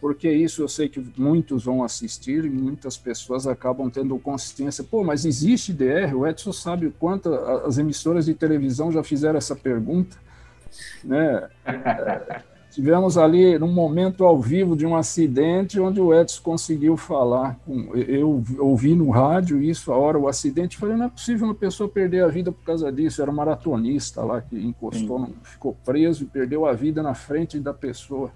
porque 0.00 0.30
isso 0.30 0.62
eu 0.62 0.68
sei 0.68 0.88
que 0.88 1.04
muitos 1.16 1.64
vão 1.64 1.82
assistir 1.82 2.44
e 2.44 2.50
muitas 2.50 2.96
pessoas 2.96 3.46
acabam 3.46 3.90
tendo 3.90 4.18
consciência. 4.18 4.84
Pô, 4.84 5.02
mas 5.02 5.24
existe 5.24 5.72
DR? 5.72 6.14
O 6.14 6.26
Edson 6.26 6.52
sabe 6.52 6.86
o 6.86 6.92
quanto 6.92 7.32
as 7.32 7.78
emissoras 7.78 8.26
de 8.26 8.34
televisão 8.34 8.92
já 8.92 9.02
fizeram 9.02 9.38
essa 9.38 9.56
pergunta, 9.56 10.16
né? 11.02 11.48
Tivemos 12.74 13.16
ali 13.16 13.56
num 13.56 13.70
momento 13.70 14.24
ao 14.24 14.40
vivo 14.40 14.74
de 14.74 14.84
um 14.84 14.96
acidente 14.96 15.78
onde 15.78 16.00
o 16.00 16.12
Edson 16.12 16.42
conseguiu 16.42 16.96
falar. 16.96 17.56
Com, 17.64 17.94
eu 17.94 18.42
ouvi 18.58 18.96
no 18.96 19.10
rádio 19.10 19.62
isso, 19.62 19.92
a 19.92 19.96
hora 19.96 20.18
o 20.18 20.26
acidente, 20.26 20.76
falei, 20.76 20.96
não 20.96 21.04
é 21.04 21.08
possível 21.08 21.46
uma 21.46 21.54
pessoa 21.54 21.88
perder 21.88 22.24
a 22.24 22.26
vida 22.26 22.50
por 22.50 22.64
causa 22.64 22.90
disso. 22.90 23.22
Era 23.22 23.30
um 23.30 23.34
maratonista 23.34 24.24
lá 24.24 24.40
que 24.40 24.58
encostou, 24.58 25.20
não, 25.20 25.30
ficou 25.44 25.76
preso 25.84 26.24
e 26.24 26.26
perdeu 26.26 26.66
a 26.66 26.72
vida 26.72 27.00
na 27.00 27.14
frente 27.14 27.60
da 27.60 27.72
pessoa. 27.72 28.32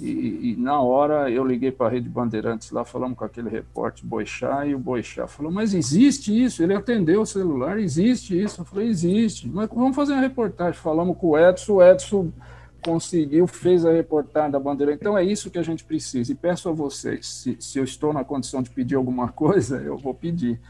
E, 0.00 0.52
e 0.52 0.56
na 0.56 0.80
hora 0.80 1.28
eu 1.28 1.44
liguei 1.44 1.72
para 1.72 1.88
a 1.88 1.90
Rede 1.90 2.08
Bandeirantes 2.08 2.70
lá, 2.70 2.84
falamos 2.84 3.18
com 3.18 3.24
aquele 3.24 3.48
repórter 3.48 4.06
Boixá, 4.06 4.64
e 4.68 4.72
o 4.72 4.78
Boixá 4.78 5.26
falou, 5.26 5.50
mas 5.50 5.74
existe 5.74 6.44
isso? 6.44 6.62
Ele 6.62 6.74
atendeu 6.74 7.22
o 7.22 7.26
celular, 7.26 7.80
existe 7.80 8.40
isso? 8.40 8.60
Eu 8.60 8.64
falei, 8.64 8.86
existe. 8.86 9.48
Mas 9.48 9.68
vamos 9.68 9.96
fazer 9.96 10.12
uma 10.12 10.22
reportagem. 10.22 10.80
Falamos 10.80 11.16
com 11.18 11.30
o 11.30 11.36
Edson, 11.36 11.72
o 11.72 11.82
Edson 11.82 12.30
conseguiu, 12.82 13.46
fez 13.46 13.84
a 13.84 13.92
reportagem 13.92 14.50
da 14.50 14.58
bandeira. 14.58 14.92
Então 14.92 15.16
é 15.16 15.24
isso 15.24 15.50
que 15.50 15.58
a 15.58 15.62
gente 15.62 15.84
precisa. 15.84 16.32
E 16.32 16.34
peço 16.34 16.68
a 16.68 16.72
vocês, 16.72 17.26
se, 17.26 17.56
se 17.60 17.78
eu 17.78 17.84
estou 17.84 18.12
na 18.12 18.24
condição 18.24 18.62
de 18.62 18.70
pedir 18.70 18.94
alguma 18.94 19.28
coisa, 19.32 19.78
eu 19.78 19.96
vou 19.96 20.14
pedir. 20.14 20.60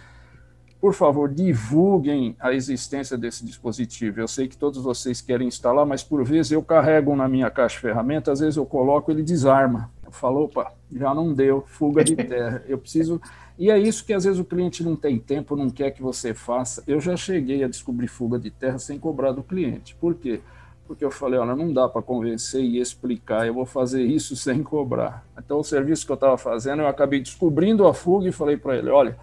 Por 0.80 0.94
favor, 0.94 1.28
divulguem 1.28 2.36
a 2.38 2.52
existência 2.52 3.18
desse 3.18 3.44
dispositivo. 3.44 4.20
Eu 4.20 4.28
sei 4.28 4.46
que 4.46 4.56
todos 4.56 4.80
vocês 4.80 5.20
querem 5.20 5.48
instalar, 5.48 5.84
mas 5.84 6.04
por 6.04 6.24
vezes 6.24 6.52
eu 6.52 6.62
carrego 6.62 7.16
na 7.16 7.28
minha 7.28 7.50
caixa 7.50 7.74
de 7.74 7.82
ferramentas, 7.82 8.34
às 8.34 8.40
vezes 8.40 8.56
eu 8.56 8.64
coloco, 8.64 9.10
ele 9.10 9.24
desarma. 9.24 9.90
Eu 10.06 10.12
falo, 10.12 10.44
opa, 10.44 10.72
já 10.92 11.12
não 11.12 11.34
deu, 11.34 11.64
fuga 11.66 12.04
de 12.04 12.14
terra. 12.16 12.62
Eu 12.68 12.78
preciso 12.78 13.20
E 13.58 13.72
é 13.72 13.78
isso 13.78 14.04
que 14.04 14.12
às 14.12 14.22
vezes 14.22 14.38
o 14.38 14.44
cliente 14.44 14.84
não 14.84 14.94
tem 14.94 15.18
tempo, 15.18 15.56
não 15.56 15.68
quer 15.68 15.90
que 15.90 16.00
você 16.00 16.32
faça. 16.32 16.84
Eu 16.86 17.00
já 17.00 17.16
cheguei 17.16 17.64
a 17.64 17.68
descobrir 17.68 18.06
fuga 18.06 18.38
de 18.38 18.50
terra 18.50 18.78
sem 18.78 19.00
cobrar 19.00 19.32
do 19.32 19.42
cliente. 19.42 19.96
Por 19.96 20.14
quê? 20.14 20.40
Porque 20.40 20.57
eu 21.04 21.10
falei, 21.10 21.38
olha, 21.38 21.54
não 21.54 21.72
dá 21.72 21.88
para 21.88 22.00
convencer 22.02 22.62
e 22.62 22.80
explicar, 22.80 23.46
eu 23.46 23.54
vou 23.54 23.66
fazer 23.66 24.02
isso 24.02 24.34
sem 24.36 24.62
cobrar. 24.62 25.24
Então, 25.38 25.58
o 25.58 25.64
serviço 25.64 26.06
que 26.06 26.12
eu 26.12 26.14
estava 26.14 26.38
fazendo, 26.38 26.82
eu 26.82 26.88
acabei 26.88 27.20
descobrindo 27.20 27.86
a 27.86 27.94
fuga 27.94 28.28
e 28.28 28.32
falei 28.32 28.56
para 28.56 28.76
ele, 28.76 28.90
olha, 28.90 29.16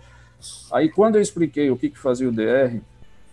aí 0.71 0.89
quando 0.89 1.15
eu 1.15 1.21
expliquei 1.21 1.69
o 1.71 1.77
que, 1.77 1.89
que 1.89 1.97
fazia 1.97 2.29
o 2.29 2.31
DR, 2.31 2.81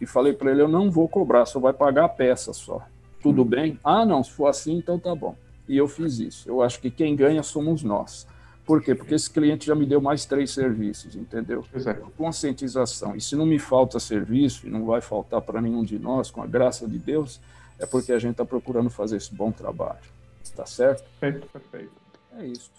e 0.00 0.06
falei 0.06 0.32
para 0.32 0.50
ele, 0.50 0.60
eu 0.60 0.68
não 0.68 0.90
vou 0.90 1.08
cobrar, 1.08 1.46
só 1.46 1.60
vai 1.60 1.72
pagar 1.72 2.06
a 2.06 2.08
peça 2.08 2.52
só. 2.52 2.84
Tudo 3.22 3.42
hum. 3.42 3.46
bem? 3.46 3.78
Ah, 3.84 4.04
não, 4.04 4.22
se 4.24 4.32
for 4.32 4.48
assim, 4.48 4.76
então 4.76 4.98
tá 4.98 5.14
bom. 5.14 5.36
E 5.68 5.76
eu 5.76 5.86
fiz 5.86 6.18
isso. 6.18 6.48
Eu 6.48 6.60
acho 6.60 6.80
que 6.80 6.90
quem 6.90 7.14
ganha 7.14 7.42
somos 7.42 7.84
nós. 7.84 8.26
Por 8.64 8.82
quê? 8.82 8.94
Porque 8.94 9.14
esse 9.14 9.30
cliente 9.30 9.66
já 9.66 9.74
me 9.74 9.86
deu 9.86 10.00
mais 10.00 10.24
três 10.24 10.50
serviços, 10.50 11.14
entendeu? 11.14 11.64
É. 11.86 11.94
Conscientização. 12.16 13.14
E 13.14 13.20
se 13.20 13.36
não 13.36 13.46
me 13.46 13.58
falta 13.58 14.00
serviço, 14.00 14.66
e 14.66 14.70
não 14.70 14.84
vai 14.84 15.00
faltar 15.00 15.40
para 15.40 15.60
nenhum 15.60 15.84
de 15.84 15.98
nós, 15.98 16.30
com 16.30 16.42
a 16.42 16.46
graça 16.46 16.86
de 16.88 16.98
Deus, 16.98 17.40
é 17.78 17.86
porque 17.86 18.12
a 18.12 18.18
gente 18.18 18.32
está 18.32 18.44
procurando 18.44 18.90
fazer 18.90 19.16
esse 19.16 19.34
bom 19.34 19.50
trabalho. 19.50 20.00
Está 20.42 20.66
certo? 20.66 21.04
Perfeito, 21.18 21.48
perfeito. 21.48 21.92
É 22.38 22.46
isso. 22.46 22.70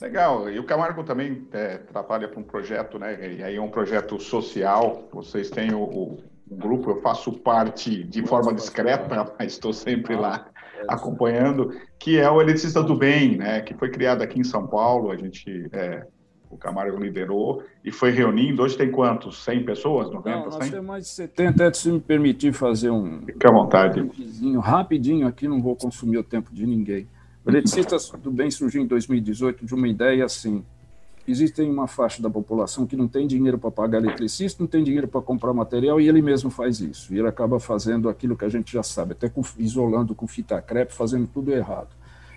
Legal. 0.00 0.48
E 0.48 0.58
o 0.58 0.64
Camargo 0.64 1.02
também 1.02 1.46
é, 1.52 1.78
trabalha 1.78 2.28
para 2.28 2.38
um 2.38 2.44
projeto, 2.44 2.98
né? 2.98 3.34
E 3.34 3.42
aí 3.42 3.56
é 3.56 3.60
um 3.60 3.70
projeto 3.70 4.18
social. 4.20 5.08
Vocês 5.12 5.50
têm 5.50 5.74
o, 5.74 5.82
o, 5.82 6.22
grupo, 6.50 6.90
eu 6.90 7.02
faço 7.02 7.32
parte 7.32 8.04
de 8.04 8.26
forma 8.26 8.54
discreta, 8.54 9.34
mas 9.38 9.52
estou 9.52 9.72
sempre 9.72 10.16
lá 10.16 10.48
acompanhando, 10.86 11.78
que 11.98 12.18
é 12.18 12.30
o 12.30 12.40
Eletricista 12.40 12.82
do 12.82 12.96
Bem, 12.96 13.36
né, 13.36 13.60
que 13.60 13.74
foi 13.74 13.90
criado 13.90 14.22
aqui 14.22 14.38
em 14.38 14.44
São 14.44 14.66
Paulo, 14.66 15.10
a 15.10 15.16
gente, 15.16 15.68
é, 15.72 16.06
o 16.50 16.56
Camargo 16.56 16.98
liderou, 16.98 17.62
e 17.84 17.90
foi 17.90 18.10
reunindo, 18.10 18.62
hoje 18.62 18.76
tem 18.76 18.90
quantos? 18.90 19.44
100 19.44 19.64
pessoas? 19.64 20.10
90, 20.10 20.30
Não, 20.30 20.44
nós 20.46 20.54
100? 20.56 20.70
temos 20.70 20.86
mais 20.86 21.04
de 21.04 21.10
70, 21.10 21.74
se 21.74 21.92
me 21.92 22.00
permitir 22.00 22.52
fazer 22.52 22.90
um... 22.90 23.20
Fica 23.22 23.48
à 23.48 23.52
vontade. 23.52 24.10
Um 24.42 24.58
rapidinho 24.58 25.26
aqui, 25.26 25.46
não 25.46 25.60
vou 25.60 25.76
consumir 25.76 26.18
o 26.18 26.24
tempo 26.24 26.52
de 26.52 26.66
ninguém. 26.66 27.06
O 27.44 27.50
Eletricistas 27.50 28.10
do 28.22 28.30
Bem 28.30 28.50
surgiu 28.50 28.82
em 28.82 28.86
2018 28.86 29.64
de 29.64 29.74
uma 29.74 29.86
ideia 29.86 30.24
assim, 30.24 30.64
existem 31.26 31.70
uma 31.70 31.86
faixa 31.86 32.22
da 32.22 32.30
população 32.30 32.86
que 32.86 32.96
não 32.96 33.06
tem 33.06 33.26
dinheiro 33.26 33.58
para 33.58 33.70
pagar 33.70 33.98
eletricista, 33.98 34.62
não 34.62 34.68
tem 34.68 34.82
dinheiro 34.82 35.06
para 35.06 35.20
comprar 35.20 35.52
material 35.52 36.00
e 36.00 36.08
ele 36.08 36.22
mesmo 36.22 36.50
faz 36.50 36.80
isso. 36.80 37.12
E 37.12 37.18
ele 37.18 37.28
acaba 37.28 37.60
fazendo 37.60 38.08
aquilo 38.08 38.36
que 38.36 38.44
a 38.44 38.48
gente 38.48 38.72
já 38.72 38.82
sabe, 38.82 39.12
até 39.12 39.28
com, 39.28 39.42
isolando 39.58 40.14
com 40.14 40.26
fita 40.26 40.60
crepe, 40.62 40.94
fazendo 40.94 41.26
tudo 41.26 41.52
errado. 41.52 41.88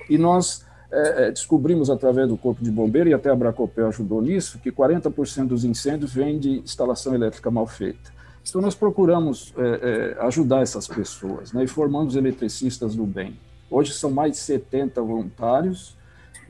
E 0.09 0.17
nós 0.17 0.65
é, 0.91 1.27
é 1.27 1.31
descobrimos 1.31 1.89
através 1.89 2.27
do 2.27 2.37
Corpo 2.37 2.63
de 2.63 2.71
Bombeiro, 2.71 3.09
e 3.09 3.13
até 3.13 3.29
a 3.29 3.35
Bracopel 3.35 3.87
ajudou 3.87 4.21
nisso, 4.21 4.59
que 4.59 4.71
40% 4.71 5.47
dos 5.47 5.63
incêndios 5.63 6.13
vêm 6.13 6.39
de 6.39 6.59
instalação 6.59 7.15
elétrica 7.15 7.49
mal 7.49 7.67
feita. 7.67 8.11
Então 8.47 8.61
nós 8.61 8.75
procuramos 8.75 9.53
é, 9.57 10.15
é, 10.19 10.25
ajudar 10.25 10.61
essas 10.61 10.87
pessoas 10.87 11.53
né, 11.53 11.63
e 11.63 11.67
formamos 11.67 12.15
eletricistas 12.15 12.95
do 12.95 13.05
bem. 13.05 13.37
Hoje 13.69 13.93
são 13.93 14.11
mais 14.11 14.33
de 14.33 14.37
70 14.39 15.01
voluntários, 15.01 15.95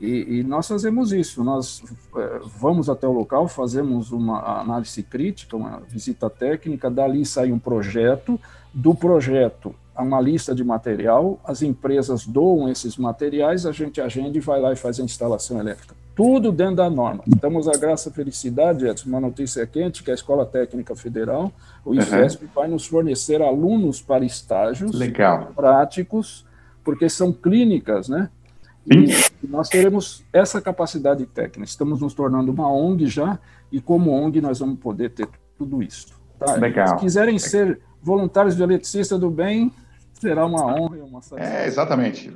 e, 0.00 0.38
e, 0.38 0.42
nós 0.42 0.66
fazemos 0.66 1.12
isso, 1.12 1.44
nós 1.44 1.80
é, 2.16 2.40
vamos 2.58 2.90
até 2.90 3.06
o 3.06 3.12
local, 3.12 3.46
fazemos 3.46 4.10
uma 4.10 4.60
análise 4.60 5.00
crítica, 5.00 5.56
uma 5.56 5.80
visita 5.88 6.28
técnica, 6.28 6.90
dali 6.90 7.24
sai 7.24 7.52
um 7.52 7.58
projeto, 7.58 8.40
do 8.74 8.96
projeto 8.96 9.72
uma 10.00 10.20
lista 10.20 10.54
de 10.54 10.64
material, 10.64 11.38
as 11.44 11.60
empresas 11.62 12.26
doam 12.26 12.68
esses 12.68 12.96
materiais, 12.96 13.66
a 13.66 13.72
gente 13.72 14.00
agenda 14.00 14.36
e 14.36 14.40
vai 14.40 14.60
lá 14.60 14.72
e 14.72 14.76
faz 14.76 14.98
a 14.98 15.02
instalação 15.02 15.60
elétrica. 15.60 15.94
Tudo 16.14 16.52
dentro 16.52 16.76
da 16.76 16.90
norma. 16.90 17.22
Estamos 17.26 17.68
a 17.68 17.72
graça 17.72 18.10
e 18.10 18.12
felicidade, 18.12 18.86
Edson, 18.86 19.08
uma 19.08 19.20
notícia 19.20 19.66
quente, 19.66 20.02
que 20.02 20.10
a 20.10 20.14
Escola 20.14 20.44
Técnica 20.44 20.94
Federal, 20.94 21.52
o 21.84 21.94
IFESP, 21.94 22.44
uhum. 22.44 22.50
vai 22.54 22.68
nos 22.68 22.86
fornecer 22.86 23.40
alunos 23.40 24.00
para 24.00 24.24
estágios 24.24 24.92
Legal. 24.92 25.52
práticos, 25.54 26.46
porque 26.84 27.08
são 27.08 27.32
clínicas, 27.32 28.08
né? 28.08 28.28
E 28.86 29.46
nós 29.46 29.68
teremos 29.68 30.24
essa 30.32 30.60
capacidade 30.60 31.24
técnica. 31.24 31.64
Estamos 31.64 32.00
nos 32.00 32.14
tornando 32.14 32.50
uma 32.50 32.70
ONG 32.70 33.06
já, 33.06 33.38
e 33.70 33.80
como 33.80 34.10
ONG 34.10 34.40
nós 34.40 34.58
vamos 34.58 34.78
poder 34.80 35.10
ter 35.10 35.28
tudo 35.56 35.82
isso. 35.82 36.08
Tá? 36.38 36.54
Legal. 36.56 36.88
Se 36.88 36.96
quiserem 36.96 37.38
ser 37.38 37.80
voluntários 38.02 38.56
de 38.56 38.62
eletricista 38.62 39.16
do 39.16 39.30
bem, 39.30 39.72
será 40.22 40.46
uma 40.46 40.64
honra 40.64 40.96
e 40.96 41.00
uma 41.00 41.20
satisfação. 41.20 41.58
É, 41.58 41.66
exatamente. 41.66 42.32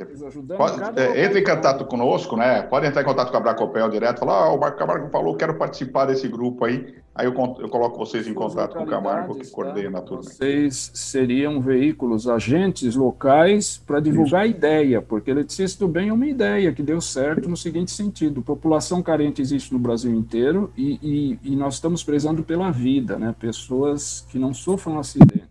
Pode, 0.57 1.01
é, 1.01 1.25
entre 1.25 1.41
em 1.41 1.45
contato 1.45 1.85
conosco, 1.85 2.37
né? 2.37 2.63
Pode 2.63 2.87
entrar 2.87 3.03
em 3.03 3.05
contato 3.05 3.31
com 3.31 3.37
a 3.37 3.41
Bracopel 3.41 3.89
direto, 3.89 4.21
falar, 4.21 4.47
ah, 4.47 4.53
o 4.53 4.59
Marco 4.59 4.79
Camargo 4.79 5.09
falou, 5.09 5.37
quero 5.37 5.55
participar 5.55 6.07
desse 6.07 6.27
grupo 6.29 6.65
aí. 6.65 6.95
Aí 7.15 7.27
eu, 7.27 7.33
eu 7.33 7.69
coloco 7.71 7.97
vocês 7.97 8.27
em 8.27 8.35
contato 8.35 8.77
com 8.77 8.83
o 8.83 8.87
Camargo, 8.87 9.37
que 9.37 9.51
coordena 9.51 10.03
tudo. 10.03 10.25
Vocês 10.25 10.91
seriam 10.93 11.63
veículos, 11.63 12.29
agentes 12.29 12.95
locais 12.95 13.79
para 13.79 14.01
divulgar 14.01 14.45
Isso. 14.47 14.55
a 14.55 14.59
ideia, 14.59 15.01
porque 15.01 15.31
eletricista 15.31 15.87
do 15.87 15.91
bem 15.91 16.11
é 16.11 16.13
uma 16.13 16.27
ideia 16.27 16.75
que 16.75 16.83
deu 16.83 17.01
certo 17.01 17.49
no 17.49 17.57
seguinte 17.57 17.91
sentido: 17.91 18.43
população 18.43 19.03
carente 19.03 19.41
existe 19.41 19.73
no 19.73 19.79
Brasil 19.79 20.13
inteiro 20.13 20.71
e, 20.77 20.99
e, 21.43 21.53
e 21.53 21.57
nós 21.57 21.75
estamos 21.75 22.05
prezando 22.05 22.43
pela 22.43 22.71
vida, 22.71 23.19
né? 23.19 23.35
Pessoas 23.39 24.27
que 24.29 24.39
não 24.39 24.53
sofram 24.53 24.99
acidente. 24.99 25.47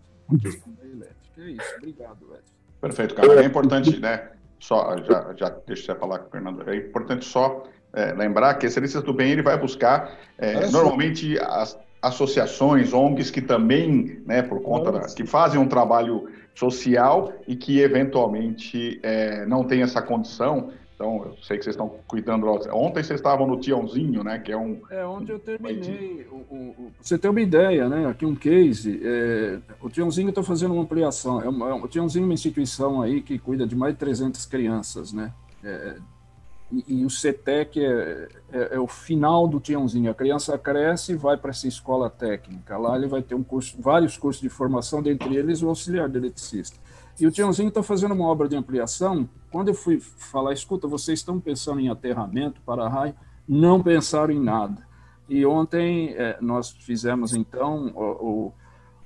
É 1.45 1.51
isso, 1.51 1.75
obrigado, 1.77 2.17
Edson. 2.33 2.55
Perfeito, 2.81 3.15
cara. 3.15 3.41
É 3.41 3.45
importante, 3.45 3.99
né? 3.99 4.29
Só, 4.59 4.97
já, 4.97 5.33
já 5.35 5.49
deixa 5.67 5.91
eu 5.91 5.95
falar 5.95 6.19
com 6.19 6.27
o 6.27 6.31
Fernando. 6.31 6.67
É 6.69 6.75
importante 6.75 7.23
só 7.23 7.63
é, 7.93 8.13
lembrar 8.13 8.55
que 8.55 8.65
esse 8.65 8.79
Listas 8.79 9.03
do 9.03 9.13
Bem 9.13 9.31
ele 9.31 9.43
vai 9.43 9.57
buscar 9.57 10.17
é, 10.37 10.67
normalmente 10.69 11.37
as 11.39 11.77
associações, 12.01 12.93
ONGs 12.93 13.31
que 13.31 13.41
também, 13.41 14.21
né, 14.25 14.41
por 14.41 14.61
conta 14.61 14.91
da, 14.91 15.01
que 15.01 15.25
fazem 15.25 15.59
um 15.59 15.67
trabalho 15.67 16.27
social 16.53 17.33
e 17.47 17.55
que 17.55 17.79
eventualmente 17.79 18.99
é, 19.03 19.45
não 19.45 19.63
tem 19.63 19.81
essa 19.81 20.01
condição. 20.01 20.71
Então, 20.95 21.23
eu 21.25 21.37
sei 21.43 21.57
que 21.57 21.65
vocês 21.65 21.75
estão 21.75 21.89
cuidando. 22.07 22.47
Ontem 22.47 23.03
vocês 23.03 23.19
estavam 23.19 23.45
no 23.45 23.59
Tiãozinho, 23.59 24.23
né? 24.23 24.39
Que 24.39 24.53
é 24.53 24.57
um. 24.57 24.81
É 24.89 25.05
onde 25.05 25.29
eu 25.29 25.39
terminei. 25.39 26.25
O, 26.31 26.35
o, 26.35 26.91
você 27.01 27.17
tem 27.17 27.29
uma 27.29 27.41
ideia, 27.41 27.89
né? 27.89 28.07
Aqui 28.07 28.25
um 28.25 28.33
case. 28.33 29.01
É, 29.03 29.59
o 29.81 29.89
Tiãozinho 29.89 30.29
está 30.29 30.41
fazendo 30.41 30.73
uma 30.73 30.83
ampliação. 30.83 31.41
É 31.41 31.49
uma, 31.49 31.75
o 31.75 31.87
Tiãozinho 31.87 32.23
é 32.23 32.27
uma 32.27 32.33
instituição 32.33 33.01
aí 33.01 33.21
que 33.21 33.37
cuida 33.37 33.67
de 33.67 33.75
mais 33.75 33.93
de 33.93 33.99
300 33.99 34.45
crianças, 34.45 35.11
né? 35.11 35.33
É, 35.61 35.97
e, 36.71 37.01
e, 37.01 37.05
o 37.05 37.09
CETEC 37.09 37.79
é, 37.79 38.27
é, 38.51 38.75
é, 38.75 38.79
o 38.79 38.87
final 38.87 39.47
do 39.49 39.59
Tiãozinho. 39.59 40.09
A 40.09 40.15
criança 40.15 40.57
cresce 40.57 41.11
e 41.11 41.15
vai 41.15 41.35
para 41.35 41.51
essa 41.51 41.67
escola 41.67 42.09
técnica. 42.09 42.77
Lá 42.77 42.95
ele 42.95 43.07
vai 43.07 43.21
ter 43.21 43.35
um 43.35 43.43
curso, 43.43 43.75
vários 43.81 44.17
cursos 44.17 44.41
de 44.41 44.49
formação, 44.49 45.01
dentre 45.01 45.35
eles 45.35 45.61
o 45.61 45.67
auxiliar 45.67 46.09
de 46.09 46.17
eletricista. 46.17 46.77
E 47.19 47.25
o 47.27 47.31
Tiãozinho 47.31 47.69
está 47.69 47.83
fazendo 47.83 48.13
uma 48.13 48.25
obra 48.25 48.47
de 48.47 48.55
ampliação. 48.55 49.29
Quando 49.55 49.69
eu 49.69 49.73
fui 49.73 50.01
falar, 50.01 50.51
escuta, 50.51 50.85
vocês 50.85 51.19
estão 51.19 51.39
pensando 51.39 51.79
em 51.79 51.87
aterramento 51.87 52.59
para 52.65 52.89
raio? 52.89 53.15
Não 53.47 53.81
pensaram 53.81 54.33
em 54.33 54.37
nada. 54.37 54.85
E 55.29 55.45
ontem 55.45 56.09
é, 56.09 56.37
nós 56.41 56.71
fizemos, 56.71 57.33
então, 57.33 57.87
o, 57.95 58.51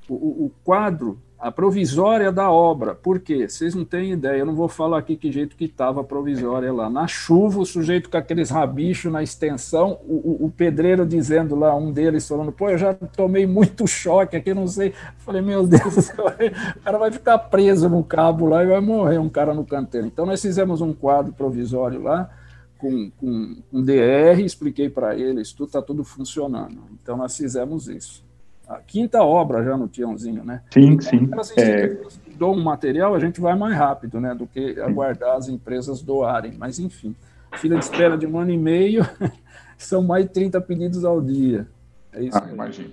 o, 0.09 0.45
o 0.45 0.51
quadro 0.63 1.21
a 1.39 1.49
provisória 1.49 2.33
da 2.33 2.51
obra. 2.51 2.93
Por 2.93 3.19
quê? 3.19 3.47
Vocês 3.47 3.73
não 3.73 3.85
têm 3.85 4.11
ideia, 4.11 4.39
eu 4.39 4.45
não 4.45 4.55
vou 4.55 4.67
falar 4.67 4.99
aqui 4.99 5.15
que 5.15 5.31
jeito 5.31 5.55
que 5.55 5.65
estava 5.65 6.01
a 6.01 6.03
provisória 6.03 6.71
lá. 6.73 6.89
Na 6.89 7.07
chuva, 7.07 7.61
o 7.61 7.65
sujeito 7.65 8.09
com 8.09 8.17
aqueles 8.17 8.49
rabichos 8.49 9.09
na 9.09 9.23
extensão, 9.23 9.99
o, 10.05 10.45
o, 10.45 10.51
pedreiro 10.51 11.05
dizendo 11.05 11.55
lá, 11.55 11.73
um 11.73 11.93
deles 11.93 12.27
falando, 12.27 12.51
pô, 12.51 12.69
eu 12.69 12.77
já 12.77 12.93
tomei 12.93 13.47
muito 13.47 13.87
choque 13.87 14.35
aqui, 14.35 14.53
não 14.53 14.67
sei. 14.67 14.93
falei, 15.19 15.41
meu 15.41 15.65
Deus, 15.65 16.09
o 16.75 16.79
cara 16.83 16.97
vai 16.97 17.11
ficar 17.11 17.37
preso 17.37 17.87
no 17.87 18.03
cabo 18.03 18.45
lá 18.45 18.61
e 18.61 18.67
vai 18.67 18.81
morrer 18.81 19.17
um 19.17 19.29
cara 19.29 19.53
no 19.53 19.65
canteiro. 19.65 20.07
Então 20.07 20.25
nós 20.25 20.41
fizemos 20.41 20.81
um 20.81 20.91
quadro 20.91 21.31
provisório 21.31 22.01
lá, 22.01 22.29
com, 22.77 23.11
com 23.17 23.81
DR, 23.81 24.41
expliquei 24.43 24.89
para 24.89 25.15
eles, 25.15 25.53
tudo 25.53 25.67
está 25.67 25.81
tudo 25.81 26.03
funcionando. 26.03 26.83
Então 27.01 27.15
nós 27.15 27.37
fizemos 27.37 27.87
isso 27.87 28.28
a 28.69 28.77
quinta 28.77 29.23
obra 29.23 29.63
já 29.63 29.75
no 29.75 29.87
Tiãozinho, 29.87 30.43
né? 30.43 30.61
Sim, 30.71 30.91
então, 30.91 31.09
sim. 31.09 31.29
Elas 31.31 31.51
é... 31.57 31.97
um 32.43 32.63
material, 32.63 33.15
a 33.15 33.19
gente 33.19 33.41
vai 33.41 33.55
mais 33.55 33.75
rápido, 33.75 34.21
né? 34.21 34.35
Do 34.35 34.45
que 34.45 34.79
aguardar 34.79 35.35
as 35.35 35.49
empresas 35.49 36.03
doarem. 36.03 36.53
Mas, 36.55 36.77
enfim, 36.77 37.15
fila 37.53 37.79
de 37.79 37.83
espera 37.83 38.15
de 38.15 38.27
um 38.27 38.37
ano 38.37 38.51
e 38.51 38.57
meio, 38.57 39.03
são 39.75 40.03
mais 40.03 40.25
de 40.25 40.33
30 40.33 40.61
pedidos 40.61 41.03
ao 41.03 41.19
dia. 41.19 41.67
É 42.13 42.21
isso. 42.21 42.37
Ah, 42.37 42.47
imagino. 42.51 42.91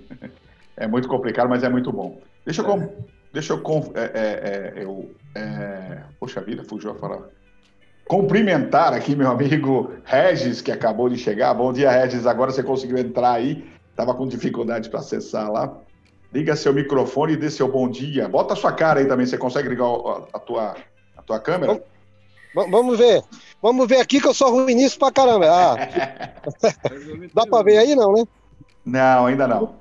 É 0.75 0.87
muito 0.87 1.07
complicado, 1.07 1.47
mas 1.47 1.63
é 1.63 1.69
muito 1.69 1.91
bom. 1.91 2.19
Deixa 2.43 2.63
eu. 2.63 2.71
É. 2.71 2.89
Deixa 3.31 3.53
eu, 3.53 3.61
é, 3.93 4.01
é, 4.01 4.79
é, 4.79 4.83
eu 4.83 5.11
é, 5.35 5.99
poxa 6.19 6.41
vida, 6.41 6.63
fugiu 6.63 6.91
a 6.91 6.95
falar. 6.95 7.21
Cumprimentar 8.07 8.93
aqui 8.93 9.15
meu 9.15 9.29
amigo 9.29 9.91
Regis, 10.05 10.61
que 10.61 10.71
acabou 10.71 11.07
de 11.07 11.17
chegar. 11.17 11.53
Bom 11.53 11.71
dia, 11.71 11.91
Regis. 11.91 12.25
Agora 12.25 12.51
você 12.51 12.63
conseguiu 12.63 12.97
entrar 12.97 13.33
aí. 13.33 13.63
Estava 13.97 14.13
com 14.13 14.27
dificuldade 14.27 14.91
para 14.91 14.99
acessar 14.99 15.51
lá. 15.51 15.75
Liga 16.31 16.55
seu 16.55 16.71
microfone 16.71 17.33
e 17.33 17.35
dê 17.35 17.49
seu 17.49 17.67
bom 17.67 17.89
dia. 17.89 18.29
Bota 18.29 18.53
a 18.53 18.55
sua 18.55 18.71
cara 18.71 18.99
aí 18.99 19.07
também. 19.07 19.25
Você 19.25 19.39
consegue 19.39 19.67
ligar 19.67 19.87
a, 20.31 20.37
tua, 20.37 20.75
a 21.17 21.21
tua 21.23 21.39
câmera? 21.39 21.83
Vamos 22.53 22.99
ver. 22.99 23.23
Vamos 23.59 23.87
ver 23.87 23.99
aqui 23.99 24.21
que 24.21 24.27
eu 24.27 24.35
sou 24.35 24.51
ruim 24.51 24.75
nisso 24.75 24.99
pra 24.99 25.11
caramba. 25.11 25.47
Ah. 25.49 25.75
Dá 27.33 27.47
para 27.47 27.63
ver 27.63 27.77
aí, 27.79 27.95
não, 27.95 28.13
né? 28.13 28.23
Não, 28.85 29.25
ainda 29.25 29.47
não. 29.47 29.77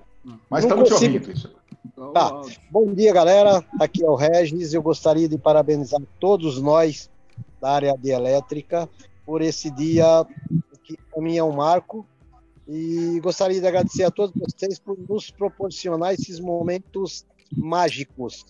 Mas 0.48 0.64
não 0.64 0.82
estamos 0.82 0.88
consigo. 0.88 1.20
te 1.20 1.28
ouvindo. 1.28 2.12
Tá. 2.14 2.40
Bom 2.70 2.94
dia, 2.94 3.12
galera. 3.12 3.62
Aqui 3.78 4.02
é 4.02 4.08
o 4.08 4.14
Regis. 4.14 4.72
Eu 4.72 4.80
gostaria 4.80 5.28
de 5.28 5.36
parabenizar 5.36 6.00
todos 6.18 6.58
nós 6.58 7.10
da 7.60 7.70
área 7.70 7.94
de 7.98 8.12
elétrica 8.12 8.88
por 9.26 9.42
esse 9.42 9.70
dia 9.70 10.26
que 10.84 10.96
para 11.12 11.22
mim 11.22 11.36
é 11.36 11.44
um 11.44 11.52
marco. 11.52 12.06
E 12.68 13.20
gostaria 13.20 13.60
de 13.60 13.66
agradecer 13.66 14.04
a 14.04 14.10
todos 14.10 14.34
vocês 14.34 14.78
por 14.78 14.98
nos 15.08 15.30
proporcionar 15.30 16.14
esses 16.14 16.40
momentos 16.40 17.24
mágicos. 17.56 18.44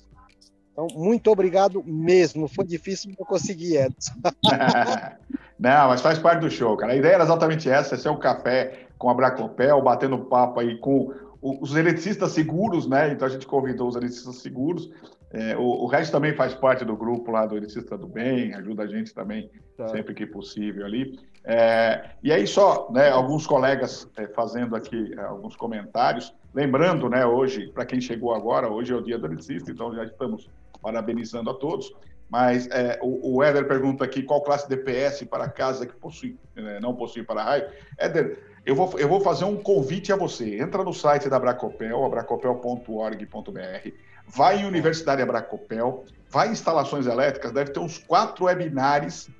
Então, 0.73 0.89
muito 0.95 1.31
obrigado 1.31 1.83
mesmo. 1.85 2.49
Foi 2.49 2.65
difícil, 2.65 3.11
mas 3.11 3.19
eu 3.19 3.27
consegui, 3.27 3.77
Edson. 3.77 4.13
Não, 5.59 5.89
mas 5.89 6.03
faz 6.03 6.19
parte 6.19 6.41
do 6.41 6.51
show, 6.51 6.77
cara. 6.77 6.93
A 6.93 6.97
ideia 6.97 7.15
era 7.15 7.25
exatamente 7.25 7.69
essa: 7.69 7.95
esse 7.95 8.07
é 8.07 8.11
o 8.11 8.19
café 8.19 8.87
com 8.99 9.09
a 9.09 9.15
Bracopel, 9.15 9.83
batendo 9.83 10.19
papo 10.19 10.61
aí 10.61 10.79
com 10.79 11.13
os 11.41 11.75
eletricistas 11.75 12.33
seguros, 12.33 12.87
né? 12.87 13.13
Então 13.13 13.27
a 13.27 13.31
gente 13.31 13.47
convidou 13.47 13.89
os 13.89 13.97
eletricistas 13.97 14.37
seguros. 14.37 14.91
É, 15.31 15.57
o, 15.57 15.63
o 15.63 15.87
Regis 15.87 16.11
também 16.11 16.35
faz 16.35 16.55
parte 16.55 16.85
do 16.85 16.97
grupo 16.97 17.31
lá 17.31 17.45
do 17.47 17.57
Eletricista 17.57 17.99
do 17.99 18.07
Bem, 18.07 18.55
ajuda 18.55 18.85
a 18.85 18.87
gente 18.87 19.13
também 19.13 19.51
tá. 19.77 19.89
sempre 19.89 20.15
que 20.15 20.27
possível 20.27 20.87
ali. 20.87 21.19
É, 21.49 22.11
e 22.25 22.33
aí 22.33 22.45
só, 22.45 22.91
né, 22.91 23.09
alguns 23.09 23.47
colegas 23.47 24.11
é, 24.17 24.27
fazendo 24.27 24.75
aqui 24.75 25.15
é, 25.17 25.21
alguns 25.21 25.55
comentários, 25.55 26.35
lembrando, 26.53 27.09
né, 27.09 27.25
hoje, 27.25 27.69
para 27.69 27.87
quem 27.87 28.01
chegou 28.01 28.35
agora, 28.35 28.69
hoje 28.69 28.93
é 28.93 28.97
o 28.97 29.01
dia 29.01 29.17
do 29.17 29.27
eletricista, 29.27 29.71
então 29.71 29.95
já 29.95 30.03
estamos 30.05 30.51
parabenizando 30.83 31.49
a 31.49 31.55
todos. 31.55 31.95
Mas 32.29 32.67
é, 32.73 32.99
o, 33.01 33.37
o 33.37 33.43
Éder 33.45 33.69
pergunta 33.69 34.05
aqui 34.05 34.25
qual 34.25 34.43
classe 34.43 34.69
DPS 34.69 35.25
para 35.27 35.49
casa 35.49 35.87
que 35.87 35.95
possui, 35.95 36.37
né, 36.57 36.81
não 36.81 36.97
possui 36.97 37.23
para 37.23 37.45
raio. 37.45 37.71
Éder, 37.97 38.41
eu 38.65 38.75
vou, 38.75 38.99
eu 38.99 39.09
vou 39.09 39.21
fazer 39.21 39.45
um 39.45 39.57
convite 39.57 40.13
a 40.13 40.17
você. 40.17 40.61
Entra 40.61 40.83
no 40.83 40.93
site 40.93 41.29
da 41.29 41.39
Bracopel, 41.39 42.05
abracopel.org.br, 42.05 43.91
vai 44.27 44.59
em 44.59 44.67
Universidade 44.67 45.23
Abracopel, 45.23 46.05
vai 46.29 46.49
em 46.49 46.53
instalações 46.53 47.07
elétricas, 47.07 47.53
deve 47.53 47.71
ter 47.71 47.79
uns 47.79 47.99
quatro 47.99 48.47
webinars 48.47 49.31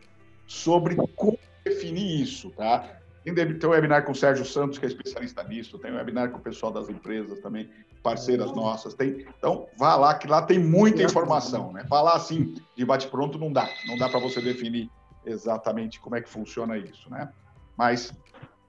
sobre 0.47 0.95
como 0.95 1.37
definir 1.69 2.23
isso, 2.23 2.51
tá? 2.51 2.97
Tem 3.25 3.35
um 3.35 3.71
webinar 3.71 4.05
com 4.05 4.13
o 4.13 4.15
Sérgio 4.15 4.45
Santos, 4.45 4.79
que 4.79 4.85
é 4.85 4.89
especialista 4.89 5.43
nisso, 5.43 5.79
tem 5.79 5.93
um 5.93 5.97
webinar 5.97 6.31
com 6.31 6.39
o 6.39 6.41
pessoal 6.41 6.71
das 6.71 6.89
empresas 6.89 7.41
também, 7.41 7.69
parceiras 8.01 8.53
nossas, 8.53 8.95
tem. 8.95 9.27
Então, 9.37 9.67
vá 9.77 9.97
lá, 9.97 10.15
que 10.15 10.29
lá 10.29 10.43
tem 10.43 10.61
muita 10.61 11.03
informação, 11.03 11.73
né? 11.73 11.85
Falar 11.89 12.15
assim, 12.15 12.55
de 12.77 12.85
bate-pronto, 12.85 13.37
não 13.37 13.53
dá. 13.53 13.69
Não 13.89 13.99
dá 13.99 14.09
para 14.09 14.21
você 14.21 14.41
definir 14.41 14.89
exatamente 15.25 15.99
como 15.99 16.15
é 16.15 16.21
que 16.21 16.29
funciona 16.29 16.79
isso, 16.79 17.11
né? 17.11 17.29
Mas, 17.77 18.13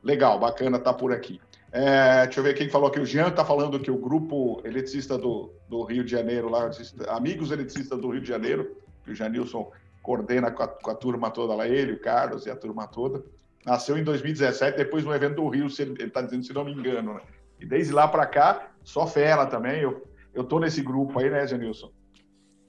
legal, 0.01 0.39
bacana 0.39 0.79
tá 0.79 0.91
por 0.91 1.13
aqui. 1.13 1.39
É, 1.71 2.23
deixa 2.25 2.39
eu 2.39 2.43
ver 2.43 2.55
quem 2.55 2.67
falou 2.67 2.87
aqui. 2.87 2.99
O 2.99 3.05
Jean 3.05 3.27
está 3.27 3.45
falando 3.45 3.79
que 3.79 3.91
o 3.91 3.97
grupo 3.97 4.59
eletricista 4.65 5.19
do, 5.19 5.51
do 5.69 5.83
Rio 5.83 6.03
de 6.03 6.09
Janeiro, 6.09 6.49
lá, 6.49 6.71
Amigos 7.09 7.51
Eletricistas 7.51 7.99
do 7.99 8.09
Rio 8.09 8.21
de 8.21 8.27
Janeiro, 8.27 8.75
que 9.03 9.11
o 9.11 9.15
Janilson 9.15 9.71
coordena 10.07 10.49
com 10.49 10.63
a, 10.63 10.67
com 10.69 10.89
a 10.89 10.95
turma 10.95 11.29
toda 11.29 11.53
lá, 11.53 11.67
ele, 11.67 11.91
o 11.91 11.99
Carlos 11.99 12.45
e 12.45 12.49
a 12.49 12.55
turma 12.55 12.87
toda 12.87 13.25
nasceu 13.65 13.97
em 13.97 14.03
2017, 14.05 14.77
depois 14.77 15.03
no 15.03 15.13
evento 15.13 15.35
do 15.35 15.49
Rio, 15.49 15.67
ele 15.77 16.03
está 16.03 16.21
dizendo, 16.21 16.45
se 16.45 16.53
não 16.53 16.63
me 16.63 16.71
engano. 16.71 17.15
Né? 17.15 17.21
E 17.59 17.65
desde 17.65 17.91
lá 17.91 18.07
para 18.07 18.25
cá, 18.25 18.71
só 18.81 19.05
fera 19.05 19.45
também. 19.45 19.81
Eu, 19.81 20.07
eu 20.33 20.45
tô 20.45 20.57
nesse 20.57 20.81
grupo 20.81 21.19
aí, 21.19 21.29
né, 21.29 21.45
Janilson? 21.45 21.91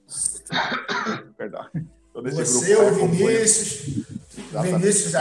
Perdão. 1.37 1.65
Tô 2.13 2.21
nesse 2.21 2.43
Você, 2.43 2.75
grupo, 2.75 3.05
o 3.05 3.07
Vinícius, 3.07 4.05
o 4.53 4.61
Vinícius, 4.61 5.13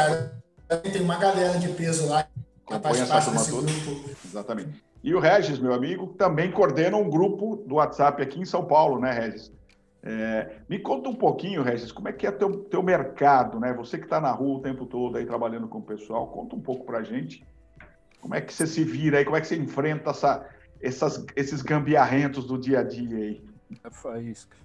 tem 0.92 1.00
uma 1.00 1.16
galera 1.16 1.56
de 1.56 1.68
peso 1.68 2.08
lá. 2.08 2.26
Acompanha 2.66 3.04
essa 3.04 3.20
turma 3.20 3.44
toda. 3.44 3.70
Grupo. 3.70 4.10
Exatamente. 4.24 4.84
E 5.04 5.14
o 5.14 5.20
Regis, 5.20 5.60
meu 5.60 5.72
amigo, 5.72 6.08
também 6.18 6.50
coordena 6.50 6.96
um 6.96 7.08
grupo 7.08 7.54
do 7.54 7.76
WhatsApp 7.76 8.20
aqui 8.20 8.40
em 8.40 8.44
São 8.44 8.64
Paulo, 8.64 9.00
né, 9.00 9.12
Regis? 9.12 9.52
É, 10.02 10.52
me 10.68 10.78
conta 10.78 11.08
um 11.08 11.14
pouquinho, 11.14 11.62
Regis, 11.62 11.90
como 11.90 12.08
é 12.08 12.12
que 12.12 12.26
é 12.26 12.30
teu, 12.30 12.64
teu 12.64 12.82
mercado, 12.82 13.58
né? 13.58 13.72
Você 13.74 13.98
que 13.98 14.04
está 14.04 14.20
na 14.20 14.30
rua 14.30 14.58
o 14.58 14.62
tempo 14.62 14.86
todo 14.86 15.18
aí 15.18 15.26
trabalhando 15.26 15.66
com 15.66 15.78
o 15.78 15.82
pessoal, 15.82 16.28
conta 16.28 16.54
um 16.54 16.60
pouco 16.60 16.86
para 16.86 16.98
a 16.98 17.02
gente. 17.02 17.44
Como 18.20 18.34
é 18.34 18.40
que 18.40 18.52
você 18.52 18.66
se 18.66 18.84
vira 18.84 19.18
aí? 19.18 19.24
Como 19.24 19.36
é 19.36 19.40
que 19.40 19.46
você 19.46 19.56
enfrenta 19.56 20.10
essa, 20.10 20.48
essas, 20.80 21.24
esses 21.34 21.62
gambiarrentos 21.62 22.46
do 22.46 22.56
dia 22.56 22.80
a 22.80 22.82
dia 22.82 23.16
aí? 23.16 23.42
É 23.82 23.90
faísca. 23.90 24.56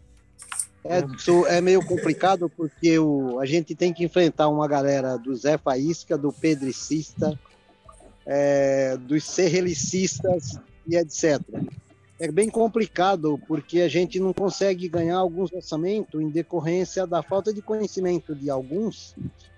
É, 0.85 1.57
é 1.57 1.61
meio 1.61 1.83
complicado 1.85 2.49
porque 2.49 2.99
o, 2.99 3.39
a 3.39 3.45
gente 3.45 3.73
tem 3.73 3.93
que 3.93 4.03
enfrentar 4.03 4.49
uma 4.49 4.67
galera 4.67 5.17
do 5.17 5.33
Zé 5.35 5.57
Faísca, 5.57 6.17
do 6.17 6.31
Pedricista, 6.31 7.39
é, 8.25 8.97
dos 8.97 9.23
Serrelicistas 9.23 10.59
e 10.85 10.95
etc 10.95 11.41
é 12.23 12.31
bem 12.31 12.49
complicado 12.49 13.37
porque 13.49 13.81
a 13.81 13.89
gente 13.89 14.17
não 14.17 14.31
consegue 14.31 14.87
ganhar 14.87 15.17
alguns 15.17 15.51
orçamentos 15.51 16.21
em 16.21 16.29
decorrência 16.29 17.05
da 17.05 17.21
falta 17.21 17.53
de 17.53 17.61
conhecimento 17.61 18.33
de 18.33 18.49
alguns 18.49 19.13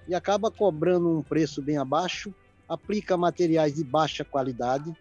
e 0.07 0.15
acaba 0.15 0.49
cobrando 0.49 1.15
um 1.15 1.21
preço 1.21 1.61
bem 1.61 1.77
abaixo, 1.77 2.33
aplica 2.67 3.15
materiais 3.15 3.75
de 3.75 3.83
baixa 3.83 4.25
qualidade 4.25 4.91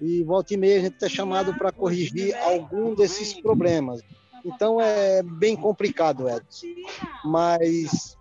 e 0.00 0.24
volta 0.24 0.54
e 0.54 0.56
meia 0.56 0.78
a 0.78 0.80
gente 0.80 1.04
é 1.04 1.08
chamado 1.08 1.54
para 1.54 1.70
corrigir 1.70 2.34
algum 2.34 2.96
desses 2.96 3.32
problemas. 3.32 4.00
Então 4.44 4.80
é 4.80 5.22
bem 5.22 5.54
complicado, 5.54 6.28
Edson. 6.28 6.66
Mas 7.24 8.18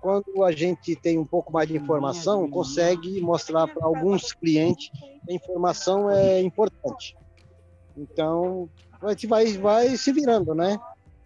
quando 0.00 0.42
a 0.42 0.50
gente 0.50 0.96
tem 0.96 1.16
um 1.16 1.24
pouco 1.24 1.52
mais 1.52 1.68
de 1.68 1.76
informação, 1.76 2.50
consegue 2.50 3.20
mostrar 3.20 3.68
para 3.68 3.86
alguns 3.86 4.32
clientes 4.32 4.90
a 5.30 5.32
informação 5.32 6.10
é 6.10 6.42
importante. 6.42 7.16
Então, 7.96 8.68
a 9.00 9.10
gente 9.10 9.26
vai, 9.26 9.46
vai 9.58 9.96
se 9.96 10.12
virando, 10.12 10.54
né? 10.54 10.78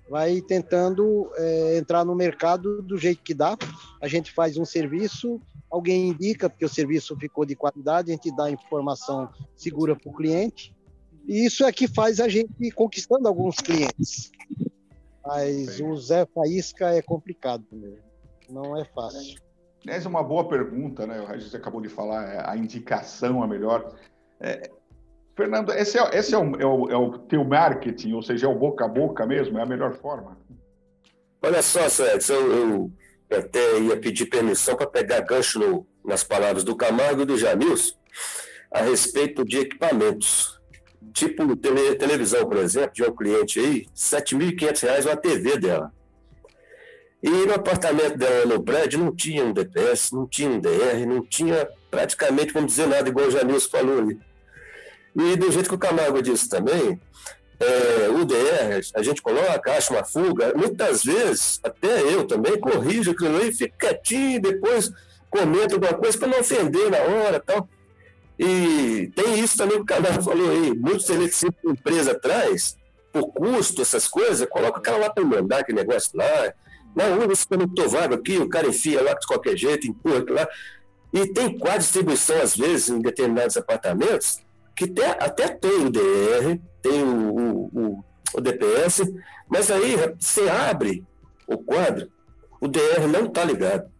Vai 0.08 0.40
tentando 0.40 1.30
é, 1.36 1.78
entrar 1.78 2.04
no 2.04 2.14
mercado 2.14 2.80
do 2.82 2.96
jeito 2.96 3.22
que 3.22 3.34
dá. 3.34 3.56
A 4.00 4.08
gente 4.08 4.32
faz 4.32 4.56
um 4.56 4.64
serviço, 4.64 5.40
alguém 5.70 6.08
indica, 6.08 6.48
porque 6.48 6.64
o 6.64 6.68
serviço 6.68 7.16
ficou 7.16 7.44
de 7.44 7.56
qualidade, 7.56 8.10
a 8.10 8.14
gente 8.14 8.34
dá 8.34 8.50
informação 8.50 9.28
segura 9.56 9.96
para 9.96 10.10
o 10.10 10.14
cliente. 10.14 10.74
E 11.26 11.44
isso 11.44 11.64
é 11.64 11.72
que 11.72 11.88
faz 11.88 12.20
a 12.20 12.28
gente 12.28 12.52
ir 12.60 12.70
conquistando 12.70 13.26
alguns 13.26 13.56
clientes. 13.56 14.30
Mas 15.24 15.80
o 15.80 15.96
Zé 15.96 16.24
Faísca 16.26 16.90
é 16.90 17.02
complicado 17.02 17.64
mesmo. 17.72 18.06
Não 18.48 18.76
é 18.76 18.84
fácil. 18.84 19.40
Essa 19.84 20.06
é 20.06 20.08
uma 20.08 20.22
boa 20.22 20.48
pergunta, 20.48 21.06
né? 21.06 21.20
O 21.20 21.26
Regis 21.26 21.54
acabou 21.54 21.80
de 21.80 21.88
falar, 21.88 22.28
é, 22.28 22.48
a 22.48 22.56
indicação 22.56 23.42
a 23.42 23.46
melhor. 23.46 23.92
É, 24.40 24.70
Fernando, 25.36 25.70
esse, 25.72 25.98
é, 25.98 26.18
esse 26.18 26.34
é, 26.34 26.38
o, 26.38 26.56
é, 26.56 26.64
o, 26.64 26.90
é, 26.90 26.96
o, 26.96 27.18
teu 27.18 27.44
marketing, 27.44 28.14
ou 28.14 28.22
seja, 28.22 28.46
é 28.46 28.48
o 28.48 28.54
boca 28.54 28.86
a 28.86 28.88
boca 28.88 29.26
mesmo? 29.26 29.58
É 29.58 29.62
a 29.62 29.66
melhor 29.66 29.94
forma? 29.94 30.36
Olha 31.42 31.60
só, 31.60 31.86
Sérgio, 31.90 32.34
eu, 32.34 32.90
eu 33.28 33.38
até 33.38 33.78
ia 33.78 33.96
pedir 33.98 34.26
permissão 34.26 34.74
para 34.74 34.86
pegar 34.86 35.20
gancho 35.20 35.58
no, 35.58 35.86
nas 36.02 36.24
palavras 36.24 36.64
do 36.64 36.74
Camargo 36.74 37.22
e 37.22 37.26
do 37.26 37.36
Jamilson 37.36 37.94
a 38.72 38.80
respeito 38.80 39.44
de 39.44 39.58
equipamentos. 39.58 40.58
Tipo 41.12 41.54
tele, 41.54 41.94
televisão, 41.96 42.46
por 42.46 42.56
exemplo, 42.56 42.92
de 42.94 43.04
um 43.04 43.14
cliente 43.14 43.60
aí, 43.60 43.78
R$ 43.80 43.86
7.500 43.94 45.04
uma 45.04 45.16
TV 45.16 45.58
dela. 45.58 45.92
E 47.22 47.28
no 47.28 47.54
apartamento 47.54 48.16
dela 48.16 48.46
no 48.46 48.62
prédio 48.62 48.98
não 48.98 49.14
tinha 49.14 49.44
um 49.44 49.52
DPS, 49.52 50.12
não 50.12 50.26
tinha 50.26 50.48
um 50.48 50.60
DR, 50.60 51.06
não 51.06 51.22
tinha 51.22 51.68
praticamente, 51.90 52.52
vamos 52.52 52.72
dizer, 52.72 52.86
nada, 52.86 53.08
igual 53.08 53.26
o 53.26 53.30
Jamilson 53.30 53.70
falou 53.70 53.98
ali. 53.98 54.18
E 55.16 55.36
do 55.36 55.50
jeito 55.50 55.68
que 55.68 55.74
o 55.74 55.78
Camargo 55.78 56.20
disse 56.20 56.48
também, 56.48 57.00
é, 57.58 58.08
o 58.10 58.24
DR, 58.24 58.80
a 58.94 59.02
gente 59.02 59.22
coloca, 59.22 59.72
acha 59.72 59.92
uma 59.92 60.04
fuga, 60.04 60.52
muitas 60.54 61.02
vezes, 61.02 61.58
até 61.62 62.02
eu 62.02 62.26
também, 62.26 62.60
corrijo 62.60 63.12
aquilo 63.12 63.38
aí, 63.38 63.52
fico 63.52 63.78
quietinho, 63.78 64.42
depois 64.42 64.92
comento 65.30 65.74
alguma 65.74 65.94
coisa 65.94 66.18
para 66.18 66.28
não 66.28 66.40
ofender 66.40 66.90
na 66.90 66.98
hora 66.98 67.40
tal. 67.40 67.66
E 68.38 69.10
tem 69.14 69.40
isso 69.40 69.56
também 69.56 69.76
que 69.78 69.82
o 69.82 69.86
Camargo 69.86 70.22
falou 70.22 70.50
aí, 70.50 70.74
muitos 70.74 71.08
eletricistas 71.08 71.54
que 71.60 71.68
a 71.68 71.72
empresa 71.72 72.14
traz, 72.14 72.76
por 73.10 73.32
custo, 73.32 73.80
essas 73.80 74.06
coisas, 74.06 74.46
coloca 74.48 74.78
o 74.78 74.82
cara 74.82 74.98
lá 74.98 75.10
para 75.10 75.24
mandar 75.24 75.60
aquele 75.60 75.78
negócio 75.78 76.10
lá. 76.14 76.52
Não, 76.94 77.26
você 77.26 77.46
estou 77.54 77.88
vago 77.88 78.14
aqui, 78.14 78.36
o 78.36 78.48
cara 78.48 78.68
enfia 78.68 79.02
lá 79.02 79.14
de 79.14 79.26
qualquer 79.26 79.56
jeito, 79.56 79.86
empurra 79.86 80.18
aquilo 80.18 80.36
lá. 80.36 80.48
E 81.14 81.26
tem 81.32 81.58
quase 81.58 81.78
distribuição, 81.78 82.40
às 82.42 82.54
vezes, 82.54 82.90
em 82.90 83.00
determinados 83.00 83.56
apartamentos, 83.56 84.40
que 84.76 84.86
tem, 84.86 85.06
até 85.06 85.48
tem 85.48 85.86
o 85.86 85.90
DR, 85.90 86.60
tem 86.82 87.02
o, 87.02 87.70
o, 87.72 88.04
o, 88.34 88.40
DPS, 88.40 89.10
mas 89.48 89.70
aí 89.70 89.96
você 90.18 90.48
abre 90.50 91.02
o 91.46 91.56
quadro, 91.56 92.12
o 92.60 92.68
DR 92.68 93.08
não 93.10 93.24
está 93.24 93.42
ligado. 93.42 93.90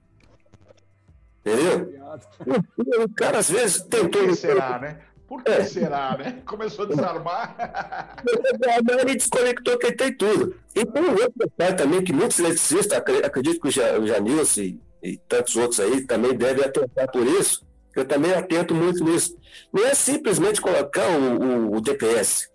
Entendeu? 1.41 1.95
O, 3.05 3.09
cara 3.15 3.39
às 3.39 3.51
vezes 3.51 3.83
tentou. 3.83 4.23
Por 4.23 4.29
que 4.31 4.37
será, 4.37 4.79
né? 4.79 5.01
Por 5.27 5.43
que 5.43 5.51
é. 5.51 5.65
será, 5.65 6.17
né? 6.19 6.43
Começou 6.45 6.85
a 6.85 6.89
desarmar. 6.89 8.17
Ele 9.01 9.17
desconectou 9.17 9.79
que 9.79 9.93
tem 9.93 10.15
tudo. 10.15 10.57
E 10.75 10.85
tem 10.85 11.03
um 11.03 11.13
outro 11.13 11.33
detalhe 11.37 11.77
também 11.77 12.03
que 12.03 12.13
muitos 12.13 12.39
eletricistas, 12.39 12.99
acredito 12.99 13.61
que 13.61 13.69
o 13.69 14.07
Janilson 14.07 14.61
e, 14.61 14.81
e 15.03 15.17
tantos 15.17 15.57
outros 15.57 15.81
aí 15.81 16.05
também 16.05 16.37
devem 16.37 16.65
atentar 16.65 17.11
por 17.11 17.27
isso, 17.27 17.66
Eu 17.97 18.05
também 18.05 18.33
atento 18.33 18.75
muito 18.75 19.03
nisso. 19.03 19.37
Não 19.73 19.85
é 19.85 19.95
simplesmente 19.95 20.61
colocar 20.61 21.09
o, 21.09 21.71
o, 21.73 21.77
o 21.77 21.81
DPS. 21.81 22.49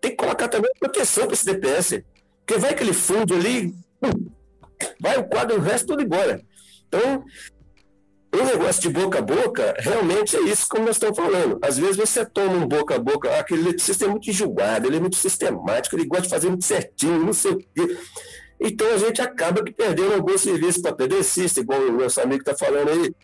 Tem 0.00 0.10
que 0.10 0.16
colocar 0.16 0.48
também 0.48 0.70
proteção 0.80 1.26
para 1.26 1.34
esse 1.34 1.44
DPS. 1.44 2.02
Porque 2.44 2.58
vai 2.58 2.70
aquele 2.70 2.92
fundo 2.92 3.34
ali, 3.34 3.74
vai 5.00 5.18
o 5.18 5.24
quadro, 5.24 5.56
o 5.56 5.60
resto 5.60 5.88
tudo 5.88 6.02
embora. 6.02 6.40
Então, 6.88 7.24
o 8.32 8.44
negócio 8.44 8.82
de 8.82 8.88
boca 8.88 9.18
a 9.18 9.22
boca, 9.22 9.74
realmente 9.78 10.36
é 10.36 10.40
isso 10.42 10.66
como 10.68 10.84
nós 10.84 10.96
estamos 10.96 11.16
falando. 11.16 11.58
Às 11.62 11.78
vezes 11.78 11.96
você 11.96 12.24
toma 12.24 12.52
um 12.52 12.66
boca 12.66 12.94
a 12.94 12.98
boca, 12.98 13.34
aquele 13.38 13.62
eletricista 13.62 14.04
é 14.04 14.08
muito 14.08 14.28
enjoado, 14.28 14.86
ele 14.86 14.96
é 14.96 15.00
muito 15.00 15.16
sistemático, 15.16 15.96
ele 15.96 16.06
gosta 16.06 16.24
de 16.24 16.30
fazer 16.30 16.48
muito 16.48 16.64
certinho, 16.64 17.24
não 17.24 17.32
sei 17.32 17.52
o 17.52 17.58
quê. 17.58 17.98
Então 18.60 18.92
a 18.92 18.98
gente 18.98 19.20
acaba 19.20 19.62
que 19.62 19.72
perdendo 19.72 20.14
alguns 20.14 20.40
serviços 20.40 20.80
para 20.80 20.94
pedrecista, 20.94 21.60
igual 21.60 21.80
o 21.80 21.92
nosso 21.92 22.20
amigo 22.20 22.42
está 22.42 22.56
falando 22.56 22.90
aí. 22.90 23.14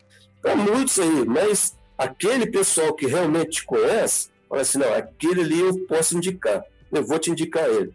Para 0.43 0.57
muitos 0.57 0.99
aí, 0.99 1.25
mas 1.25 1.77
aquele 1.97 2.47
pessoal 2.47 2.93
que 2.93 3.07
realmente 3.07 3.61
te 3.61 3.65
conhece, 3.65 4.29
fala 4.49 4.63
assim, 4.63 4.79
não, 4.79 4.93
aquele 4.93 5.41
ali 5.41 5.61
eu 5.61 5.87
posso 5.87 6.17
indicar, 6.17 6.63
eu 6.91 7.07
vou 7.07 7.19
te 7.19 7.31
indicar 7.31 7.69
ele. 7.69 7.95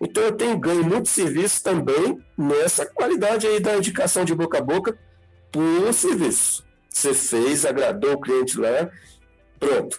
Então 0.00 0.22
eu 0.24 0.32
tenho 0.32 0.58
ganho 0.58 0.84
muito 0.84 1.08
serviço 1.08 1.62
também 1.62 2.20
nessa 2.36 2.84
qualidade 2.84 3.46
aí 3.46 3.60
da 3.60 3.76
indicação 3.76 4.24
de 4.24 4.34
boca 4.34 4.58
a 4.58 4.60
boca, 4.60 4.98
por 5.52 5.92
serviço. 5.94 6.64
Você 6.90 7.14
fez, 7.14 7.64
agradou 7.64 8.14
o 8.14 8.20
cliente 8.20 8.58
lá, 8.58 8.90
pronto. 9.58 9.98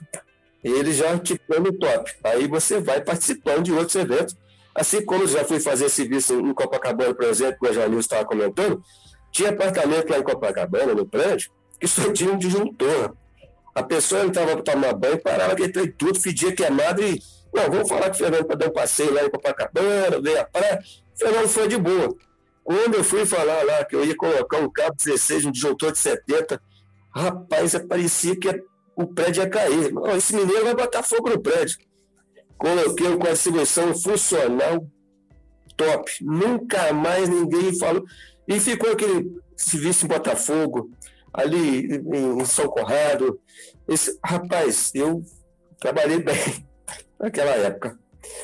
Ele 0.61 0.91
já 0.91 1.17
te 1.17 1.39
põe 1.47 1.59
no 1.59 1.71
top. 1.71 2.11
Aí 2.23 2.47
você 2.47 2.79
vai 2.79 3.01
participando 3.01 3.63
de 3.63 3.71
outros 3.71 3.95
eventos. 3.95 4.35
Assim 4.73 5.03
como 5.05 5.25
já 5.25 5.45
fui 5.45 5.59
fazer 5.59 5.87
serviço 5.87 6.33
em 6.33 6.53
Copacabana, 6.53 7.13
por 7.13 7.25
exemplo, 7.25 7.57
que 7.61 7.69
o 7.69 7.73
Janil 7.73 7.99
estava 7.99 8.25
comentando, 8.25 8.83
tinha 9.31 9.49
apartamento 9.49 10.09
lá 10.09 10.17
em 10.19 10.23
Copacabana, 10.23 10.93
no 10.93 11.05
prédio, 11.05 11.51
só 11.87 12.11
tinha 12.11 12.31
um 12.31 12.37
disjuntor. 12.37 13.15
A 13.73 13.83
pessoa 13.83 14.25
entrava 14.25 14.53
para 14.53 14.73
tomar 14.73 14.93
banho, 14.93 15.21
parava 15.21 15.55
que 15.55 15.63
e 15.63 15.91
tudo, 15.91 16.19
fedia 16.19 16.55
queimado 16.55 17.03
e. 17.03 17.21
Não, 17.53 17.69
vamos 17.69 17.87
falar 17.87 18.09
que 18.09 18.15
o 18.15 18.19
Fernando 18.19 18.45
para 18.45 18.55
dar 18.55 18.67
um 18.67 18.73
passeio 18.73 19.13
lá 19.13 19.23
em 19.23 19.29
Copacabana, 19.29 20.21
ver 20.21 20.39
a 20.39 20.45
praia. 20.45 20.83
O 21.13 21.17
Fernando 21.17 21.47
foi 21.47 21.67
de 21.67 21.77
boa. 21.77 22.15
Quando 22.63 22.95
eu 22.95 23.03
fui 23.03 23.25
falar 23.25 23.63
lá 23.63 23.85
que 23.85 23.95
eu 23.95 24.03
ia 24.03 24.15
colocar 24.15 24.59
um 24.59 24.69
cabo 24.69 24.95
16, 24.97 25.45
um 25.45 25.51
disjuntor 25.51 25.91
de 25.91 25.99
70, 25.99 26.61
rapaz, 27.13 27.77
parecia 27.87 28.35
que 28.35 28.63
o 28.95 29.07
prédio 29.07 29.43
ia 29.43 29.49
cair. 29.49 29.93
Não, 29.93 30.15
esse 30.15 30.35
mineiro 30.35 30.65
vai 30.65 30.75
botar 30.75 31.03
fogo 31.03 31.29
no 31.29 31.39
prédio. 31.39 31.77
Coloquei 32.57 33.15
com 33.17 33.27
a 33.27 33.35
seleção 33.35 33.95
funcional 33.95 34.85
top. 35.75 36.11
Nunca 36.21 36.93
mais 36.93 37.29
ninguém 37.29 37.77
falou. 37.77 38.03
E 38.47 38.59
ficou 38.59 38.91
aquele 38.91 39.39
serviço 39.55 40.05
em 40.05 40.09
Botafogo, 40.09 40.89
ali 41.35 41.95
em 41.95 42.45
São 42.45 42.67
Conrado. 42.67 43.39
Esse, 43.87 44.17
rapaz, 44.23 44.91
eu 44.95 45.23
trabalhei 45.79 46.19
bem 46.21 46.65
naquela 47.19 47.51
época, 47.51 47.99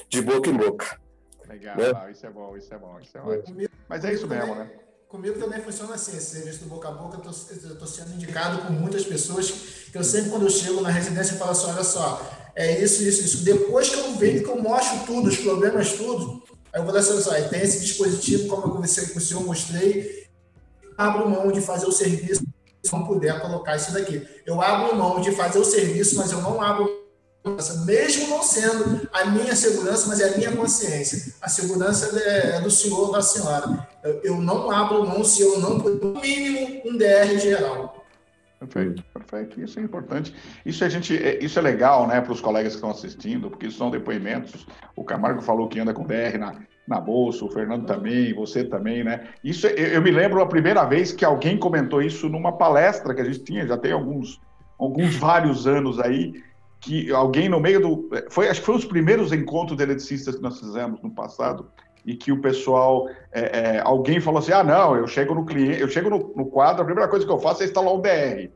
de 0.10 0.22
boca 0.22 0.50
em 0.50 0.58
boca. 0.58 1.00
Legal, 1.48 1.76
né? 1.76 2.12
isso 2.12 2.26
é 2.26 2.30
bom, 2.30 2.58
isso 2.58 2.74
é 2.74 2.78
bom, 2.78 3.00
isso 3.00 3.18
é 3.18 3.22
ótimo. 3.22 3.70
Mas 3.90 4.06
é 4.06 4.14
isso 4.14 4.28
mesmo, 4.28 4.56
né? 4.56 4.70
Comigo 5.08 5.38
também 5.38 5.60
funciona 5.60 5.96
assim, 5.96 6.16
esse 6.16 6.36
serviço 6.38 6.64
do 6.64 6.70
boca 6.70 6.88
a 6.88 6.92
boca, 6.92 7.20
eu 7.22 7.32
estou 7.32 7.88
sendo 7.88 8.14
indicado 8.14 8.62
por 8.62 8.72
muitas 8.72 9.04
pessoas, 9.04 9.52
que 9.92 9.98
eu 9.98 10.04
sempre, 10.06 10.30
quando 10.30 10.44
eu 10.44 10.50
chego 10.50 10.80
na 10.80 10.90
residência, 10.90 11.34
eu 11.34 11.38
falo 11.38 11.52
assim, 11.52 11.70
olha 11.70 11.84
só, 11.84 12.32
é 12.56 12.82
isso, 12.82 13.04
isso, 13.04 13.26
isso. 13.26 13.44
Depois 13.44 13.90
que 13.90 14.00
eu 14.00 14.14
vejo, 14.16 14.46
que 14.46 14.50
eu 14.50 14.62
mostro 14.62 15.06
tudo, 15.06 15.28
os 15.28 15.38
problemas, 15.38 15.92
tudo, 15.94 16.42
aí 16.72 16.80
eu 16.80 16.86
vou 16.86 16.94
dar 16.94 17.00
assim, 17.00 17.30
olha, 17.30 17.50
tem 17.50 17.62
esse 17.62 17.82
dispositivo, 17.82 18.48
como 18.48 18.68
eu 18.68 18.72
conversei 18.72 19.08
com 19.08 19.20
o 19.20 19.22
senhor, 19.22 19.44
mostrei, 19.44 20.30
abro 20.98 21.30
mão 21.30 21.52
de 21.52 21.60
fazer 21.60 21.88
o 21.88 21.92
serviço, 21.92 22.44
se 22.84 22.92
não 22.92 23.06
puder 23.06 23.40
colocar 23.40 23.76
isso 23.76 23.94
daqui. 23.94 24.28
Eu 24.46 24.62
abro 24.62 24.96
mão 24.96 25.22
de 25.22 25.32
fazer 25.32 25.60
o 25.60 25.66
serviço, 25.66 26.18
mas 26.18 26.32
eu 26.32 26.42
não 26.42 26.62
abro 26.62 27.02
mesmo 27.86 28.28
não 28.28 28.44
sendo 28.44 29.10
a 29.12 29.26
minha 29.26 29.56
segurança, 29.56 30.08
mas 30.08 30.20
é 30.20 30.34
a 30.34 30.38
minha 30.38 30.56
consciência. 30.56 31.34
A 31.42 31.50
segurança 31.50 32.18
é, 32.20 32.58
é 32.58 32.62
do 32.62 32.70
senhor 32.70 33.12
da 33.12 33.22
senhora. 33.22 33.88
Eu 34.24 34.40
não 34.40 34.70
abro 34.70 35.08
mão 35.08 35.24
se 35.24 35.42
eu 35.42 35.60
não, 35.60 35.78
no 35.78 36.22
mínimo, 36.22 36.82
um 36.86 36.98
DR 36.98 37.40
geral. 37.40 38.06
Perfeito, 38.60 39.04
perfeito. 39.12 39.60
Isso 39.60 39.80
é 39.80 39.82
importante. 39.82 40.36
Isso 40.64 40.84
a 40.84 40.90
gente, 40.90 41.18
é, 41.18 41.44
isso 41.44 41.58
é 41.58 41.62
legal, 41.64 42.08
né, 42.08 42.22
para 42.22 42.32
os 42.32 42.42
colegas 42.42 42.74
que 42.74 42.78
estão 42.78 42.92
assistindo, 42.92 43.50
porque 43.50 43.72
são 43.72 43.90
depoimentos. 43.90 44.68
O 44.96 45.04
Camargo 45.04 45.42
falou 45.42 45.68
que 45.68 45.80
anda 45.80 45.94
com 45.96 46.06
DR 46.06 46.38
na, 46.38 46.60
na 46.88 47.00
bolsa, 47.00 47.46
o 47.46 47.50
Fernando 47.50 47.86
também, 47.86 48.34
você 48.34 48.64
também, 48.64 49.04
né? 49.04 49.30
Isso 49.44 49.68
eu, 49.68 49.88
eu 49.88 50.02
me 50.02 50.12
lembro 50.12 50.42
a 50.42 50.48
primeira 50.48 50.84
vez 50.86 51.12
que 51.12 51.24
alguém 51.24 51.58
comentou 51.58 52.02
isso 52.02 52.28
numa 52.28 52.52
palestra 52.52 53.14
que 53.14 53.22
a 53.22 53.26
gente 53.26 53.40
tinha, 53.40 53.68
já 53.68 53.78
tem 53.78 53.92
alguns, 53.92 54.42
alguns 54.78 55.16
vários 55.16 55.68
anos 55.68 56.00
aí 56.00 56.34
que 56.80 57.12
alguém 57.12 57.48
no 57.48 57.60
meio 57.60 57.80
do. 57.80 58.10
Foi, 58.30 58.50
acho 58.50 58.60
que 58.60 58.66
foi 58.66 58.76
os 58.76 58.86
primeiros 58.86 59.32
encontros 59.32 59.78
de 59.78 59.84
eletricistas 59.84 60.36
que 60.36 60.42
nós 60.42 60.60
fizemos 60.60 61.00
no 61.02 61.12
passado, 61.12 61.68
e 62.06 62.16
que 62.16 62.32
o 62.32 62.42
pessoal. 62.42 63.08
É, 63.32 63.76
é, 63.76 63.82
alguém 63.82 64.20
falou 64.20 64.40
assim: 64.40 64.52
ah, 64.52 64.64
não, 64.64 64.96
eu 64.96 65.08
chego 65.08 65.34
no 65.34 65.46
cliente, 65.46 65.80
eu 65.80 65.88
chego 65.88 66.10
no, 66.10 66.34
no, 66.36 66.46
quadro, 66.48 66.82
a 66.82 66.86
primeira 66.86 67.10
coisa 67.10 67.26
que 67.26 67.32
eu 67.32 67.40
faço 67.40 67.62
é 67.62 67.66
instalar 67.66 67.94
o 67.94 68.02
DR. 68.02 68.50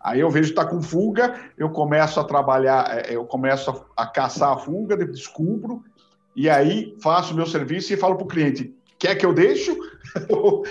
Aí 0.00 0.20
eu 0.20 0.30
vejo 0.30 0.52
que 0.52 0.58
está 0.58 0.64
com 0.64 0.80
fuga, 0.80 1.34
eu 1.58 1.70
começo 1.70 2.20
a 2.20 2.24
trabalhar, 2.24 2.86
é, 2.90 3.14
eu 3.14 3.24
começo 3.24 3.70
a, 3.70 4.04
a 4.04 4.06
caçar 4.06 4.52
a 4.52 4.58
fuga, 4.58 4.96
descubro, 4.96 5.82
e 6.36 6.50
aí 6.50 6.94
faço 7.02 7.32
o 7.32 7.36
meu 7.36 7.46
serviço 7.46 7.92
e 7.92 7.96
falo 7.96 8.14
para 8.14 8.24
o 8.24 8.28
cliente: 8.28 8.72
quer 8.98 9.14
que 9.16 9.24
eu 9.24 9.32
deixo? 9.32 9.76
eu 10.28 10.62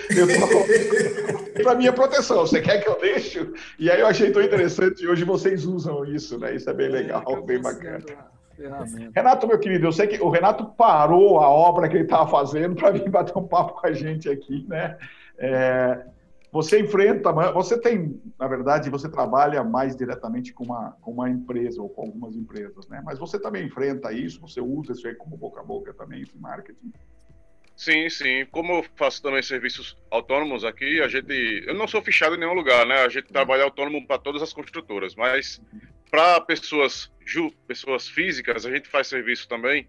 para 1.62 1.74
minha 1.74 1.92
proteção. 1.92 2.38
Você 2.38 2.60
quer 2.60 2.82
que 2.82 2.88
eu 2.88 2.98
deixe? 3.00 3.50
E 3.78 3.90
aí 3.90 4.00
eu 4.00 4.06
achei 4.06 4.30
tão 4.30 4.42
interessante. 4.42 5.06
Hoje 5.06 5.24
vocês 5.24 5.64
usam 5.64 6.04
isso, 6.04 6.38
né? 6.38 6.54
Isso 6.54 6.70
é 6.70 6.72
bem 6.72 6.88
legal, 6.88 7.24
é, 7.26 7.40
bem 7.40 7.60
bacana. 7.60 8.04
Renato, 9.14 9.46
meu 9.46 9.58
querido, 9.58 9.86
eu 9.86 9.92
sei 9.92 10.06
que 10.06 10.22
o 10.22 10.30
Renato 10.30 10.64
parou 10.64 11.40
a 11.40 11.48
obra 11.48 11.88
que 11.88 11.96
ele 11.96 12.04
estava 12.04 12.28
fazendo 12.28 12.74
para 12.74 12.90
vir 12.90 13.10
bater 13.10 13.36
um 13.36 13.46
papo 13.46 13.80
com 13.80 13.86
a 13.86 13.92
gente 13.92 14.30
aqui, 14.30 14.64
né? 14.68 14.96
É, 15.38 15.98
você 16.56 16.80
enfrenta, 16.80 17.30
você 17.52 17.78
tem, 17.78 18.18
na 18.38 18.48
verdade, 18.48 18.88
você 18.88 19.10
trabalha 19.10 19.62
mais 19.62 19.94
diretamente 19.94 20.54
com 20.54 20.64
uma, 20.64 20.92
com 21.02 21.10
uma 21.10 21.28
empresa 21.28 21.82
ou 21.82 21.90
com 21.90 22.00
algumas 22.00 22.34
empresas, 22.34 22.88
né? 22.88 23.02
Mas 23.04 23.18
você 23.18 23.38
também 23.38 23.66
enfrenta 23.66 24.10
isso, 24.10 24.40
você 24.40 24.58
usa 24.58 24.92
isso 24.92 25.06
aí 25.06 25.14
como 25.14 25.36
boca 25.36 25.60
a 25.60 25.62
boca 25.62 25.92
também, 25.92 26.22
esse 26.22 26.38
marketing. 26.38 26.94
Sim, 27.76 28.08
sim. 28.08 28.46
Como 28.50 28.72
eu 28.72 28.86
faço 28.96 29.22
também 29.22 29.42
serviços 29.42 29.98
autônomos 30.10 30.64
aqui, 30.64 31.02
a 31.02 31.08
gente. 31.08 31.62
Eu 31.66 31.74
não 31.74 31.86
sou 31.86 32.00
fichado 32.00 32.36
em 32.36 32.38
nenhum 32.38 32.54
lugar, 32.54 32.86
né? 32.86 33.02
A 33.02 33.08
gente 33.10 33.26
trabalha 33.26 33.64
autônomo 33.64 34.06
para 34.06 34.18
todas 34.18 34.40
as 34.40 34.54
construtoras, 34.54 35.14
mas 35.14 35.60
para 36.10 36.40
pessoas, 36.40 37.12
ju, 37.22 37.52
pessoas 37.68 38.08
físicas, 38.08 38.64
a 38.64 38.70
gente 38.70 38.88
faz 38.88 39.08
serviço 39.08 39.46
também. 39.46 39.86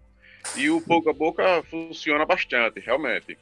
E 0.54 0.68
o 0.68 0.80
boca 0.80 1.10
a 1.10 1.14
boca 1.14 1.62
funciona 1.62 2.26
bastante, 2.26 2.78
realmente. 2.78 3.38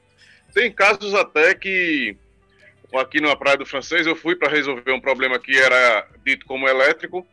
Tem 0.54 0.70
casos 0.70 1.12
até 1.12 1.56
que 1.56 2.16
aqui 2.98 3.20
na 3.20 3.36
Praia 3.36 3.56
do 3.56 3.66
Francês 3.66 4.06
eu 4.06 4.16
fui 4.16 4.36
para 4.36 4.50
resolver 4.50 4.92
um 4.92 5.00
problema 5.00 5.38
que 5.38 5.56
era 5.56 6.06
dito 6.24 6.46
como 6.46 6.68
elétrico. 6.68 7.26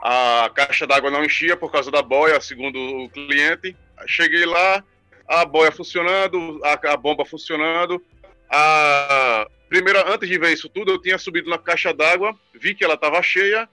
A 0.00 0.50
caixa 0.54 0.86
d'água 0.86 1.10
não 1.10 1.24
enchia 1.24 1.56
por 1.56 1.72
causa 1.72 1.90
da 1.90 2.02
boia, 2.02 2.40
segundo 2.40 2.78
o 2.78 3.10
cliente. 3.10 3.76
Cheguei 4.06 4.46
lá, 4.46 4.82
a 5.26 5.44
boia 5.44 5.72
funcionando, 5.72 6.60
a, 6.64 6.92
a 6.92 6.96
bomba 6.96 7.24
funcionando. 7.24 8.02
A 8.50 9.46
primeira, 9.68 10.12
antes 10.12 10.28
de 10.28 10.38
ver 10.38 10.52
isso 10.52 10.68
tudo, 10.68 10.92
eu 10.92 11.00
tinha 11.00 11.18
subido 11.18 11.50
na 11.50 11.58
caixa 11.58 11.92
d'água, 11.92 12.34
vi 12.54 12.74
que 12.74 12.84
ela 12.84 12.94
estava 12.94 13.20
cheia. 13.22 13.68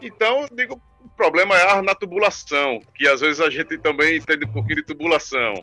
Então, 0.00 0.46
digo, 0.52 0.80
o 1.00 1.08
problema 1.10 1.56
é 1.56 1.62
ar 1.70 1.82
na 1.82 1.94
tubulação, 1.94 2.80
que 2.94 3.08
às 3.08 3.20
vezes 3.20 3.40
a 3.40 3.50
gente 3.50 3.78
também 3.78 4.16
entende 4.16 4.44
um 4.44 4.52
pouquinho 4.52 4.76
de 4.76 4.84
tubulação. 4.84 5.54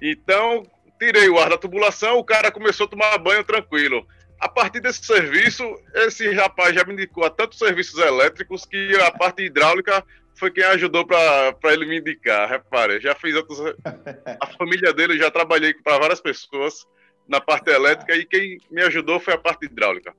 Então, 0.00 0.64
tirei 0.98 1.28
o 1.28 1.38
ar 1.38 1.50
da 1.50 1.58
tubulação, 1.58 2.18
o 2.18 2.24
cara 2.24 2.50
começou 2.50 2.86
a 2.86 2.88
tomar 2.88 3.18
banho 3.18 3.42
tranquilo. 3.42 4.06
A 4.42 4.48
partir 4.48 4.80
desse 4.80 5.04
serviço, 5.04 5.62
esse 5.94 6.28
rapaz 6.32 6.74
já 6.74 6.82
me 6.84 6.94
indicou 6.94 7.24
a 7.24 7.30
tantos 7.30 7.60
serviços 7.60 7.96
elétricos 8.00 8.66
que 8.66 8.92
a 8.96 9.08
parte 9.12 9.44
hidráulica 9.44 10.04
foi 10.34 10.50
quem 10.50 10.64
ajudou 10.64 11.06
para 11.06 11.54
ele 11.72 11.86
me 11.86 12.00
indicar. 12.00 12.48
Repare, 12.48 12.98
já 12.98 13.14
fiz 13.14 13.36
outros. 13.36 13.60
A 14.40 14.46
família 14.58 14.92
dele 14.92 15.16
já 15.16 15.30
trabalhei 15.30 15.72
para 15.74 15.96
várias 15.96 16.20
pessoas 16.20 16.84
na 17.28 17.40
parte 17.40 17.70
elétrica 17.70 18.16
e 18.16 18.26
quem 18.26 18.58
me 18.68 18.82
ajudou 18.82 19.20
foi 19.20 19.32
a 19.32 19.38
parte 19.38 19.66
hidráulica. 19.66 20.12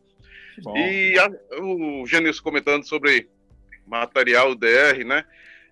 Bom. 0.60 0.78
E 0.78 1.20
a, 1.20 1.30
o 1.62 2.08
Genilson 2.08 2.44
comentando 2.44 2.88
sobre 2.88 3.28
material 3.86 4.56
DR, 4.56 5.04
né? 5.06 5.26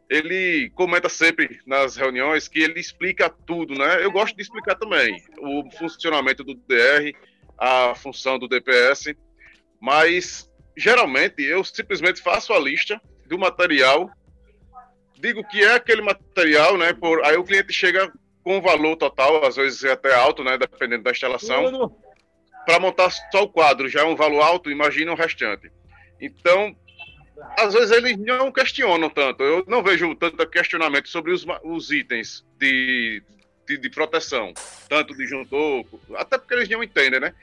Ele 0.10 0.70
comenta 0.76 1.08
sempre 1.08 1.62
nas 1.66 1.96
reuniões 1.96 2.50
que 2.50 2.60
ele 2.60 2.82
explica 2.82 3.30
tudo, 3.30 3.76
né? 3.76 4.04
Eu 4.04 4.12
gosto 4.12 4.36
de 4.36 4.42
explicar 4.42 4.76
também 4.76 5.24
o 5.40 5.72
funcionamento 5.72 6.44
do 6.44 6.54
DR, 6.54 7.16
a 7.58 7.94
função 7.96 8.40
do 8.40 8.48
DPS, 8.48 9.16
mas 9.80 10.50
geralmente 10.76 11.42
eu 11.44 11.64
simplesmente 11.64 12.22
faço 12.22 12.54
a 12.54 12.60
lista 12.60 13.02
do 13.28 13.38
material 13.38 14.12
digo 15.22 15.44
que 15.44 15.64
é 15.64 15.76
aquele 15.76 16.02
material, 16.02 16.78
né? 16.78 16.92
Por, 16.94 17.24
aí 17.24 17.38
o 17.38 17.44
cliente 17.44 17.72
chega 17.72 18.12
com 18.44 18.58
o 18.58 18.62
valor 18.62 18.96
total, 18.98 19.46
às 19.46 19.56
vezes 19.56 19.84
é 19.84 19.92
até 19.92 20.14
alto, 20.14 20.44
né? 20.44 20.58
Dependendo 20.58 21.04
da 21.04 21.12
instalação. 21.12 21.96
Para 22.66 22.80
montar 22.80 23.10
só 23.32 23.44
o 23.44 23.50
quadro 23.50 23.88
já 23.88 24.02
é 24.02 24.04
um 24.04 24.16
valor 24.16 24.42
alto, 24.42 24.72
imagina 24.72 25.12
o 25.12 25.16
restante. 25.16 25.72
Então, 26.20 26.76
às 27.58 27.74
vezes 27.74 27.92
eles 27.92 28.18
não 28.18 28.52
questionam 28.52 29.10
tanto. 29.10 29.44
Eu 29.44 29.64
não 29.68 29.82
vejo 29.82 30.14
tanto 30.16 30.48
questionamento 30.48 31.08
sobre 31.08 31.32
os, 31.32 31.46
os 31.64 31.92
itens 31.92 32.46
de, 32.58 33.24
de, 33.72 33.78
de, 33.78 33.90
proteção, 33.90 34.54
tanto 34.90 35.16
de 35.16 35.26
juntor, 35.26 35.86
até 36.16 36.38
porque 36.38 36.54
eles 36.54 36.70
não 36.70 36.84
entendem, 36.84 37.20
né? 37.20 37.34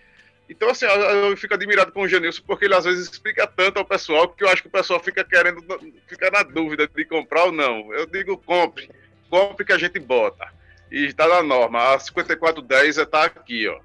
Então, 0.48 0.70
assim, 0.70 0.86
eu 0.86 1.36
fico 1.36 1.52
admirado 1.52 1.92
com 1.92 2.02
o 2.02 2.08
Genilson, 2.08 2.42
porque 2.46 2.64
ele 2.64 2.74
às 2.74 2.84
vezes 2.84 3.10
explica 3.10 3.46
tanto 3.46 3.78
ao 3.78 3.84
pessoal 3.84 4.28
que 4.28 4.42
eu 4.42 4.48
acho 4.48 4.62
que 4.62 4.68
o 4.68 4.72
pessoal 4.72 4.98
fica 4.98 5.22
querendo, 5.22 5.62
fica 6.06 6.30
na 6.30 6.42
dúvida 6.42 6.88
de 6.88 7.04
comprar 7.04 7.44
ou 7.44 7.52
não. 7.52 7.92
Eu 7.92 8.06
digo, 8.06 8.38
compre, 8.38 8.90
compre 9.28 9.66
que 9.66 9.72
a 9.72 9.78
gente 9.78 9.98
bota. 9.98 10.48
E 10.90 11.04
está 11.04 11.28
na 11.28 11.42
norma. 11.42 11.94
A 11.94 11.98
5410 11.98 12.96
está 12.96 13.24
aqui, 13.24 13.68
ó. 13.68 13.78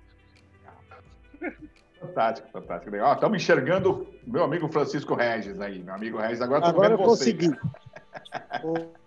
Fantástico, 1.99 2.49
fantástico. 2.51 2.91
Legal. 2.91 3.13
Estamos 3.13 3.41
enxergando 3.41 4.07
meu 4.25 4.43
amigo 4.43 4.69
Francisco 4.69 5.15
Regis 5.15 5.59
aí. 5.59 5.79
Meu 5.79 5.95
amigo 5.95 6.17
Regis, 6.17 6.41
agora 6.41 6.71
vendo 6.71 6.93
eu 6.93 6.97
consegui. 6.97 7.51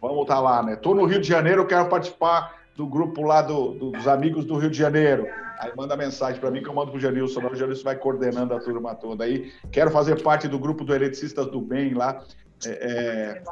Vamos 0.00 0.22
estar 0.22 0.40
lá, 0.40 0.62
né? 0.62 0.76
Tô 0.76 0.94
no 0.94 1.04
Rio 1.04 1.20
de 1.20 1.28
Janeiro, 1.28 1.66
quero 1.66 1.88
participar 1.88 2.63
do 2.76 2.86
grupo 2.86 3.22
lá 3.22 3.42
do, 3.42 3.72
dos 3.72 4.06
amigos 4.08 4.44
do 4.44 4.56
Rio 4.56 4.70
de 4.70 4.78
Janeiro. 4.78 5.26
Aí 5.58 5.72
manda 5.76 5.96
mensagem 5.96 6.40
para 6.40 6.50
mim 6.50 6.62
que 6.62 6.68
eu 6.68 6.74
mando 6.74 6.90
pro 6.90 7.00
Janilson. 7.00 7.40
O 7.40 7.54
Janilson 7.54 7.84
vai 7.84 7.96
coordenando 7.96 8.54
a 8.54 8.60
turma 8.60 8.94
toda 8.94 9.24
aí. 9.24 9.52
Quero 9.70 9.90
fazer 9.90 10.22
parte 10.22 10.48
do 10.48 10.58
grupo 10.58 10.84
do 10.84 10.94
Eletricistas 10.94 11.46
do 11.46 11.60
Bem 11.60 11.94
lá, 11.94 12.22
é, 12.66 12.70
é, 12.70 13.42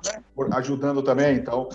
ajudando 0.52 1.02
também. 1.02 1.36
Então, 1.36 1.68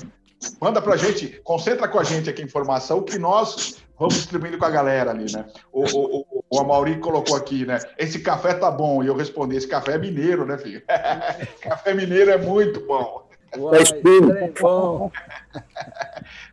manda 0.60 0.82
pra 0.82 0.98
gente, 0.98 1.40
concentra 1.44 1.88
com 1.88 2.00
a 2.00 2.04
gente 2.04 2.30
aqui 2.30 2.42
a 2.42 2.46
informação 2.46 3.02
que 3.02 3.18
nós 3.18 3.82
vamos 3.98 4.16
distribuindo 4.16 4.58
com 4.58 4.66
a 4.66 4.70
galera 4.70 5.12
ali, 5.12 5.32
né? 5.32 5.46
O, 5.72 5.84
o, 5.86 6.26
o, 6.30 6.62
o 6.62 7.00
colocou 7.00 7.36
aqui, 7.36 7.66
né? 7.66 7.80
Esse 7.98 8.20
café 8.20 8.54
tá 8.54 8.70
bom. 8.70 9.02
E 9.04 9.08
eu 9.08 9.16
respondi, 9.16 9.56
esse 9.56 9.68
café 9.68 9.94
é 9.94 9.98
mineiro, 9.98 10.46
né, 10.46 10.58
filho? 10.58 10.82
café 11.62 11.94
mineiro 11.94 12.32
é 12.32 12.38
muito 12.38 12.82
bom. 12.86 13.27
Uai, 13.56 13.86
sempre 13.86 14.54
bom. 14.60 15.12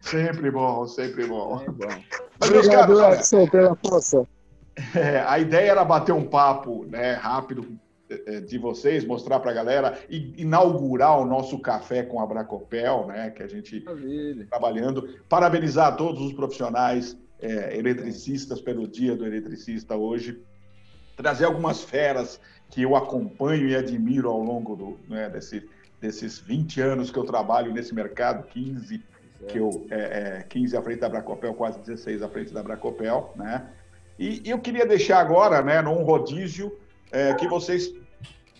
sempre 0.00 0.50
bom, 0.50 0.86
sempre 0.86 1.26
bom. 1.26 1.62
É 1.62 1.70
bom. 1.70 2.02
Mas, 2.38 2.50
meus 2.50 2.68
caros, 2.68 3.30
pela 3.50 3.76
força. 3.76 4.26
É, 4.94 5.20
a 5.20 5.38
ideia 5.38 5.70
era 5.70 5.84
bater 5.84 6.12
um 6.12 6.26
papo 6.26 6.84
né, 6.86 7.12
rápido 7.12 7.78
é, 8.10 8.40
de 8.40 8.58
vocês, 8.58 9.04
mostrar 9.04 9.40
para 9.40 9.50
a 9.50 9.54
galera 9.54 9.98
e 10.10 10.34
inaugurar 10.36 11.18
o 11.18 11.24
nosso 11.24 11.58
café 11.58 12.02
com 12.02 12.20
a 12.20 12.26
Bracopel, 12.26 13.06
né, 13.06 13.30
que 13.30 13.42
a 13.42 13.46
gente 13.46 13.78
está 13.78 13.92
trabalhando. 14.50 15.08
Parabenizar 15.28 15.96
todos 15.96 16.20
os 16.20 16.32
profissionais 16.32 17.16
é, 17.40 17.76
eletricistas 17.76 18.60
pelo 18.60 18.88
Dia 18.88 19.16
do 19.16 19.24
Eletricista 19.24 19.96
hoje. 19.96 20.40
Trazer 21.16 21.44
algumas 21.44 21.82
feras 21.82 22.40
que 22.70 22.82
eu 22.82 22.96
acompanho 22.96 23.68
e 23.68 23.76
admiro 23.76 24.28
ao 24.28 24.42
longo 24.42 24.74
do, 24.74 24.98
né, 25.08 25.30
desse, 25.30 25.66
desses 26.04 26.38
20 26.38 26.82
anos 26.82 27.10
que 27.10 27.18
eu 27.18 27.24
trabalho 27.24 27.72
nesse 27.72 27.94
mercado, 27.94 28.46
15 28.48 29.02
que 29.48 29.58
eu 29.58 29.86
é, 29.90 30.38
é, 30.40 30.42
15 30.48 30.76
à 30.76 30.82
frente 30.82 31.00
da 31.00 31.08
Bracopel, 31.08 31.54
quase 31.54 31.78
16 31.80 32.22
à 32.22 32.28
frente 32.28 32.52
da 32.52 32.62
Bracopel, 32.62 33.32
né? 33.36 33.66
E, 34.18 34.42
e 34.44 34.50
eu 34.50 34.58
queria 34.58 34.86
deixar 34.86 35.18
agora, 35.18 35.62
né, 35.62 35.82
num 35.82 36.02
rodízio, 36.02 36.78
é, 37.10 37.34
que 37.34 37.48
vocês 37.48 37.92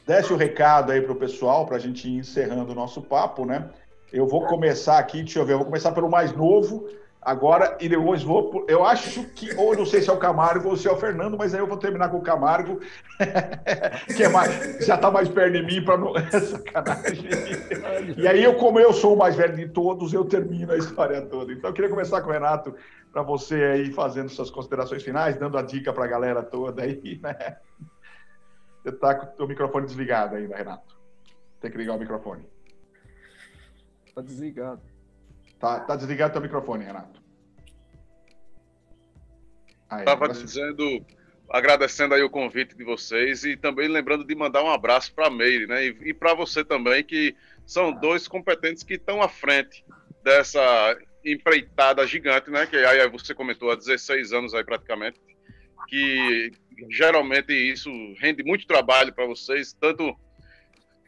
dessem 0.06 0.34
o 0.34 0.38
recado 0.38 0.92
aí 0.92 1.00
para 1.00 1.12
o 1.12 1.16
pessoal, 1.16 1.64
para 1.64 1.76
a 1.76 1.78
gente 1.78 2.08
ir 2.08 2.18
encerrando 2.18 2.72
o 2.72 2.74
nosso 2.74 3.00
papo, 3.00 3.46
né? 3.46 3.68
Eu 4.12 4.26
vou 4.26 4.46
começar 4.46 4.98
aqui, 4.98 5.22
deixa 5.22 5.38
eu 5.38 5.46
ver, 5.46 5.52
eu 5.54 5.58
vou 5.58 5.66
começar 5.66 5.92
pelo 5.92 6.10
mais 6.10 6.32
novo, 6.32 6.88
agora, 7.24 7.76
e 7.80 7.88
depois 7.88 8.22
vou. 8.22 8.64
Eu 8.68 8.84
acho 8.84 9.24
que, 9.30 9.54
ou 9.56 9.76
não 9.76 9.86
sei 9.86 10.02
se 10.02 10.10
é 10.10 10.12
o 10.12 10.18
Camargo 10.18 10.68
ou 10.68 10.76
se 10.76 10.86
é 10.86 10.92
o 10.92 10.96
Fernando, 10.96 11.38
mas 11.38 11.54
aí 11.54 11.60
eu 11.60 11.66
vou 11.66 11.76
terminar 11.76 12.10
com 12.10 12.18
o 12.18 12.22
Camargo, 12.22 12.80
que 14.14 14.22
é 14.22 14.28
mais, 14.28 14.84
já 14.84 14.96
está 14.96 15.10
mais 15.10 15.28
perto 15.28 15.52
de 15.52 15.62
mim 15.62 15.84
para 15.84 15.96
não. 15.96 16.12
Sacanagem. 16.30 17.28
E 18.16 18.28
aí, 18.28 18.44
eu, 18.44 18.54
como 18.56 18.78
eu 18.78 18.92
sou 18.92 19.14
o 19.14 19.18
mais 19.18 19.34
velho 19.34 19.56
de 19.56 19.68
todos, 19.68 20.12
eu 20.12 20.24
termino 20.24 20.72
a 20.72 20.76
história 20.76 21.22
toda. 21.22 21.52
Então, 21.52 21.70
eu 21.70 21.74
queria 21.74 21.90
começar 21.90 22.20
com 22.20 22.28
o 22.28 22.32
Renato, 22.32 22.74
para 23.14 23.22
você 23.22 23.54
aí 23.54 23.92
fazendo 23.92 24.28
suas 24.28 24.50
considerações 24.50 25.04
finais, 25.04 25.36
dando 25.36 25.56
a 25.56 25.62
dica 25.62 25.92
para 25.92 26.04
a 26.04 26.08
galera 26.08 26.42
toda 26.42 26.82
aí, 26.82 27.18
né? 27.22 27.58
Você 28.82 28.88
está 28.88 29.14
com 29.14 29.44
o 29.44 29.46
microfone 29.46 29.86
desligado 29.86 30.34
ainda, 30.34 30.56
Renato. 30.56 30.98
Tem 31.60 31.70
que 31.70 31.78
ligar 31.78 31.94
o 31.94 31.98
microfone. 31.98 32.44
Está 34.04 34.20
desligado. 34.20 34.93
Tá, 35.64 35.80
tá 35.80 35.96
desligado 35.96 36.28
o 36.28 36.32
teu 36.34 36.42
microfone, 36.42 36.84
Renato. 36.84 37.22
Estava 39.98 40.28
dizendo, 40.28 41.02
agradecendo 41.48 42.12
aí 42.12 42.22
o 42.22 42.28
convite 42.28 42.76
de 42.76 42.84
vocês 42.84 43.44
e 43.44 43.56
também 43.56 43.88
lembrando 43.88 44.26
de 44.26 44.34
mandar 44.34 44.62
um 44.62 44.68
abraço 44.70 45.14
para 45.14 45.28
a 45.28 45.30
Meire, 45.30 45.66
né? 45.66 45.86
E, 45.86 46.10
e 46.10 46.12
para 46.12 46.34
você 46.34 46.62
também, 46.62 47.02
que 47.02 47.34
são 47.64 47.92
dois 47.92 48.28
competentes 48.28 48.82
que 48.82 48.96
estão 48.96 49.22
à 49.22 49.28
frente 49.28 49.82
dessa 50.22 50.60
empreitada 51.24 52.06
gigante, 52.06 52.50
né? 52.50 52.66
Que 52.66 52.76
aí 52.76 53.08
você 53.08 53.34
comentou 53.34 53.70
há 53.70 53.74
16 53.74 54.34
anos 54.34 54.52
aí 54.52 54.64
praticamente, 54.64 55.18
que 55.88 56.52
geralmente 56.90 57.54
isso 57.54 57.90
rende 58.18 58.44
muito 58.44 58.66
trabalho 58.66 59.14
para 59.14 59.24
vocês, 59.24 59.72
tanto 59.72 60.14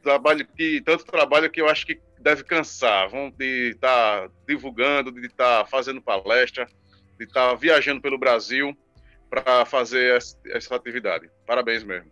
trabalho 0.03 0.47
que 0.47 0.81
tanto 0.81 1.05
trabalho 1.05 1.51
que 1.51 1.61
eu 1.61 1.69
acho 1.69 1.85
que 1.85 2.06
deve 2.21 2.45
cansar, 2.45 3.09
vão 3.09 3.31
de 3.31 3.71
estar 3.71 4.29
tá 4.29 4.35
divulgando, 4.47 5.13
de 5.13 5.27
estar 5.27 5.65
tá 5.65 5.67
fazendo 5.67 6.01
palestra, 6.01 6.67
de 7.19 7.25
estar 7.25 7.51
tá 7.51 7.55
viajando 7.55 8.01
pelo 8.01 8.19
Brasil 8.19 8.77
para 9.29 9.65
fazer 9.65 10.17
essa 10.47 10.75
atividade. 10.75 11.29
Parabéns 11.47 11.83
mesmo. 11.83 12.11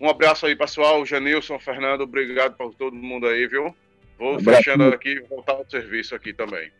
Um 0.00 0.08
abraço 0.08 0.46
aí, 0.46 0.56
pessoal. 0.56 1.04
Janilson, 1.06 1.58
Fernando, 1.58 2.02
obrigado 2.02 2.56
por 2.56 2.74
todo 2.74 2.94
mundo 2.94 3.26
aí, 3.26 3.46
viu? 3.46 3.74
Vou 4.18 4.38
fechando 4.40 4.84
aqui 4.84 5.10
e 5.10 5.20
voltar 5.20 5.52
ao 5.52 5.68
serviço 5.68 6.14
aqui 6.14 6.32
também. 6.32 6.70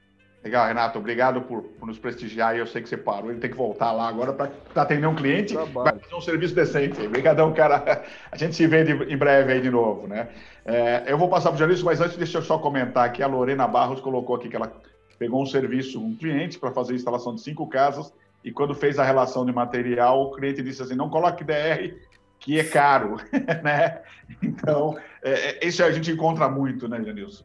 Legal, 0.44 0.66
Renato, 0.66 0.98
obrigado 0.98 1.40
por, 1.42 1.62
por, 1.62 1.86
nos 1.86 1.98
prestigiar. 1.98 2.56
Eu 2.56 2.66
sei 2.66 2.82
que 2.82 2.88
você 2.88 2.96
parou, 2.96 3.30
ele 3.30 3.38
tem 3.38 3.50
que 3.50 3.56
voltar 3.56 3.92
lá 3.92 4.08
agora 4.08 4.32
para 4.32 4.50
atender 4.74 5.06
um 5.06 5.14
cliente, 5.14 5.54
vai 5.54 5.98
fazer 5.98 6.14
um 6.14 6.20
serviço 6.20 6.54
decente. 6.54 7.00
Obrigadão, 7.00 7.52
cara. 7.52 8.02
A 8.30 8.36
gente 8.36 8.56
se 8.56 8.66
vê 8.66 8.82
de, 8.82 8.92
em 8.92 9.16
breve 9.16 9.52
aí 9.52 9.60
de 9.60 9.70
novo, 9.70 10.08
né? 10.08 10.28
É, 10.64 11.04
eu 11.06 11.16
vou 11.16 11.28
passar 11.28 11.50
para 11.50 11.56
o 11.56 11.58
jornalista, 11.58 11.84
mas 11.84 12.00
antes 12.00 12.16
deixa 12.16 12.38
eu 12.38 12.42
só 12.42 12.58
comentar 12.58 13.12
que 13.12 13.22
a 13.22 13.26
Lorena 13.28 13.68
Barros 13.68 14.00
colocou 14.00 14.34
aqui 14.34 14.48
que 14.48 14.56
ela 14.56 14.72
pegou 15.16 15.40
um 15.40 15.46
serviço, 15.46 16.02
um 16.02 16.16
cliente 16.16 16.58
para 16.58 16.72
fazer 16.72 16.94
a 16.94 16.96
instalação 16.96 17.34
de 17.34 17.40
cinco 17.40 17.68
casas 17.68 18.12
e 18.44 18.50
quando 18.50 18.74
fez 18.74 18.98
a 18.98 19.04
relação 19.04 19.46
de 19.46 19.52
material, 19.52 20.22
o 20.22 20.32
cliente 20.32 20.62
disse 20.62 20.82
assim, 20.82 20.96
não 20.96 21.08
coloque 21.08 21.44
DR, 21.44 21.94
que 22.40 22.58
é 22.58 22.64
caro, 22.64 23.16
né? 23.62 24.00
Então, 24.42 24.98
é, 25.22 25.64
é, 25.64 25.68
isso 25.68 25.84
a 25.84 25.92
gente 25.92 26.10
encontra 26.10 26.48
muito, 26.48 26.88
né, 26.88 27.02
Janilson? 27.04 27.44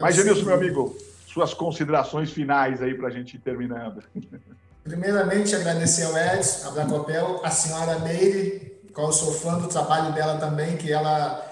Mas, 0.00 0.16
Janilson, 0.16 0.46
meu 0.46 0.54
amigo, 0.54 0.96
suas 1.38 1.54
considerações 1.54 2.32
finais 2.32 2.82
aí 2.82 2.94
para 2.94 3.08
a 3.08 3.10
gente 3.10 3.36
ir 3.36 3.40
terminando. 3.40 4.02
Primeiramente, 4.82 5.54
agradecer 5.54 6.04
ao 6.04 6.16
Edson, 6.16 6.68
a 6.68 6.70
Bracopel, 6.72 7.40
a 7.44 7.50
senhora 7.50 7.98
Meire, 8.00 8.80
qual 8.92 9.08
eu 9.08 9.12
sou 9.12 9.32
fã 9.32 9.58
do 9.58 9.68
trabalho 9.68 10.12
dela 10.12 10.38
também, 10.38 10.76
que 10.76 10.90
ela 10.90 11.44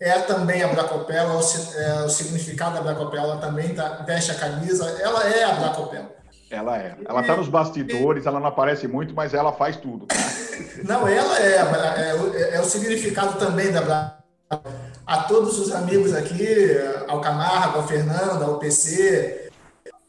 é 0.00 0.18
também 0.20 0.62
a 0.62 0.68
Bracopel, 0.68 1.30
é 1.30 1.34
o, 1.34 2.04
é 2.04 2.08
significado 2.08 2.74
da 2.74 2.82
Bracopel, 2.82 3.22
ela 3.22 3.38
também 3.38 3.74
tá, 3.74 4.04
veste 4.06 4.32
a 4.32 4.34
camisa, 4.34 4.84
ela 5.00 5.24
é 5.24 5.44
a 5.44 5.54
Bracopel. 5.54 6.16
Ela 6.50 6.78
é. 6.78 6.96
Ela 7.06 7.20
está 7.20 7.36
nos 7.36 7.48
bastidores, 7.48 8.26
ela 8.26 8.40
não 8.40 8.48
aparece 8.48 8.88
muito, 8.88 9.14
mas 9.14 9.34
ela 9.34 9.52
faz 9.52 9.76
tudo. 9.76 10.06
Tá? 10.06 10.16
Não, 10.82 11.06
ela 11.06 11.38
é, 11.38 11.56
é, 11.56 12.56
é, 12.56 12.60
o 12.60 12.64
significado 12.64 13.38
também 13.38 13.70
da 13.70 13.82
Bracopel. 13.82 14.17
A 15.06 15.22
todos 15.24 15.58
os 15.58 15.72
amigos 15.72 16.14
aqui, 16.14 16.46
ao 17.06 17.20
Camargo, 17.20 17.78
ao 17.78 17.86
Fernando, 17.86 18.44
ao 18.44 18.58
PC, 18.58 19.50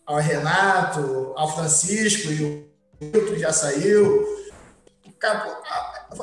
ao 0.05 0.17
Renato, 0.17 1.33
ao 1.35 1.53
Francisco 1.53 2.31
e 2.31 2.43
o 2.43 3.05
Milton 3.05 3.35
já 3.35 3.51
saiu. 3.51 4.25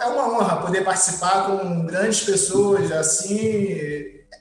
É 0.00 0.06
uma 0.06 0.34
honra 0.34 0.62
poder 0.62 0.82
participar 0.82 1.46
com 1.46 1.84
grandes 1.84 2.20
pessoas 2.24 2.90
assim. 2.90 3.72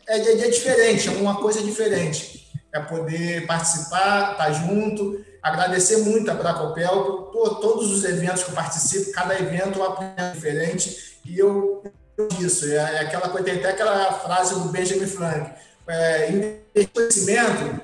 É, 0.08 0.20
é, 0.20 0.42
é 0.46 0.50
diferente, 0.50 1.10
é 1.10 1.12
uma 1.12 1.36
coisa 1.36 1.62
diferente. 1.62 2.50
É 2.74 2.80
poder 2.80 3.46
participar, 3.46 4.32
estar 4.32 4.46
tá 4.46 4.52
junto. 4.52 5.24
Agradecer 5.44 5.98
muito 5.98 6.32
a 6.32 6.34
Bracopel 6.34 7.30
por 7.32 7.60
todos 7.60 7.92
os 7.92 8.04
eventos 8.04 8.44
que 8.44 8.52
eu 8.52 8.56
participo. 8.56 9.12
Cada 9.12 9.38
evento 9.38 9.80
eu 9.80 9.86
aprendo 9.86 10.34
diferente 10.34 11.20
e 11.26 11.38
eu 11.38 11.84
isso. 12.40 12.66
É, 12.66 12.76
é 12.76 13.00
aquela 13.00 13.30
coisa, 13.30 13.46
tem 13.46 13.56
até 13.56 13.70
aquela 13.70 14.14
frase 14.14 14.54
do 14.56 14.70
Benjamin 14.70 15.08
Franklin. 15.08 15.52
É, 15.88 16.88
conhecimento 16.94 17.82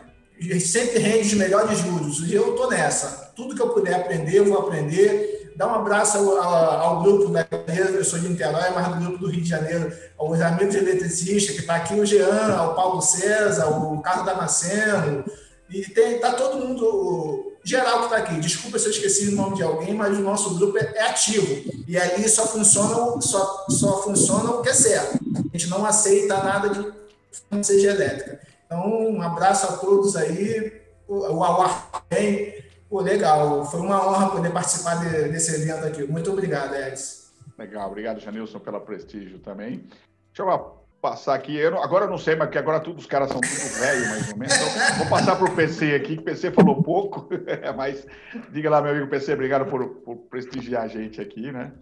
sempre 0.60 1.00
rende 1.00 1.28
os 1.28 1.34
melhores 1.34 1.80
juros. 1.80 2.20
E 2.30 2.34
eu 2.34 2.52
estou 2.52 2.70
nessa. 2.70 3.32
Tudo 3.36 3.56
que 3.56 3.62
eu 3.62 3.70
puder 3.70 3.96
aprender, 3.96 4.40
eu 4.40 4.46
vou 4.46 4.60
aprender. 4.60 5.54
Dá 5.56 5.68
um 5.68 5.76
abraço 5.76 6.18
ao, 6.18 6.38
ao, 6.38 6.82
ao 6.82 7.04
grupo 7.04 7.30
da 7.30 7.46
eu 7.94 8.04
sou 8.04 8.18
de 8.18 8.30
Niterói, 8.30 8.70
mas 8.74 8.88
do 8.88 8.96
grupo 8.96 9.18
do 9.20 9.30
Rio 9.30 9.42
de 9.42 9.50
Janeiro, 9.50 9.92
aos 10.18 10.42
amigos 10.42 10.74
eletricistas, 10.74 11.56
que 11.56 11.62
está 11.62 11.76
aqui 11.76 11.94
o 11.94 12.06
Jean, 12.06 12.64
o 12.64 12.74
Paulo 12.74 13.02
César, 13.02 13.68
o 13.68 14.02
Carlos 14.02 14.26
Damasceno, 14.26 15.24
e 15.72 15.82
tem, 15.90 16.20
tá 16.20 16.34
todo 16.34 16.66
mundo, 16.66 17.54
geral 17.64 18.00
que 18.00 18.06
está 18.06 18.18
aqui. 18.18 18.40
Desculpa 18.40 18.78
se 18.78 18.88
eu 18.88 18.92
esqueci 18.92 19.30
o 19.30 19.36
nome 19.36 19.56
de 19.56 19.64
alguém, 19.64 19.94
mas 19.94 20.18
o 20.18 20.22
nosso 20.22 20.56
grupo 20.56 20.78
é, 20.78 20.94
é 20.96 21.04
ativo. 21.04 21.64
E 21.88 21.98
ali 21.98 22.28
só 22.28 22.46
funciona, 22.46 23.22
só, 23.22 23.66
só 23.70 24.04
funciona 24.04 24.52
o 24.52 24.62
que 24.62 24.70
é 24.70 24.74
certo. 24.74 25.20
A 25.54 25.58
gente 25.58 25.70
não 25.70 25.86
aceita 25.86 26.44
nada 26.44 26.70
de 26.70 27.64
seja 27.64 27.92
elétrica. 27.92 28.42
Então, 28.66 29.12
um 29.12 29.22
abraço 29.22 29.66
a 29.66 29.78
todos 29.78 30.16
aí. 30.16 30.82
O 31.08 31.44
Awar 31.44 31.90
também. 32.10 32.64
Pô, 32.90 33.02
legal. 33.02 33.66
Foi 33.66 33.80
uma 33.80 34.06
honra 34.08 34.32
poder 34.32 34.52
participar 34.52 34.96
de, 34.96 35.30
desse 35.30 35.56
evento 35.56 35.86
aqui. 35.86 36.04
Muito 36.04 36.32
obrigado, 36.32 36.76
Edson. 36.76 37.22
Legal. 37.58 37.88
Obrigado, 37.88 38.20
Janilson, 38.20 38.60
pela 38.60 38.80
prestígio 38.80 39.40
também. 39.40 39.88
Deixa 40.34 40.42
eu 40.42 40.81
passar 41.02 41.34
aqui. 41.34 41.58
Eu 41.58 41.82
agora 41.82 42.06
eu 42.06 42.10
não 42.10 42.18
sei, 42.18 42.36
mas 42.36 42.48
porque 42.48 42.60
agora 42.60 42.80
todos 42.80 43.04
os 43.04 43.10
caras 43.10 43.30
são 43.30 43.42
tudo 43.42 43.80
velho, 43.80 44.10
mais 44.10 44.32
ou 44.32 44.38
menos. 44.38 44.56
Então, 44.56 44.98
vou 45.00 45.10
passar 45.10 45.36
para 45.36 45.52
o 45.52 45.56
PC 45.56 45.96
aqui, 45.96 46.16
que 46.16 46.22
o 46.22 46.26
PC 46.26 46.52
falou 46.52 46.82
pouco. 46.84 47.28
mas 47.76 48.06
diga 48.52 48.70
lá, 48.70 48.82
meu 48.82 48.92
amigo 48.92 49.10
PC, 49.10 49.34
obrigado 49.34 49.70
por, 49.70 49.88
por 50.02 50.16
prestigiar 50.30 50.84
a 50.84 50.88
gente 50.88 51.20
aqui, 51.20 51.52
né? 51.52 51.74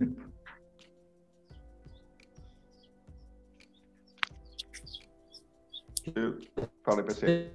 Fala, 6.83 7.03
PC. 7.03 7.51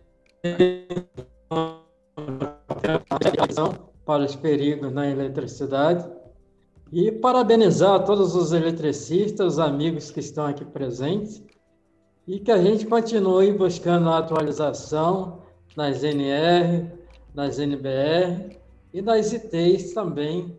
Para 4.05 4.25
os 4.25 4.37
perigos 4.37 4.93
na 4.93 5.09
eletricidade. 5.09 6.07
E 6.93 7.11
parabenizar 7.11 8.05
todos 8.05 8.37
os 8.37 8.53
eletricistas, 8.53 9.55
os 9.55 9.59
amigos 9.59 10.13
que 10.13 10.21
estão 10.21 10.47
aqui 10.47 10.65
presentes, 10.65 11.43
e 12.27 12.39
que 12.39 12.51
a 12.51 12.59
gente 12.59 12.87
continue 12.87 13.53
buscando 13.53 14.09
a 14.09 14.19
atualização 14.19 15.43
nas 15.77 16.03
NR, 16.03 16.91
nas 17.35 17.59
NBR 17.59 18.59
e 18.93 19.03
nas 19.03 19.33
ITs 19.33 19.93
também, 19.93 20.59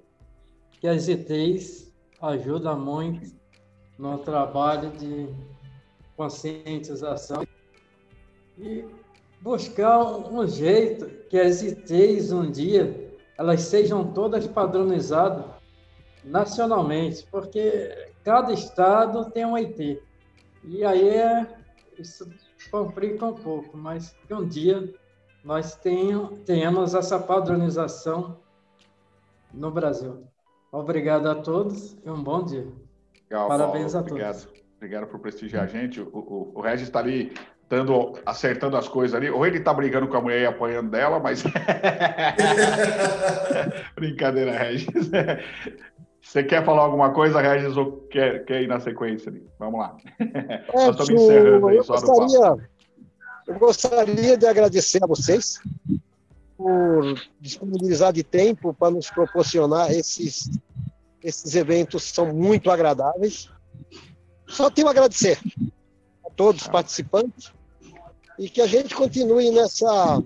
que 0.79 0.87
as 0.87 1.07
ITs 1.07 1.91
ajudam 2.21 2.79
muito 2.79 3.33
no 3.97 4.17
trabalho 4.19 4.91
de 4.91 5.27
conscientização 6.15 7.45
e 8.57 8.85
buscar 9.41 10.03
um 10.03 10.45
jeito 10.47 11.07
que 11.29 11.39
as 11.39 11.61
ITs 11.61 12.31
um 12.31 12.49
dia 12.49 13.05
elas 13.37 13.61
sejam 13.63 14.13
todas 14.13 14.47
padronizadas 14.47 15.45
nacionalmente, 16.23 17.25
porque 17.29 18.09
cada 18.23 18.53
estado 18.53 19.29
tem 19.31 19.45
um 19.45 19.57
IT. 19.57 20.01
E 20.67 20.83
aí 20.83 21.09
é, 21.09 21.47
isso 21.97 22.29
complica 22.71 23.25
um 23.25 23.33
pouco, 23.33 23.77
mas 23.77 24.15
que 24.27 24.33
um 24.33 24.47
dia 24.47 24.93
nós 25.43 25.79
tenhamos 26.45 26.95
essa 26.95 27.19
padronização 27.19 28.39
no 29.53 29.69
Brasil. 29.71 30.23
Obrigado 30.71 31.29
a 31.29 31.35
todos 31.35 31.95
e 32.03 32.09
um 32.09 32.21
bom 32.21 32.43
dia. 32.43 32.67
Legal, 33.29 33.47
Parabéns 33.47 33.93
Paulo, 33.93 34.07
a 34.07 34.11
obrigado. 34.11 34.43
todos. 34.43 34.63
Obrigado 34.77 35.07
por 35.07 35.19
prestigiar 35.19 35.63
a 35.63 35.67
gente. 35.67 36.01
O, 36.01 36.09
o, 36.09 36.51
o 36.55 36.61
Regis 36.61 36.87
está 36.87 36.99
ali 36.99 37.33
dando, 37.69 38.13
acertando 38.25 38.75
as 38.75 38.87
coisas 38.87 39.15
ali. 39.15 39.29
Ou 39.29 39.45
ele 39.45 39.59
tá 39.59 39.73
brigando 39.73 40.07
com 40.07 40.17
a 40.17 40.21
mulher 40.21 40.41
e 40.41 40.45
apanhando 40.45 40.89
dela, 40.89 41.19
mas. 41.19 41.43
Brincadeira, 43.95 44.51
Regis. 44.51 45.09
Você 46.25 46.43
quer 46.43 46.65
falar 46.65 46.81
alguma 46.81 47.13
coisa, 47.13 47.39
Regis, 47.39 47.77
ou 47.77 48.01
quer, 48.09 48.43
quer 48.45 48.63
ir 48.63 48.67
na 48.67 48.79
sequência 48.79 49.29
ali? 49.29 49.47
Vamos 49.59 49.79
lá. 49.79 49.95
É, 50.19 50.63
Nós 50.73 50.99
estamos 50.99 51.09
encerrando 51.09 51.67
aí, 51.67 51.77
eu 51.77 51.83
só 51.83 51.93
gostaria, 51.93 52.67
Eu 53.47 53.59
gostaria 53.59 54.35
de 54.35 54.47
agradecer 54.47 55.03
a 55.03 55.07
vocês 55.07 55.61
por 56.57 57.21
disponibilizar 57.39 58.11
de 58.11 58.23
tempo 58.23 58.73
para 58.73 58.91
nos 58.91 59.09
proporcionar 59.09 59.91
esses, 59.91 60.49
esses 61.23 61.53
eventos, 61.53 62.03
são 62.03 62.33
muito 62.33 62.71
agradáveis. 62.71 63.51
Só 64.47 64.71
tenho 64.71 64.87
a 64.87 64.91
agradecer 64.91 65.39
a 66.25 66.29
todos 66.31 66.63
os 66.63 66.67
participantes 66.67 67.53
e 68.39 68.49
que 68.49 68.61
a 68.61 68.67
gente 68.67 68.95
continue 68.95 69.51
nessa, 69.51 70.21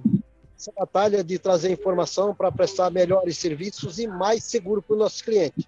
nessa 0.54 0.72
batalha 0.78 1.24
de 1.24 1.38
trazer 1.38 1.72
informação 1.72 2.34
para 2.34 2.52
prestar 2.52 2.90
melhores 2.90 3.38
serviços 3.38 4.00
e 4.00 4.08
mais 4.08 4.46
seguro 4.46 4.82
para 4.82 4.96
o 4.96 5.00
nosso 5.00 5.24
cliente. 5.26 5.68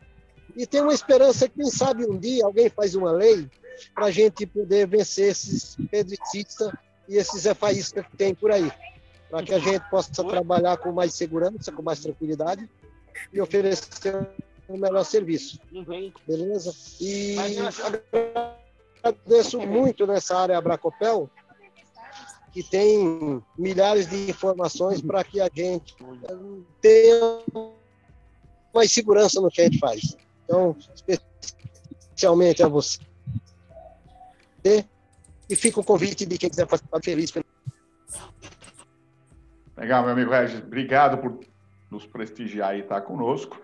E 0.56 0.66
tem 0.66 0.82
uma 0.82 0.93
esperança 0.93 1.47
que, 1.47 1.56
quem 1.56 1.70
sabe, 1.70 2.06
um 2.06 2.18
dia 2.18 2.45
alguém 2.45 2.70
faz 2.70 2.95
uma 2.95 3.12
lei 3.12 3.49
para 3.93 4.06
a 4.06 4.12
gente 4.12 4.45
poder 4.45 4.88
vencer 4.88 5.30
esses 5.30 5.76
pedricistas 5.89 6.72
e 7.08 7.18
esses 7.18 7.45
efaístas 7.45 8.06
que 8.06 8.18
tem 8.18 8.34
por 8.34 8.52
aí, 8.52 8.72
para 9.30 9.43
que 9.43 9.54
a 9.54 9.60
gente 9.60 9.82
possa 9.89 10.12
trabalhar 10.24 10.78
com 10.78 10.91
mais 10.91 11.14
segurança, 11.14 11.72
com 11.72 11.82
mais 11.82 11.99
tranquilidade 11.99 12.70
e 13.34 13.41
oferecer 13.41 14.16
um 14.70 14.78
melhor 14.78 15.04
serviço. 15.04 15.60
Beleza? 16.28 16.74
E 16.99 17.36
agradeço 19.04 19.60
muito 19.60 20.06
nessa 20.06 20.38
área 20.38 20.58
Abracopel, 20.58 21.30
que 22.54 22.63
tem 22.63 23.42
milhares 23.58 24.08
de 24.09 24.30
informações 24.30 25.01
para 25.01 25.24
que 25.24 25.39
a 25.39 25.50
gente 25.54 25.96
tenha 26.82 27.39
mais 28.74 28.92
segurança 28.92 29.42
no 29.42 29.50
que 29.50 29.62
a 29.62 29.63
gente 29.66 29.80
faz. 29.80 30.17
Então, 30.52 30.76
especialmente 32.12 32.62
a 32.62 32.68
você. 32.68 33.00
E 35.50 35.56
fica 35.56 35.80
o 35.80 35.84
convite 35.84 36.26
de 36.26 36.38
quem 36.38 36.50
quiser 36.50 36.68
participar 36.68 37.00
feliz. 37.02 37.34
Legal, 39.78 40.04
meu 40.04 40.12
amigo 40.12 40.30
Regis. 40.30 40.60
Obrigado 40.60 41.18
por 41.20 41.40
nos 41.90 42.06
prestigiar 42.06 42.76
e 42.76 42.82
estar 42.82 43.00
conosco. 43.02 43.62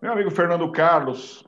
Meu 0.00 0.12
amigo 0.12 0.30
Fernando 0.30 0.72
Carlos, 0.72 1.46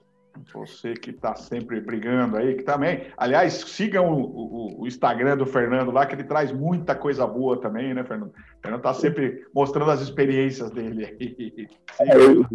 você 0.52 0.92
que 0.92 1.10
está 1.10 1.34
sempre 1.34 1.80
brigando 1.80 2.36
aí, 2.36 2.54
que 2.54 2.62
também. 2.62 3.06
Aliás, 3.16 3.54
sigam 3.54 4.12
o, 4.12 4.20
o, 4.20 4.82
o, 4.82 4.86
Instagram 4.86 5.38
do 5.38 5.46
Fernando 5.46 5.90
lá, 5.90 6.04
que 6.04 6.14
ele 6.14 6.24
traz 6.24 6.52
muita 6.52 6.94
coisa 6.94 7.26
boa 7.26 7.58
também, 7.58 7.94
né, 7.94 8.04
Fernando? 8.04 8.30
O 8.30 8.60
Fernando 8.60 8.80
está 8.80 8.92
sempre 8.92 9.46
mostrando 9.54 9.90
as 9.90 10.02
experiências 10.02 10.70
dele 10.70 11.06
aí. 11.06 11.68
É, 12.00 12.16
eu, 12.16 12.46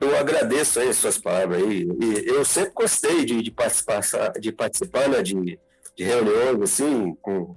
eu 0.00 0.16
agradeço 0.16 0.80
aí 0.80 0.92
suas 0.92 1.18
palavras 1.18 1.62
aí. 1.62 1.88
E 2.00 2.28
eu 2.28 2.44
sempre 2.44 2.72
gostei 2.74 3.24
de, 3.24 3.42
de 3.42 3.50
participar, 3.50 4.00
de 4.38 4.52
participar 4.52 5.08
né, 5.08 5.22
de, 5.22 5.58
de 5.96 6.04
reuniões 6.04 6.60
assim, 6.62 7.14
com, 7.22 7.56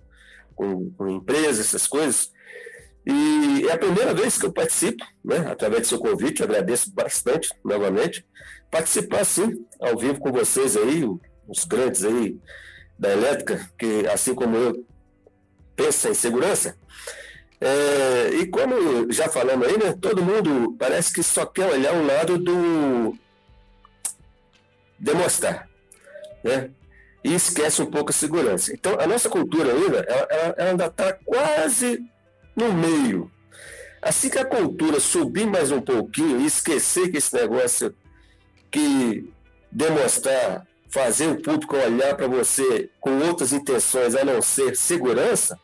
com, 0.56 0.90
com 0.92 1.10
empresas, 1.10 1.68
essas 1.68 1.88
coisas. 1.88 2.32
E 3.06 3.68
é 3.68 3.74
a 3.74 3.78
primeira 3.78 4.14
vez 4.14 4.38
que 4.38 4.46
eu 4.46 4.54
participo, 4.54 5.04
né, 5.24 5.38
através 5.50 5.84
do 5.84 5.88
seu 5.88 6.00
convite, 6.00 6.44
agradeço 6.44 6.94
bastante 6.94 7.50
novamente 7.64 8.26
participar 8.70 9.26
sim, 9.26 9.66
ao 9.80 9.98
vivo 9.98 10.20
com 10.20 10.32
vocês 10.32 10.78
aí, 10.78 11.04
os 11.48 11.66
grandes 11.66 12.04
aí 12.04 12.38
da 12.98 13.12
elétrica, 13.12 13.70
que 13.78 14.06
assim 14.08 14.36
como 14.36 14.56
eu 14.56 14.86
pensa 15.76 16.10
em 16.10 16.14
segurança. 16.14 16.78
É, 17.62 18.30
e 18.36 18.48
como 18.48 19.12
já 19.12 19.28
falamos 19.28 19.68
aí, 19.68 19.78
né, 19.78 19.94
todo 20.00 20.24
mundo 20.24 20.76
parece 20.80 21.12
que 21.14 21.22
só 21.22 21.46
quer 21.46 21.70
olhar 21.70 21.94
o 21.94 22.06
lado 22.06 22.38
do 22.38 23.18
demonstrar, 24.98 25.68
né? 26.44 26.72
E 27.24 27.34
esquece 27.34 27.82
um 27.82 27.86
pouco 27.86 28.12
a 28.12 28.14
segurança. 28.14 28.74
Então, 28.74 28.98
a 28.98 29.06
nossa 29.06 29.30
cultura 29.30 29.74
ainda, 29.74 30.00
ela, 30.00 30.28
ela, 30.30 30.56
ela 30.58 30.70
ainda 30.72 30.86
está 30.86 31.14
quase 31.14 32.02
no 32.56 32.72
meio. 32.72 33.30
Assim 34.02 34.30
que 34.30 34.40
a 34.40 34.46
cultura 34.46 35.00
subir 35.00 35.46
mais 35.46 35.72
um 35.72 35.82
pouquinho 35.82 36.40
e 36.40 36.46
esquecer 36.46 37.12
que 37.12 37.18
esse 37.18 37.34
negócio 37.34 37.94
que 38.72 39.30
demonstrar, 39.70 40.66
fazer 40.90 41.28
o 41.28 41.42
público 41.42 41.76
olhar 41.76 42.16
para 42.16 42.28
você 42.28 42.90
com 43.02 43.20
outras 43.20 43.52
intenções 43.52 44.16
a 44.16 44.24
não 44.24 44.42
ser 44.42 44.76
segurança, 44.78 45.60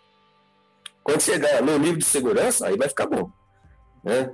quando 1.06 1.22
chegar 1.22 1.62
no 1.62 1.78
nível 1.78 1.98
de 1.98 2.04
segurança, 2.04 2.66
aí 2.66 2.76
vai 2.76 2.90
ficar 2.90 3.06
bom. 3.06 3.32
Né? 4.04 4.34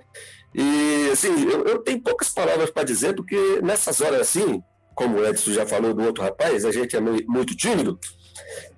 E, 0.56 1.10
assim, 1.12 1.44
eu, 1.50 1.66
eu 1.66 1.80
tenho 1.80 2.02
poucas 2.02 2.30
palavras 2.30 2.72
para 2.72 2.86
dizer, 2.86 3.14
porque 3.14 3.60
nessas 3.62 4.00
horas 4.00 4.22
assim, 4.22 4.64
como 4.96 5.18
o 5.18 5.26
Edson 5.26 5.52
já 5.52 5.66
falou 5.66 5.94
do 5.94 6.02
outro 6.02 6.24
rapaz, 6.24 6.64
a 6.64 6.72
gente 6.72 6.96
é 6.96 7.02
muito 7.02 7.58
tímido, 7.58 8.00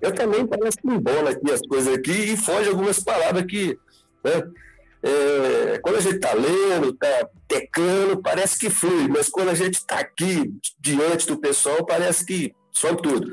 eu 0.00 0.12
também 0.12 0.44
parece 0.44 0.76
que 0.76 0.88
embola 0.88 1.30
aqui 1.30 1.52
as 1.52 1.60
coisas 1.60 1.94
aqui 1.94 2.10
e 2.10 2.36
foge 2.36 2.68
algumas 2.68 2.98
palavras 2.98 3.44
que, 3.44 3.78
né, 4.24 4.42
é, 5.00 5.78
quando 5.78 5.96
a 5.96 6.00
gente 6.00 6.16
está 6.16 6.32
lendo, 6.32 6.90
está 6.90 7.28
tecando, 7.46 8.20
parece 8.20 8.58
que 8.58 8.70
flui, 8.70 9.06
mas 9.06 9.28
quando 9.28 9.50
a 9.50 9.54
gente 9.54 9.74
está 9.74 10.00
aqui 10.00 10.52
diante 10.80 11.28
do 11.28 11.38
pessoal, 11.38 11.86
parece 11.86 12.26
que 12.26 12.52
some 12.72 13.00
tudo. 13.00 13.30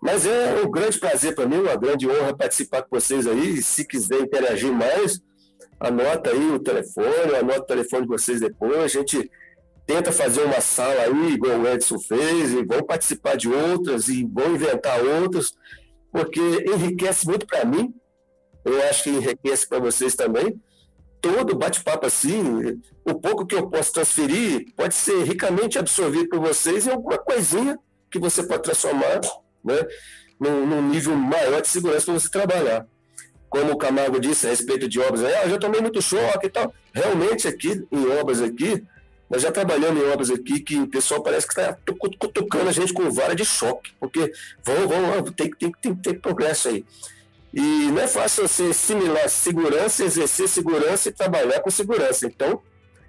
Mas 0.00 0.24
é 0.24 0.62
um 0.64 0.70
grande 0.70 0.98
prazer 0.98 1.34
para 1.34 1.46
mim, 1.46 1.58
uma 1.58 1.76
grande 1.76 2.08
honra 2.08 2.36
participar 2.36 2.82
com 2.82 2.98
vocês 2.98 3.26
aí. 3.26 3.60
Se 3.62 3.84
quiser 3.84 4.20
interagir 4.20 4.72
mais, 4.72 5.20
anota 5.78 6.30
aí 6.30 6.50
o 6.52 6.58
telefone, 6.58 7.34
anota 7.38 7.60
o 7.60 7.66
telefone 7.66 8.02
de 8.02 8.08
vocês 8.08 8.40
depois. 8.40 8.76
A 8.76 8.88
gente 8.88 9.30
tenta 9.86 10.10
fazer 10.10 10.42
uma 10.42 10.60
sala 10.60 11.02
aí, 11.02 11.32
igual 11.34 11.58
o 11.58 11.68
Edson 11.68 11.98
fez, 11.98 12.52
e 12.52 12.64
vão 12.64 12.82
participar 12.82 13.36
de 13.36 13.48
outras, 13.48 14.08
e 14.08 14.24
vão 14.24 14.54
inventar 14.54 15.04
outras, 15.04 15.52
porque 16.12 16.40
enriquece 16.40 17.26
muito 17.26 17.46
para 17.46 17.64
mim, 17.64 17.92
eu 18.64 18.82
acho 18.88 19.04
que 19.04 19.10
enriquece 19.10 19.68
para 19.68 19.78
vocês 19.78 20.14
também. 20.14 20.60
Todo 21.20 21.56
bate-papo 21.56 22.06
assim, 22.06 22.80
o 23.04 23.14
pouco 23.14 23.44
que 23.44 23.54
eu 23.54 23.68
posso 23.68 23.92
transferir 23.92 24.66
pode 24.74 24.94
ser 24.94 25.22
ricamente 25.24 25.78
absorvido 25.78 26.28
por 26.28 26.40
vocês 26.40 26.86
em 26.86 26.90
alguma 26.90 27.18
coisinha 27.18 27.78
que 28.10 28.18
você 28.18 28.42
pode 28.42 28.62
transformar 28.62 29.20
né, 29.64 29.86
num, 30.38 30.66
num 30.66 30.88
nível 30.88 31.14
maior 31.14 31.60
de 31.60 31.68
segurança 31.68 32.06
para 32.06 32.14
você 32.14 32.28
trabalhar 32.28 32.86
como 33.50 33.72
o 33.72 33.76
Camargo 33.76 34.20
disse 34.20 34.46
a 34.46 34.50
respeito 34.50 34.88
de 34.88 35.00
obras, 35.00 35.24
ah, 35.24 35.42
eu 35.42 35.50
já 35.50 35.58
tomei 35.58 35.80
muito 35.80 36.00
choque 36.00 36.46
e 36.46 36.48
tal. 36.48 36.72
Realmente 36.94 37.48
aqui, 37.48 37.84
em 37.90 38.06
obras 38.06 38.40
aqui, 38.40 38.82
nós 39.28 39.42
já 39.42 39.50
trabalhamos 39.50 40.02
em 40.02 40.06
obras 40.06 40.30
aqui 40.30 40.60
que 40.60 40.76
o 40.78 40.86
pessoal 40.86 41.20
parece 41.20 41.48
que 41.48 41.60
está 41.60 41.76
cutucando 41.98 42.68
a 42.68 42.72
gente 42.72 42.92
com 42.92 43.10
vara 43.10 43.34
de 43.34 43.44
choque, 43.44 43.92
porque 43.98 44.32
vamos, 44.64 44.86
vamos, 44.88 45.32
tem, 45.32 45.50
tem, 45.50 45.72
tem 45.72 45.94
que 45.94 46.02
ter 46.02 46.20
progresso 46.20 46.68
aí. 46.68 46.84
E 47.52 47.60
não 47.60 48.00
é 48.00 48.06
fácil 48.06 48.46
você 48.46 48.64
assimilar 48.64 49.28
segurança, 49.28 50.04
exercer 50.04 50.48
segurança 50.48 51.08
e 51.08 51.12
trabalhar 51.12 51.60
com 51.60 51.70
segurança. 51.70 52.26
Então, 52.26 52.62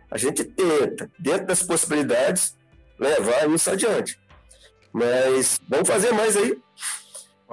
a 0.09 0.17
gente 0.17 0.43
tenta, 0.43 1.09
dentro 1.19 1.45
das 1.45 1.61
possibilidades, 1.61 2.55
levar 2.99 3.47
isso 3.47 3.69
adiante. 3.69 4.19
Mas 4.93 5.59
vamos 5.67 5.87
fazer 5.87 6.11
mais 6.13 6.35
aí. 6.35 6.61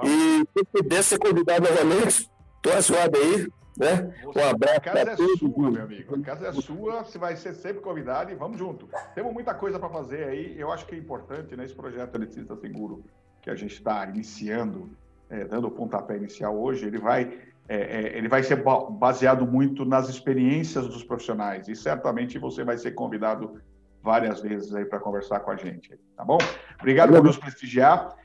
E 0.03 0.39
se 0.57 0.65
puder 0.71 1.03
ser 1.03 1.19
convidado 1.19 1.67
novamente, 1.69 2.29
Tô 2.61 2.71
ajoado 2.71 3.17
aí, 3.17 3.47
né? 3.77 4.13
Você, 4.23 4.39
um 4.39 4.49
abraço. 4.49 4.77
A 4.77 4.81
casa 4.81 5.11
é 5.11 5.15
sua, 5.15 5.71
meu 5.71 5.83
amigo. 5.83 6.15
A 6.15 6.21
casa 6.21 6.47
é 6.47 6.53
sua, 6.53 7.03
você 7.03 7.17
vai 7.17 7.35
ser 7.37 7.53
sempre 7.53 7.81
convidado 7.81 8.31
e 8.31 8.35
vamos 8.35 8.57
junto. 8.57 8.89
Temos 9.15 9.33
muita 9.33 9.53
coisa 9.53 9.79
para 9.79 9.89
fazer 9.89 10.25
aí. 10.25 10.59
Eu 10.59 10.71
acho 10.71 10.85
que 10.85 10.95
é 10.95 10.97
importante, 10.97 11.55
né, 11.55 11.65
projeto 11.69 12.15
Eletricista 12.15 12.55
Seguro 12.57 13.03
que 13.41 13.49
a 13.49 13.55
gente 13.55 13.73
está 13.73 14.05
iniciando, 14.05 14.89
é, 15.29 15.45
dando 15.45 15.67
o 15.67 15.71
pontapé 15.71 16.17
inicial 16.17 16.59
hoje, 16.59 16.85
ele 16.85 16.97
vai, 16.97 17.39
é, 17.69 17.77
é, 17.77 18.17
ele 18.17 18.27
vai 18.27 18.43
ser 18.43 18.61
baseado 18.91 19.47
muito 19.47 19.85
nas 19.85 20.09
experiências 20.09 20.85
dos 20.85 21.05
profissionais. 21.05 21.69
E 21.69 21.75
certamente 21.77 22.37
você 22.37 22.65
vai 22.65 22.77
ser 22.77 22.91
convidado 22.91 23.61
várias 24.01 24.41
vezes 24.41 24.73
aí 24.73 24.85
para 24.85 24.99
conversar 24.99 25.39
com 25.41 25.51
a 25.51 25.55
gente. 25.55 25.99
Tá 26.15 26.23
bom? 26.23 26.37
Obrigado 26.79 27.11
por 27.11 27.23
nos 27.23 27.37
prestigiar. 27.37 28.15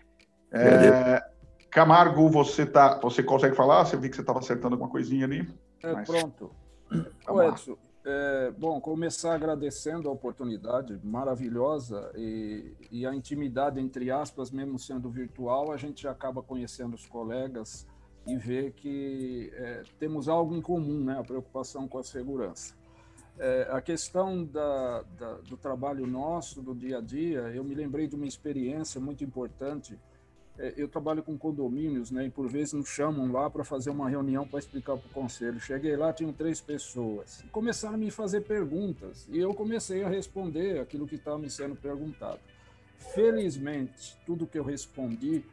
É, 0.53 1.23
Camargo, 1.71 2.29
você 2.29 2.65
tá, 2.65 2.99
você 3.01 3.23
consegue 3.23 3.57
falar? 3.57 3.85
Você 3.85 3.97
viu 3.97 4.09
que 4.09 4.17
você 4.17 4.23
estava 4.23 4.39
acertando 4.39 4.75
alguma 4.75 4.91
coisinha 4.91 5.27
ali? 5.27 5.49
É, 5.83 5.93
Mas... 5.93 6.09
Pronto. 6.09 6.51
Ô, 7.29 7.43
Edson, 7.43 7.77
é, 8.05 8.53
bom, 8.53 8.81
começar 8.81 9.35
agradecendo 9.35 10.09
a 10.09 10.13
oportunidade 10.13 11.01
maravilhosa 11.03 12.13
e, 12.15 12.73
e, 12.91 13.07
a 13.07 13.15
intimidade, 13.15 13.81
entre 13.81 14.11
aspas, 14.11 14.51
mesmo 14.51 14.79
sendo 14.79 15.09
virtual, 15.09 15.73
a 15.73 15.77
gente 15.77 16.07
acaba 16.07 16.43
conhecendo 16.43 16.95
os 16.95 17.07
colegas 17.07 17.87
e 18.27 18.37
vê 18.37 18.71
que 18.71 19.51
é, 19.55 19.83
temos 19.99 20.29
algo 20.29 20.55
em 20.55 20.61
comum, 20.61 21.03
né? 21.03 21.19
A 21.19 21.25
preocupação 21.25 21.89
com 21.89 21.99
a 21.99 22.03
segurança. 22.03 22.75
É, 23.39 23.69
a 23.71 23.81
questão 23.81 24.45
da, 24.45 25.03
da, 25.19 25.35
do 25.39 25.57
trabalho 25.57 26.07
nosso, 26.07 26.63
do 26.63 26.75
dia 26.75 26.99
a 26.99 27.01
dia, 27.01 27.41
eu 27.55 27.65
me 27.65 27.75
lembrei 27.75 28.07
de 28.07 28.15
uma 28.15 28.27
experiência 28.27 29.01
muito 29.01 29.25
importante 29.25 29.99
é, 30.57 30.73
eu 30.77 30.87
trabalho 30.87 31.23
com 31.23 31.37
condomínios, 31.37 32.11
né? 32.11 32.27
E 32.27 32.31
por 32.31 32.49
vezes 32.49 32.73
nos 32.73 32.89
chamam 32.89 33.31
lá 33.33 33.51
para 33.51 33.65
fazer 33.65 33.91
uma 33.91 34.09
reunião 34.09 34.47
para 34.47 34.61
explicar 34.61 34.97
para 34.97 35.09
o 35.09 35.11
conselho. 35.11 35.59
Cheguei 35.61 35.97
lá, 35.97 36.13
tinham 36.13 36.33
três 36.33 36.61
pessoas. 36.61 37.45
Começaram 37.51 37.95
a 37.95 37.99
me 37.99 38.11
fazer 38.11 38.43
perguntas. 38.43 39.27
E 39.31 39.39
eu 39.39 39.53
comecei 39.53 40.05
a 40.05 40.09
responder 40.09 40.81
aquilo 40.81 41.09
que 41.09 41.17
estava 41.17 41.39
me 41.39 41.51
sendo 41.51 41.75
perguntado. 41.75 42.39
Felizmente, 43.15 44.17
tudo 44.25 44.47
que 44.47 44.59
eu 44.59 44.65
respondi 44.65 45.45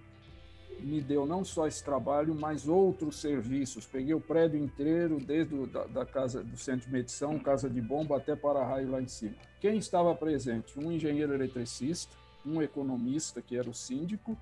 me 0.82 1.02
deu 1.02 1.26
não 1.26 1.44
só 1.44 1.68
esse 1.68 1.84
trabalho, 1.84 2.36
mas 2.36 2.68
outros 2.68 3.20
serviços. 3.20 3.86
Peguei 3.86 4.14
o 4.14 4.22
prédio 4.22 4.60
inteiro, 4.60 5.18
desde 5.20 5.56
o, 5.56 5.68
da, 5.68 5.86
da, 5.86 6.06
casa 6.06 6.44
do 6.44 6.58
centro 6.58 6.88
de 6.88 6.94
medição, 6.94 7.40
casa 7.40 7.70
de 7.70 7.82
bomba, 7.82 8.18
até 8.18 8.36
para-raio 8.36 8.90
lá 8.90 9.02
em 9.02 9.08
cima. 9.08 9.36
Quem 9.60 9.78
estava 9.78 10.14
presente? 10.16 10.78
Um 10.80 10.92
engenheiro 10.92 11.34
eletricista, 11.34 12.16
um 12.46 12.62
economista, 12.62 13.42
que 13.42 13.56
era 13.56 13.70
o 13.70 13.74
síndico, 13.74 14.38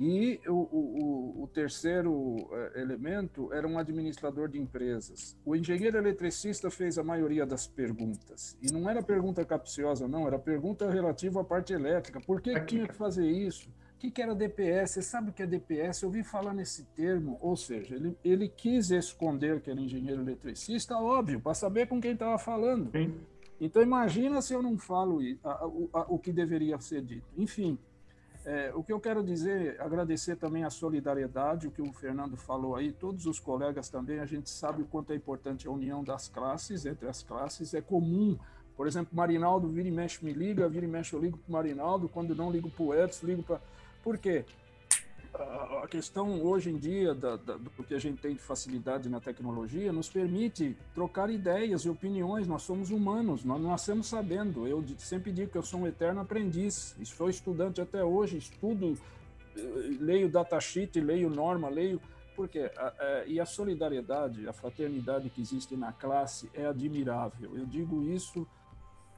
e 0.00 0.40
o, 0.48 0.52
o, 0.52 1.42
o, 1.42 1.46
terceiro 1.46 2.48
eh, 2.50 2.80
elemento 2.80 3.52
era 3.52 3.68
um 3.68 3.78
administrador 3.78 4.48
de 4.48 4.58
empresas. 4.58 5.36
O 5.44 5.54
engenheiro 5.54 5.96
eletricista 5.98 6.70
fez 6.70 6.98
a 6.98 7.04
maioria 7.04 7.44
das 7.44 7.66
perguntas. 7.66 8.56
E 8.60 8.72
não 8.72 8.88
era 8.88 9.02
pergunta 9.02 9.44
capciosa, 9.44 10.08
não, 10.08 10.26
era 10.26 10.38
pergunta 10.38 10.90
relativa 10.90 11.42
à 11.42 11.44
parte 11.44 11.72
elétrica. 11.72 12.20
Por 12.20 12.40
que 12.40 12.58
tinha 12.62 12.88
que 12.88 12.94
fazer 12.94 13.30
isso? 13.30 13.68
O 14.02 14.04
que, 14.04 14.10
que 14.10 14.20
era 14.20 14.34
DPS? 14.34 14.94
Você 14.94 15.02
sabe 15.02 15.30
o 15.30 15.32
que 15.32 15.44
é 15.44 15.46
DPS? 15.46 16.02
Eu 16.02 16.08
ouvi 16.08 16.24
falar 16.24 16.52
nesse 16.52 16.82
termo. 16.86 17.38
Ou 17.40 17.56
seja, 17.56 17.94
ele, 17.94 18.18
ele 18.24 18.48
quis 18.48 18.90
esconder 18.90 19.60
que 19.60 19.70
era 19.70 19.80
engenheiro 19.80 20.20
eletricista, 20.22 20.96
óbvio, 20.96 21.38
para 21.38 21.54
saber 21.54 21.86
com 21.86 22.00
quem 22.00 22.10
estava 22.10 22.36
falando. 22.36 22.90
Sim. 22.90 23.14
Então, 23.60 23.80
imagina 23.80 24.42
se 24.42 24.54
eu 24.54 24.60
não 24.60 24.76
falo 24.76 25.20
o 26.08 26.18
que 26.18 26.32
deveria 26.32 26.80
ser 26.80 27.00
dito. 27.02 27.28
Enfim. 27.38 27.78
É, 28.44 28.72
o 28.74 28.82
que 28.82 28.92
eu 28.92 28.98
quero 28.98 29.22
dizer, 29.22 29.80
agradecer 29.80 30.34
também 30.34 30.64
a 30.64 30.70
solidariedade, 30.70 31.68
o 31.68 31.70
que 31.70 31.80
o 31.80 31.92
Fernando 31.92 32.36
falou 32.36 32.74
aí, 32.74 32.90
todos 32.90 33.24
os 33.26 33.38
colegas 33.38 33.88
também, 33.88 34.18
a 34.18 34.26
gente 34.26 34.50
sabe 34.50 34.82
o 34.82 34.84
quanto 34.84 35.12
é 35.12 35.14
importante 35.14 35.68
a 35.68 35.70
união 35.70 36.02
das 36.02 36.28
classes, 36.28 36.84
entre 36.84 37.06
as 37.06 37.22
classes, 37.22 37.72
é 37.72 37.80
comum. 37.80 38.36
Por 38.76 38.88
exemplo, 38.88 39.14
Marinaldo 39.14 39.68
vira 39.68 39.86
e 39.86 39.92
mexe 39.92 40.24
me 40.24 40.32
liga, 40.32 40.68
vira 40.68 40.84
e 40.84 40.88
mexe 40.88 41.14
eu 41.14 41.20
ligo 41.20 41.38
para 41.38 41.48
o 41.48 41.52
Marinaldo, 41.52 42.08
quando 42.08 42.34
não 42.34 42.50
ligo 42.50 42.68
para 42.68 42.82
o 42.82 42.92
Edson, 42.92 43.26
ligo 43.26 43.44
para... 43.44 43.60
Por 44.02 44.18
quê? 44.18 44.44
a 45.82 45.88
questão 45.88 46.42
hoje 46.42 46.70
em 46.70 46.76
dia 46.76 47.14
da, 47.14 47.36
da, 47.36 47.56
do 47.56 47.70
que 47.70 47.94
a 47.94 47.98
gente 47.98 48.20
tem 48.20 48.34
de 48.34 48.40
facilidade 48.40 49.08
na 49.08 49.18
tecnologia 49.20 49.90
nos 49.92 50.08
permite 50.08 50.76
trocar 50.94 51.30
ideias 51.30 51.82
e 51.82 51.88
opiniões. 51.88 52.46
Nós 52.46 52.62
somos 52.62 52.90
humanos, 52.90 53.44
nós 53.44 53.60
nascemos 53.60 54.08
sabendo. 54.08 54.66
Eu 54.66 54.84
sempre 54.98 55.32
digo 55.32 55.50
que 55.50 55.58
eu 55.58 55.62
sou 55.62 55.80
um 55.80 55.86
eterno 55.86 56.20
aprendiz. 56.20 56.94
Sou 57.04 57.30
estudante 57.30 57.80
até 57.80 58.04
hoje, 58.04 58.36
estudo, 58.36 58.98
eh, 59.56 59.60
leio 60.00 60.28
datasheet, 60.28 61.00
leio 61.00 61.30
norma, 61.30 61.68
leio 61.68 62.00
porque 62.36 62.70
e 63.26 63.38
a 63.38 63.44
solidariedade, 63.44 64.48
a 64.48 64.54
fraternidade 64.54 65.28
que 65.28 65.40
existe 65.40 65.76
na 65.76 65.92
classe 65.92 66.50
é 66.54 66.64
admirável. 66.64 67.56
Eu 67.56 67.66
digo 67.66 68.02
isso, 68.02 68.46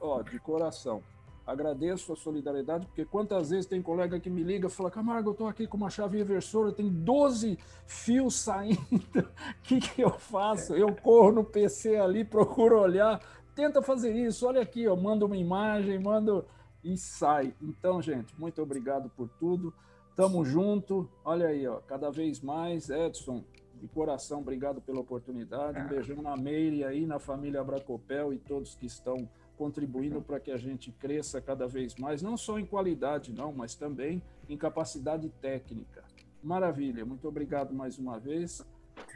ó, 0.01 0.21
de 0.21 0.37
coração 0.37 1.01
agradeço 1.45 2.11
a 2.11 2.15
solidariedade, 2.15 2.87
porque 2.87 3.05
quantas 3.05 3.49
vezes 3.49 3.65
tem 3.65 3.81
colega 3.81 4.19
que 4.19 4.29
me 4.29 4.43
liga 4.43 4.67
e 4.67 4.71
fala, 4.71 4.89
Camargo, 4.89 5.29
eu 5.29 5.33
estou 5.33 5.47
aqui 5.47 5.67
com 5.67 5.77
uma 5.77 5.89
chave 5.89 6.19
inversora, 6.19 6.71
tem 6.71 6.89
12 6.89 7.57
fios 7.85 8.35
saindo, 8.35 8.79
o 8.81 9.25
que, 9.63 9.79
que 9.79 10.01
eu 10.01 10.11
faço? 10.11 10.73
Eu 10.73 10.95
corro 10.95 11.31
no 11.31 11.43
PC 11.43 11.97
ali, 11.97 12.25
procuro 12.25 12.79
olhar, 12.79 13.21
tenta 13.53 13.81
fazer 13.81 14.13
isso, 14.15 14.47
olha 14.47 14.61
aqui, 14.61 14.83
eu 14.83 14.97
mando 14.97 15.25
uma 15.25 15.37
imagem, 15.37 15.99
mando 15.99 16.45
e 16.83 16.97
sai. 16.97 17.53
Então, 17.61 18.01
gente, 18.01 18.37
muito 18.39 18.61
obrigado 18.61 19.09
por 19.09 19.29
tudo, 19.39 19.73
tamo 20.15 20.43
junto, 20.43 21.07
olha 21.23 21.47
aí, 21.47 21.67
ó, 21.67 21.75
cada 21.81 22.09
vez 22.09 22.41
mais, 22.41 22.89
Edson, 22.89 23.43
de 23.79 23.87
coração, 23.87 24.39
obrigado 24.39 24.81
pela 24.81 25.01
oportunidade, 25.01 25.79
um 25.79 25.87
beijão 25.87 26.21
na 26.21 26.35
Meire 26.35 26.83
aí, 26.83 27.05
na 27.05 27.19
família 27.19 27.61
Abracopel 27.61 28.33
e 28.33 28.39
todos 28.39 28.75
que 28.75 28.85
estão 28.85 29.29
contribuindo 29.57 30.21
para 30.21 30.39
que 30.39 30.51
a 30.51 30.57
gente 30.57 30.91
cresça 30.91 31.41
cada 31.41 31.67
vez 31.67 31.95
mais, 31.95 32.21
não 32.21 32.37
só 32.37 32.59
em 32.59 32.65
qualidade, 32.65 33.33
não, 33.33 33.51
mas 33.51 33.75
também 33.75 34.21
em 34.49 34.57
capacidade 34.57 35.29
técnica. 35.41 36.03
Maravilha, 36.43 37.05
muito 37.05 37.27
obrigado 37.27 37.73
mais 37.73 37.97
uma 37.97 38.19
vez. 38.19 38.65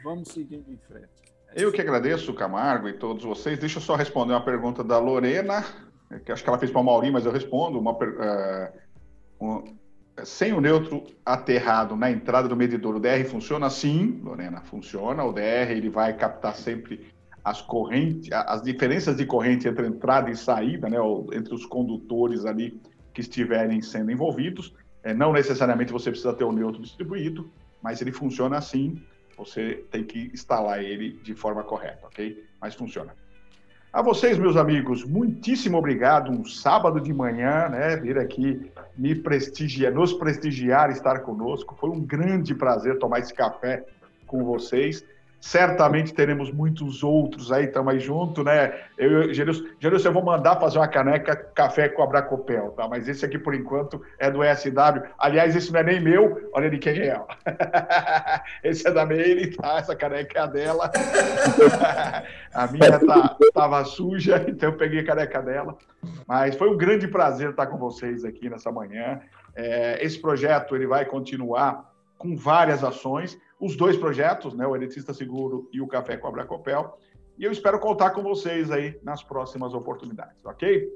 Vamos 0.02 0.28
seguindo 0.28 0.70
em 0.70 0.76
frente. 0.76 1.08
Eu 1.54 1.72
que 1.72 1.80
agradeço, 1.80 2.32
Camargo 2.34 2.88
e 2.88 2.92
todos 2.92 3.24
vocês. 3.24 3.58
Deixa 3.58 3.78
eu 3.78 3.82
só 3.82 3.96
responder 3.96 4.32
uma 4.32 4.44
pergunta 4.44 4.84
da 4.84 4.98
Lorena, 4.98 5.64
que 6.24 6.30
acho 6.30 6.42
que 6.42 6.48
ela 6.48 6.58
fez 6.58 6.70
para 6.70 6.80
o 6.80 6.84
Maurinho, 6.84 7.12
mas 7.12 7.26
eu 7.26 7.32
respondo. 7.32 7.78
Uma, 7.78 7.92
uh, 7.92 8.72
um, 9.40 9.76
sem 10.24 10.52
o 10.52 10.60
neutro 10.60 11.04
aterrado 11.24 11.96
na 11.96 12.10
entrada 12.10 12.48
do 12.48 12.56
medidor, 12.56 12.96
o 12.96 13.00
DR 13.00 13.24
funciona? 13.28 13.68
Sim, 13.68 14.20
Lorena, 14.22 14.60
funciona. 14.60 15.24
O 15.24 15.32
DR 15.32 15.70
ele 15.70 15.88
vai 15.88 16.16
captar 16.16 16.54
sempre 16.54 17.12
as 17.44 17.62
correntes, 17.62 18.30
as 18.32 18.62
diferenças 18.62 19.16
de 19.16 19.24
corrente 19.24 19.66
entre 19.66 19.86
entrada 19.86 20.30
e 20.30 20.36
saída, 20.36 20.88
né, 20.88 20.98
entre 21.32 21.54
os 21.54 21.64
condutores 21.64 22.44
ali 22.44 22.80
que 23.14 23.20
estiverem 23.20 23.80
sendo 23.80 24.10
envolvidos. 24.10 24.74
É, 25.02 25.14
não 25.14 25.32
necessariamente 25.32 25.92
você 25.92 26.10
precisa 26.10 26.34
ter 26.34 26.44
o 26.44 26.52
neutro 26.52 26.82
distribuído, 26.82 27.50
mas 27.82 28.00
ele 28.00 28.12
funciona 28.12 28.58
assim. 28.58 29.02
Você 29.38 29.84
tem 29.90 30.04
que 30.04 30.30
instalar 30.34 30.84
ele 30.84 31.18
de 31.22 31.34
forma 31.34 31.62
correta, 31.62 32.06
ok? 32.06 32.44
Mas 32.60 32.74
funciona. 32.74 33.14
A 33.92 34.02
vocês, 34.02 34.38
meus 34.38 34.56
amigos, 34.56 35.04
muitíssimo 35.04 35.76
obrigado. 35.76 36.30
Um 36.30 36.44
sábado 36.44 37.00
de 37.00 37.12
manhã, 37.12 37.68
né? 37.68 37.96
Vir 37.96 38.18
aqui 38.18 38.70
me 38.96 39.16
prestigiar, 39.16 39.92
nos 39.92 40.12
prestigiar, 40.12 40.90
estar 40.90 41.20
conosco. 41.20 41.74
Foi 41.74 41.90
um 41.90 42.00
grande 42.00 42.54
prazer 42.54 42.98
tomar 42.98 43.18
esse 43.18 43.34
café 43.34 43.84
com 44.28 44.44
vocês. 44.44 45.04
Certamente 45.40 46.12
teremos 46.12 46.52
muitos 46.52 47.02
outros 47.02 47.50
aí, 47.50 47.64
estamos 47.64 47.94
aí 47.94 47.98
junto, 47.98 48.44
né? 48.44 48.78
Eu, 48.98 49.32
Gerilson, 49.32 50.08
eu 50.08 50.12
vou 50.12 50.22
mandar 50.22 50.60
fazer 50.60 50.78
uma 50.78 50.86
caneca 50.86 51.34
café 51.34 51.88
com 51.88 52.02
a 52.02 52.06
Bracopel, 52.06 52.72
tá? 52.72 52.86
Mas 52.86 53.08
esse 53.08 53.24
aqui, 53.24 53.38
por 53.38 53.54
enquanto, 53.54 54.02
é 54.18 54.30
do 54.30 54.44
ESW. 54.44 55.02
Aliás, 55.18 55.56
esse 55.56 55.72
não 55.72 55.80
é 55.80 55.82
nem 55.82 55.98
meu, 55.98 56.50
olha 56.52 56.68
de 56.68 56.76
quem 56.76 57.00
é. 57.00 57.18
esse 58.62 58.86
é 58.86 58.92
da 58.92 59.06
Meire, 59.06 59.56
tá? 59.56 59.78
Essa 59.78 59.96
caneca 59.96 60.38
é 60.38 60.42
a 60.42 60.46
dela. 60.46 60.90
a 62.52 62.66
minha 62.66 62.98
tá, 62.98 63.36
tava 63.54 63.82
suja, 63.86 64.44
então 64.46 64.68
eu 64.68 64.76
peguei 64.76 65.00
a 65.00 65.06
caneca 65.06 65.40
dela. 65.40 65.78
Mas 66.26 66.54
foi 66.54 66.68
um 66.68 66.76
grande 66.76 67.08
prazer 67.08 67.50
estar 67.50 67.66
com 67.66 67.78
vocês 67.78 68.26
aqui 68.26 68.50
nessa 68.50 68.70
manhã. 68.70 69.20
É, 69.56 70.04
esse 70.04 70.20
projeto 70.20 70.76
ele 70.76 70.86
vai 70.86 71.06
continuar 71.06 71.90
com 72.18 72.36
várias 72.36 72.84
ações 72.84 73.38
os 73.60 73.76
dois 73.76 73.96
projetos, 73.96 74.54
né, 74.54 74.66
o 74.66 74.74
Elitista 74.74 75.12
Seguro 75.12 75.68
e 75.72 75.80
o 75.80 75.86
Café 75.86 76.16
com 76.16 76.26
a 76.26 76.30
Bracopel. 76.30 76.98
E 77.38 77.44
eu 77.44 77.52
espero 77.52 77.78
contar 77.78 78.10
com 78.10 78.22
vocês 78.22 78.70
aí 78.70 78.98
nas 79.02 79.22
próximas 79.22 79.74
oportunidades, 79.74 80.44
ok? 80.44 80.88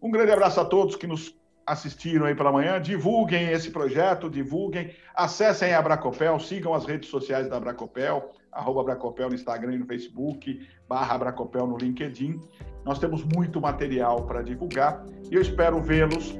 Um 0.00 0.10
grande 0.10 0.32
abraço 0.32 0.60
a 0.60 0.64
todos 0.64 0.96
que 0.96 1.06
nos 1.06 1.34
assistiram 1.66 2.26
aí 2.26 2.34
pela 2.34 2.52
manhã. 2.52 2.80
Divulguem 2.80 3.50
esse 3.50 3.70
projeto, 3.70 4.28
divulguem, 4.28 4.90
acessem 5.14 5.72
a 5.72 5.80
Bracopel, 5.82 6.38
sigam 6.40 6.74
as 6.74 6.84
redes 6.84 7.08
sociais 7.08 7.48
da 7.48 7.60
Bracopel, 7.60 8.30
arroba 8.50 8.82
Bracopel 8.82 9.28
no 9.28 9.34
Instagram 9.34 9.74
e 9.74 9.78
no 9.78 9.86
Facebook, 9.86 10.66
barra 10.88 11.18
Bracopel 11.18 11.66
no 11.66 11.76
LinkedIn. 11.76 12.40
Nós 12.84 12.98
temos 12.98 13.22
muito 13.24 13.60
material 13.60 14.26
para 14.26 14.42
divulgar 14.42 15.04
e 15.30 15.34
eu 15.34 15.42
espero 15.42 15.80
vê-los 15.80 16.34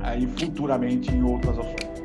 aí 0.00 0.26
futuramente 0.26 1.10
em 1.10 1.22
outras 1.22 1.58
ações. 1.58 1.95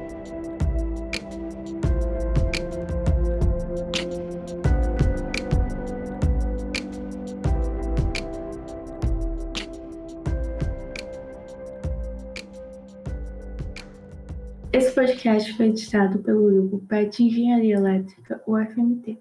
Podcast 15.02 15.52
foi 15.54 15.70
editado 15.70 16.20
pelo 16.20 16.46
grupo 16.46 16.78
PET 16.88 17.24
Engenharia 17.24 17.76
Elétrica, 17.76 18.40
UFMT. 18.46 19.18